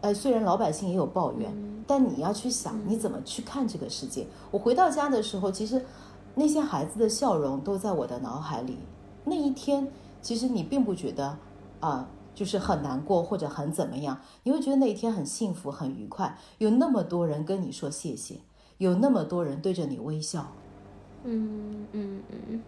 [0.01, 1.53] 呃，虽然老百姓也有抱怨，
[1.87, 4.27] 但你要去想你怎么去看这个世界。
[4.51, 5.85] 我回到家的时候，其实
[6.35, 8.79] 那些孩子的笑容都在我的脑海里。
[9.25, 9.87] 那一天，
[10.23, 11.37] 其实你并不觉得
[11.81, 18.37] 啊、就是很难过或者很怎么样，你会觉得那一天很幸福、很愉快，有那么多人跟你说谢谢，
[18.79, 20.47] 有那么多人对着你微笑。
[21.25, 22.63] 嗯嗯嗯，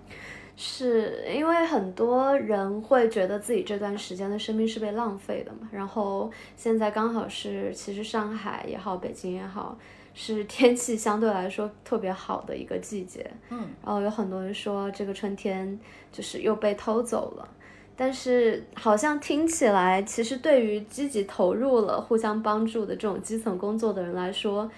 [0.57, 9.77] 是因为很多人会觉得自己这段时间的生命是被浪费的嘛，然后现在刚好是，其实上海也好，北京也好，
[10.15, 15.79] 是天气相对来说特别好的一个季节，嗯，然后有很多人说这个春天
[16.13, 17.49] 就是又被偷走了。
[17.95, 24.69] 但是好像听起来，其实对于积极投入了互相帮助的这种基层工作的人来说，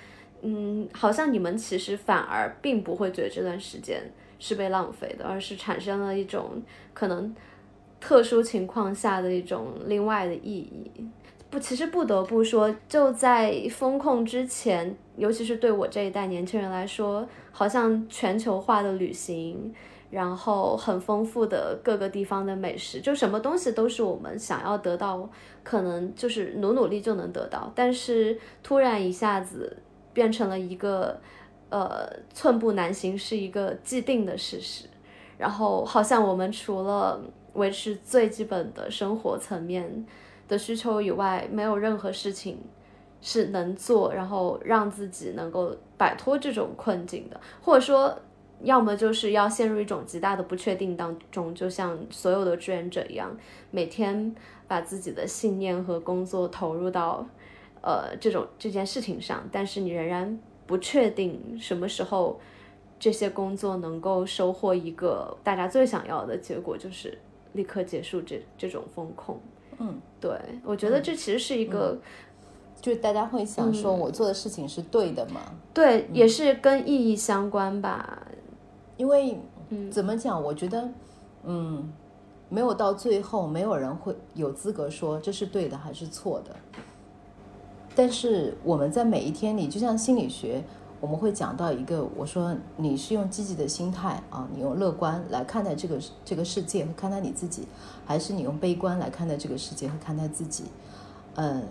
[0.42, 4.02] 嗯，好像你们其实反而并不会觉得这段时间
[4.38, 6.62] 是被浪费的，而是产生了一种
[6.92, 7.34] 可能
[8.00, 10.90] 特殊情况下的一种另外的意义。
[11.50, 19.74] 不，其实不得不说，就在风控之前，尤其是对我这一代年轻人来说，好像全球化的旅行。
[20.10, 25.28] 然后很丰富的各个地方的美食，就什么东西都是我们想要得到，
[25.64, 29.76] 可能就是努努力就能得到，但是突然一下子
[30.12, 31.20] 变成了一个，
[31.74, 34.84] 呃，寸步难行是一个既定的事实，
[35.36, 37.20] 然后好像我们除了
[37.54, 40.06] 维持最基本的生活层面
[40.46, 42.60] 的需求以外，没有任何事情
[43.20, 48.16] 是能做，然后让自己能够摆脱这种困境的，或者说。
[48.62, 53.36] 要么就是要陷入一种极大的不确定当中，就像所有的志愿者一样，
[53.70, 54.34] 每天
[54.66, 57.26] 把自己的信念和工作投入到，
[57.82, 62.38] 呃，这种这件事情上，但是你仍然不确定什么时候
[62.98, 67.18] 这些工作能够收获一个大家最想要的结果，就是
[67.52, 69.40] 立刻结束这这种风控。
[69.78, 70.30] 嗯，对，
[70.64, 71.98] 我觉得这其实是一个。
[72.80, 75.40] 就是大家会想说，我做的事情是对的吗？
[75.72, 78.26] 对，也是跟意义相关吧。
[78.98, 79.38] 因为
[79.90, 80.42] 怎么讲？
[80.42, 80.86] 我觉得，
[81.44, 81.90] 嗯，
[82.50, 86.54] 没有到最后，没有人会有资格说这是对的还是错的。
[87.94, 90.62] 但是我们在每一天里，就像心理学，
[91.00, 97.66] 我们会讲到一个，我说你是用积极的心态啊，你用乐观来看待这个这个世界和看待你自己，
[98.04, 100.64] 还是你用悲观来看待这个世界和看待自己？
[101.36, 101.62] 嗯，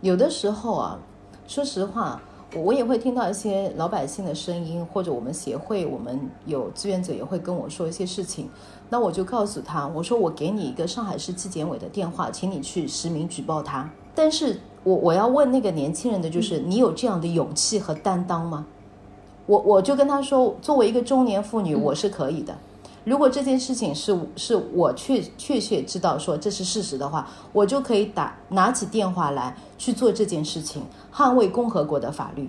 [0.00, 0.98] 有的时候啊，
[1.46, 2.20] 说实话。
[2.56, 8.48] 我也会听到一些老百姓的声音，或者我们协会，我们有志愿者也会跟我说一些事情。
[8.88, 13.90] 那我就告诉他，我说我给你一个上海市纪检委的电话，请你去实名举报他。
[14.14, 18.66] 但是我我要问那个年轻人的就是，你有这样的勇气和担当吗？
[19.46, 22.56] 我我就跟他说，作为一个中年妇女，我是可以的。
[23.04, 30.82] 如果这件事情是是我确确切知道说这是事实的话，我就可以打拿起电话来去做这件事情，
[31.12, 32.48] 捍卫共和国的法律。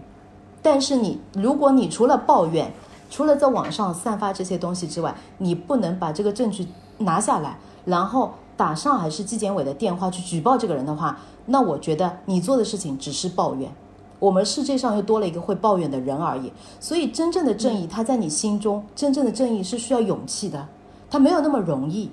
[0.62, 2.72] 但是你，如果你除了抱怨，
[3.10, 6.66] 除了在网上散发这些东西之外，你不能把这个证据
[7.00, 13.70] 拿下来，然后打上海市纪检委的电话去举报这个人的话，那我觉得你做的事情只是抱怨。
[14.18, 20.68] 我们世界上又多了一个会抱怨的人而已，所以真正的正义，它在你心中，真正的正义是需要勇气的，
[21.10, 22.10] 它没有那么容易。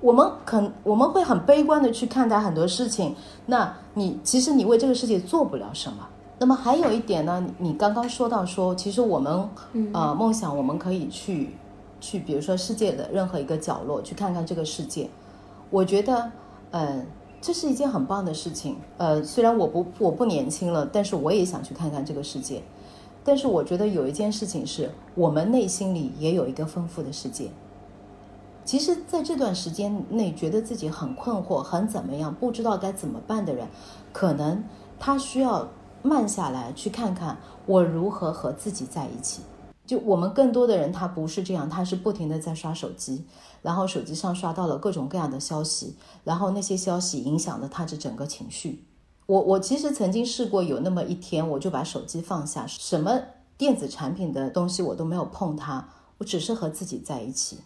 [0.00, 3.14] 我们肯我们会很悲观的去看待很多事情，
[3.46, 5.98] 那你其实你为这个世界做不了什么。
[6.38, 9.48] 那么还有一点呢，你刚刚说到说，其实我们
[9.92, 11.54] 呃梦想我们可以去
[12.00, 15.08] 去，比如说世界的任何一个角落去看看这个世界，
[15.70, 16.32] 我觉得
[16.70, 17.06] 嗯。
[17.38, 22.60] 这是一件很棒的事情，呃，虽然我不我不年轻了，但是我也想去看看这个世界。
[23.22, 27.50] 但是我觉得有一件事情是我们内心里也有一个丰富的世界。
[28.64, 33.68] 其实，在这段时间内，觉得自己很困惑、很怎么样，不知道该怎么办的人，
[34.12, 34.64] 可能
[34.98, 35.68] 他需要
[36.02, 37.36] 慢下来，去看看
[37.66, 39.42] 我如何和自己在一起。
[39.86, 43.24] 就我们更多的人，他不是这样，他是不停的在刷手机，
[43.62, 45.94] 然后手机上刷到了各种各样的消息，
[46.24, 48.84] 然后那些消息影响了他的整个情绪。
[49.26, 53.20] 我我其实曾经试过有那么一天，我就把手机放下，什么
[53.56, 55.88] 电子产品的东西我都没有碰它，
[56.18, 57.58] 我只是和自己在一起。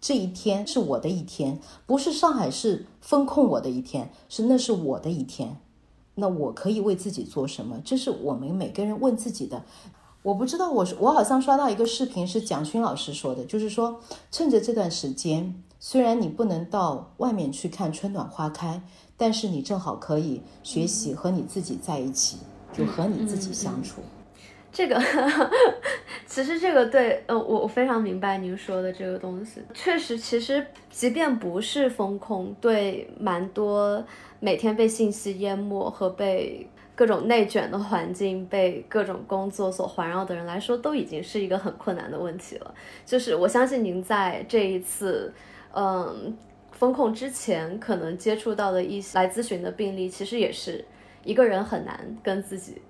[0.00, 5.58] 这一天是我的一天，不是上海市封控我的一天，是那是我的一天。
[6.16, 7.80] 那我可以为自己做什么？
[7.84, 9.64] 这是我们每个人问自己的。
[10.24, 18.80] 我不知道，我我好像刷到一个视频，是蒋勋老师说的，就是说，趁着这段时间，虽然你不能到外面去看春暖花开，
[19.18, 22.38] 但是你正好可以学习和你自己在一起，
[22.72, 24.00] 就和你自己相处。
[24.72, 24.98] 这个
[26.26, 29.60] 其实这个对，呃，我我非常明白您说的这个东西。
[29.74, 34.02] 确实，其实即便不是风控，对蛮多
[34.40, 36.66] 每天被信息淹没和被。
[36.94, 42.74] 各种内卷的环境，被各种工作所环绕的人来说，都已经是一个很困难的问题了。
[43.04, 45.32] 就是我相信您在这一次，
[45.74, 46.36] 嗯，
[46.72, 50.84] 风控之前可能接触到的一些来咨询的病例，其实也是
[51.24, 52.80] 一个人很难跟自己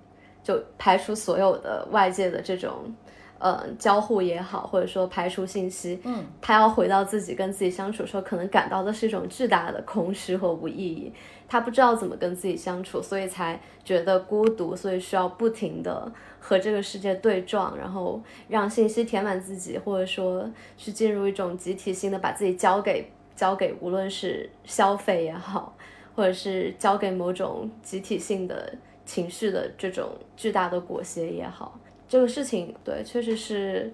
[0.43, 2.93] 就排除所有的外界的这种。
[3.37, 11.11] 呃，交互也好，或者说排除信息，嗯，他要回到自己跟自己相处的时候，可能感到的是一种巨大的空虚和无意义。
[11.47, 25.75] 他不知道怎么跟自己相处，所以才觉得孤独，所以需要不停的和这个世界对撞，然后让信息填满自己，或者说去进入一种集体性的把自己交给交给，无论是消费也好，
[26.15, 28.73] 或者是交给某种集体性的
[29.05, 31.79] 情绪的这种巨大的裹挟也好。
[32.07, 33.91] 这个事情，对，确实是，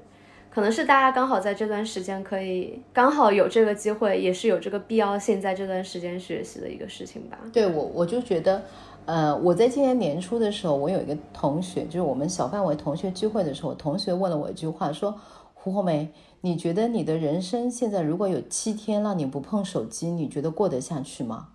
[0.54, 7.38] 可能是大家刚好在这段时间可以刚好有这个机会，也是有这个必要性，在这段时间学习的一个事情吧。
[7.54, 8.62] 对我，我就觉得，
[9.06, 15.16] 呃，我在今年年初的时候，我有一个同学，就是我们小范围同学聚会的时候，同学问了我一句话，说
[15.56, 16.10] ：“胡红梅，
[16.42, 21.48] 你觉得你的人生现在如果有七天让你不碰手机，你觉得过得下去吗？”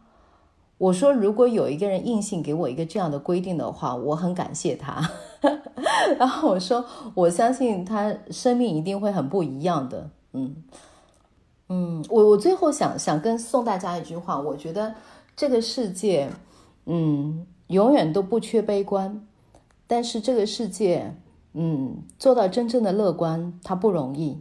[0.79, 5.11] 我说：“如果有一个人硬性给我一个这样的规定的话，我很感谢他。”
[6.19, 10.11] 然后我说，我相信他生命一定会很不一样的。
[10.33, 10.57] 嗯
[11.69, 14.95] 嗯，我我最后想想跟送大家一句话，我觉得
[15.35, 16.29] 这个世界，
[16.85, 19.27] 嗯，永远都不缺悲观，
[19.87, 21.15] 但是这个世界，
[21.55, 24.41] 嗯，做到真正的乐观，它不容易。